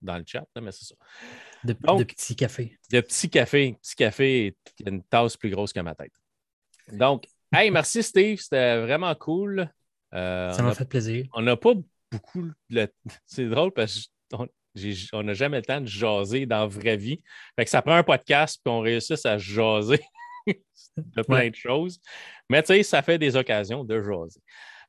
dans 0.00 0.16
le 0.16 0.24
chat, 0.26 0.46
mais 0.60 0.72
c'est 0.72 0.84
ça. 0.84 0.94
De, 1.64 1.72
petits 1.72 2.36
cafés. 2.36 2.78
De 2.90 3.00
petits 3.00 3.30
cafés. 3.30 3.76
Petit 3.80 3.96
café, 3.96 4.56
il 4.78 4.86
y 4.86 4.88
a 4.88 4.92
une 4.92 5.02
tasse 5.02 5.36
plus 5.36 5.50
grosse 5.50 5.72
que 5.72 5.80
ma 5.80 5.94
tête. 5.94 6.12
Donc, 6.92 7.26
hey, 7.52 7.70
merci 7.70 8.02
Steve, 8.02 8.38
c'était 8.40 8.80
vraiment 8.80 9.14
cool. 9.14 9.70
Euh, 10.14 10.52
ça 10.52 10.62
m'a 10.62 10.74
fait 10.74 10.88
plaisir. 10.88 11.26
On 11.34 11.42
n'a 11.42 11.56
pas 11.56 11.74
beaucoup. 12.10 12.50
C'est 13.26 13.48
drôle 13.48 13.72
parce 13.72 14.08
qu'on 14.30 15.22
n'a 15.22 15.34
jamais 15.34 15.58
le 15.58 15.64
temps 15.64 15.80
de 15.80 15.86
jaser 15.86 16.46
dans 16.46 16.60
la 16.60 16.66
vraie 16.66 16.96
vie. 16.96 17.20
Fait 17.56 17.64
que 17.64 17.70
ça 17.70 17.82
prend 17.82 17.94
un 17.94 18.02
podcast 18.02 18.60
puis 18.64 18.72
on 18.72 18.80
réussit 18.80 19.24
à 19.26 19.36
jaser 19.36 20.00
de 20.46 21.22
plein 21.22 21.50
de 21.50 21.54
choses. 21.54 22.00
Mais 22.48 22.62
tu 22.62 22.68
sais, 22.68 22.82
ça 22.82 23.02
fait 23.02 23.18
des 23.18 23.36
occasions 23.36 23.84
de 23.84 24.02
jaser. 24.02 24.40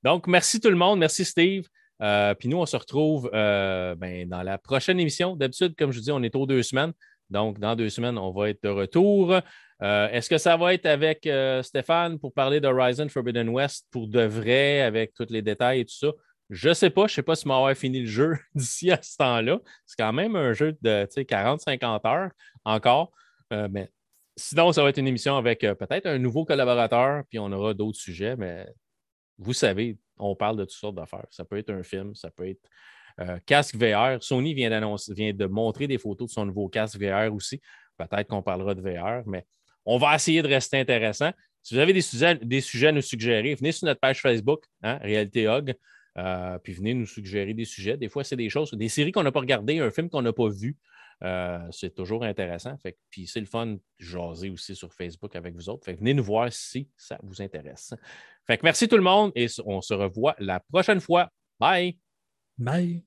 Donc, 0.03 0.27
merci 0.27 0.61
tout 0.61 0.69
le 0.69 0.77
monde. 0.77 0.99
Merci 0.99 1.25
Steve. 1.25 1.67
Euh, 2.01 2.33
puis 2.33 2.47
nous, 2.47 2.57
on 2.57 2.65
se 2.65 2.77
retrouve 2.77 3.29
euh, 3.33 3.95
ben, 3.95 4.27
dans 4.27 4.41
la 4.41 4.57
prochaine 4.57 4.99
émission. 4.99 5.35
D'habitude, 5.35 5.75
comme 5.77 5.91
je 5.91 5.97
vous 5.97 6.03
dis, 6.03 6.11
on 6.11 6.23
est 6.23 6.35
aux 6.35 6.45
deux 6.45 6.63
semaines. 6.63 6.93
Donc, 7.29 7.59
dans 7.59 7.75
deux 7.75 7.89
semaines, 7.89 8.17
on 8.17 8.31
va 8.31 8.49
être 8.49 8.63
de 8.63 8.69
retour. 8.69 9.39
Euh, 9.81 10.09
est-ce 10.09 10.29
que 10.29 10.37
ça 10.37 10.57
va 10.57 10.73
être 10.73 10.85
avec 10.85 11.29
Stéphane 11.63 12.19
pour 12.19 12.33
parler 12.33 12.59
d'Horizon 12.59 13.07
Forbidden 13.09 13.49
West 13.49 13.87
pour 13.91 14.07
de 14.07 14.21
vrai, 14.21 14.81
avec 14.81 15.13
tous 15.13 15.27
les 15.29 15.41
détails 15.41 15.81
et 15.81 15.85
tout 15.85 15.95
ça? 15.95 16.11
Je 16.49 16.69
ne 16.69 16.73
sais 16.73 16.89
pas. 16.89 17.01
Je 17.01 17.11
ne 17.11 17.15
sais 17.15 17.23
pas 17.23 17.35
si 17.35 17.47
m'avoir 17.47 17.75
fini 17.75 18.01
le 18.01 18.07
jeu 18.07 18.37
d'ici 18.55 18.91
à 18.91 18.99
ce 19.01 19.17
temps-là. 19.17 19.59
C'est 19.85 20.01
quand 20.01 20.13
même 20.13 20.35
un 20.35 20.53
jeu 20.53 20.75
de 20.81 21.05
40-50 21.05 22.07
heures 22.07 22.31
encore. 22.65 23.11
mais 23.51 23.89
sinon, 24.35 24.71
ça 24.71 24.81
va 24.81 24.89
être 24.89 24.97
une 24.97 25.07
émission 25.07 25.37
avec 25.37 25.59
peut-être 25.59 26.07
un 26.07 26.17
nouveau 26.17 26.45
collaborateur, 26.45 27.23
puis 27.29 27.37
on 27.39 27.51
aura 27.51 27.73
d'autres 27.73 27.99
sujets, 27.99 28.35
mais 28.37 28.65
vous 29.37 29.53
savez, 29.53 29.97
on 30.19 30.35
parle 30.35 30.57
de 30.57 30.63
toutes 30.63 30.73
sortes 30.73 30.95
d'affaires. 30.95 31.25
Ça 31.31 31.45
peut 31.45 31.57
être 31.57 31.71
un 31.71 31.83
film, 31.83 32.15
ça 32.15 32.29
peut 32.29 32.47
être 32.47 32.61
euh, 33.19 33.37
casque 33.45 33.75
VR. 33.75 34.21
Sony 34.21 34.53
vient, 34.53 34.69
vient 35.09 35.33
de 35.33 35.45
montrer 35.45 35.87
des 35.87 35.97
photos 35.97 36.27
de 36.27 36.33
son 36.33 36.45
nouveau 36.45 36.67
casque 36.69 36.99
VR 36.99 37.33
aussi. 37.33 37.59
Peut-être 37.97 38.27
qu'on 38.27 38.41
parlera 38.41 38.75
de 38.75 38.81
VR, 38.81 39.23
mais 39.25 39.45
on 39.85 39.97
va 39.97 40.15
essayer 40.15 40.41
de 40.41 40.47
rester 40.47 40.79
intéressant. 40.79 41.31
Si 41.63 41.73
vous 41.73 41.79
avez 41.79 41.93
des 41.93 42.01
sujets, 42.01 42.35
des 42.35 42.61
sujets 42.61 42.87
à 42.87 42.91
nous 42.91 43.01
suggérer, 43.01 43.55
venez 43.55 43.71
sur 43.71 43.85
notre 43.85 43.99
page 43.99 44.21
Facebook, 44.21 44.63
hein, 44.81 44.97
Réalité 45.01 45.47
Hog, 45.47 45.73
euh, 46.17 46.57
puis 46.59 46.73
venez 46.73 46.93
nous 46.93 47.05
suggérer 47.05 47.53
des 47.53 47.65
sujets. 47.65 47.97
Des 47.97 48.09
fois, 48.09 48.23
c'est 48.23 48.35
des 48.35 48.49
choses, 48.49 48.71
des 48.73 48.89
séries 48.89 49.11
qu'on 49.11 49.23
n'a 49.23 49.31
pas 49.31 49.41
regardées, 49.41 49.79
un 49.79 49.91
film 49.91 50.09
qu'on 50.09 50.21
n'a 50.21 50.33
pas 50.33 50.49
vu. 50.49 50.77
Euh, 51.23 51.67
c'est 51.71 51.93
toujours 51.93 52.23
intéressant. 52.23 52.77
Fait, 52.77 52.97
puis 53.09 53.27
c'est 53.27 53.39
le 53.39 53.45
fun 53.45 53.65
de 53.67 53.79
jaser 53.97 54.49
aussi 54.49 54.75
sur 54.75 54.93
Facebook 54.93 55.35
avec 55.35 55.53
vous 55.53 55.69
autres. 55.69 55.91
Venez 55.91 56.13
nous 56.13 56.23
voir 56.23 56.51
si 56.51 56.89
ça 56.95 57.17
vous 57.23 57.41
intéresse. 57.41 57.93
Fait 58.47 58.61
merci 58.63 58.87
tout 58.87 58.97
le 58.97 59.03
monde 59.03 59.31
et 59.35 59.47
on 59.65 59.81
se 59.81 59.93
revoit 59.93 60.35
la 60.39 60.59
prochaine 60.59 61.01
fois. 61.01 61.29
Bye! 61.59 61.97
Bye! 62.57 63.03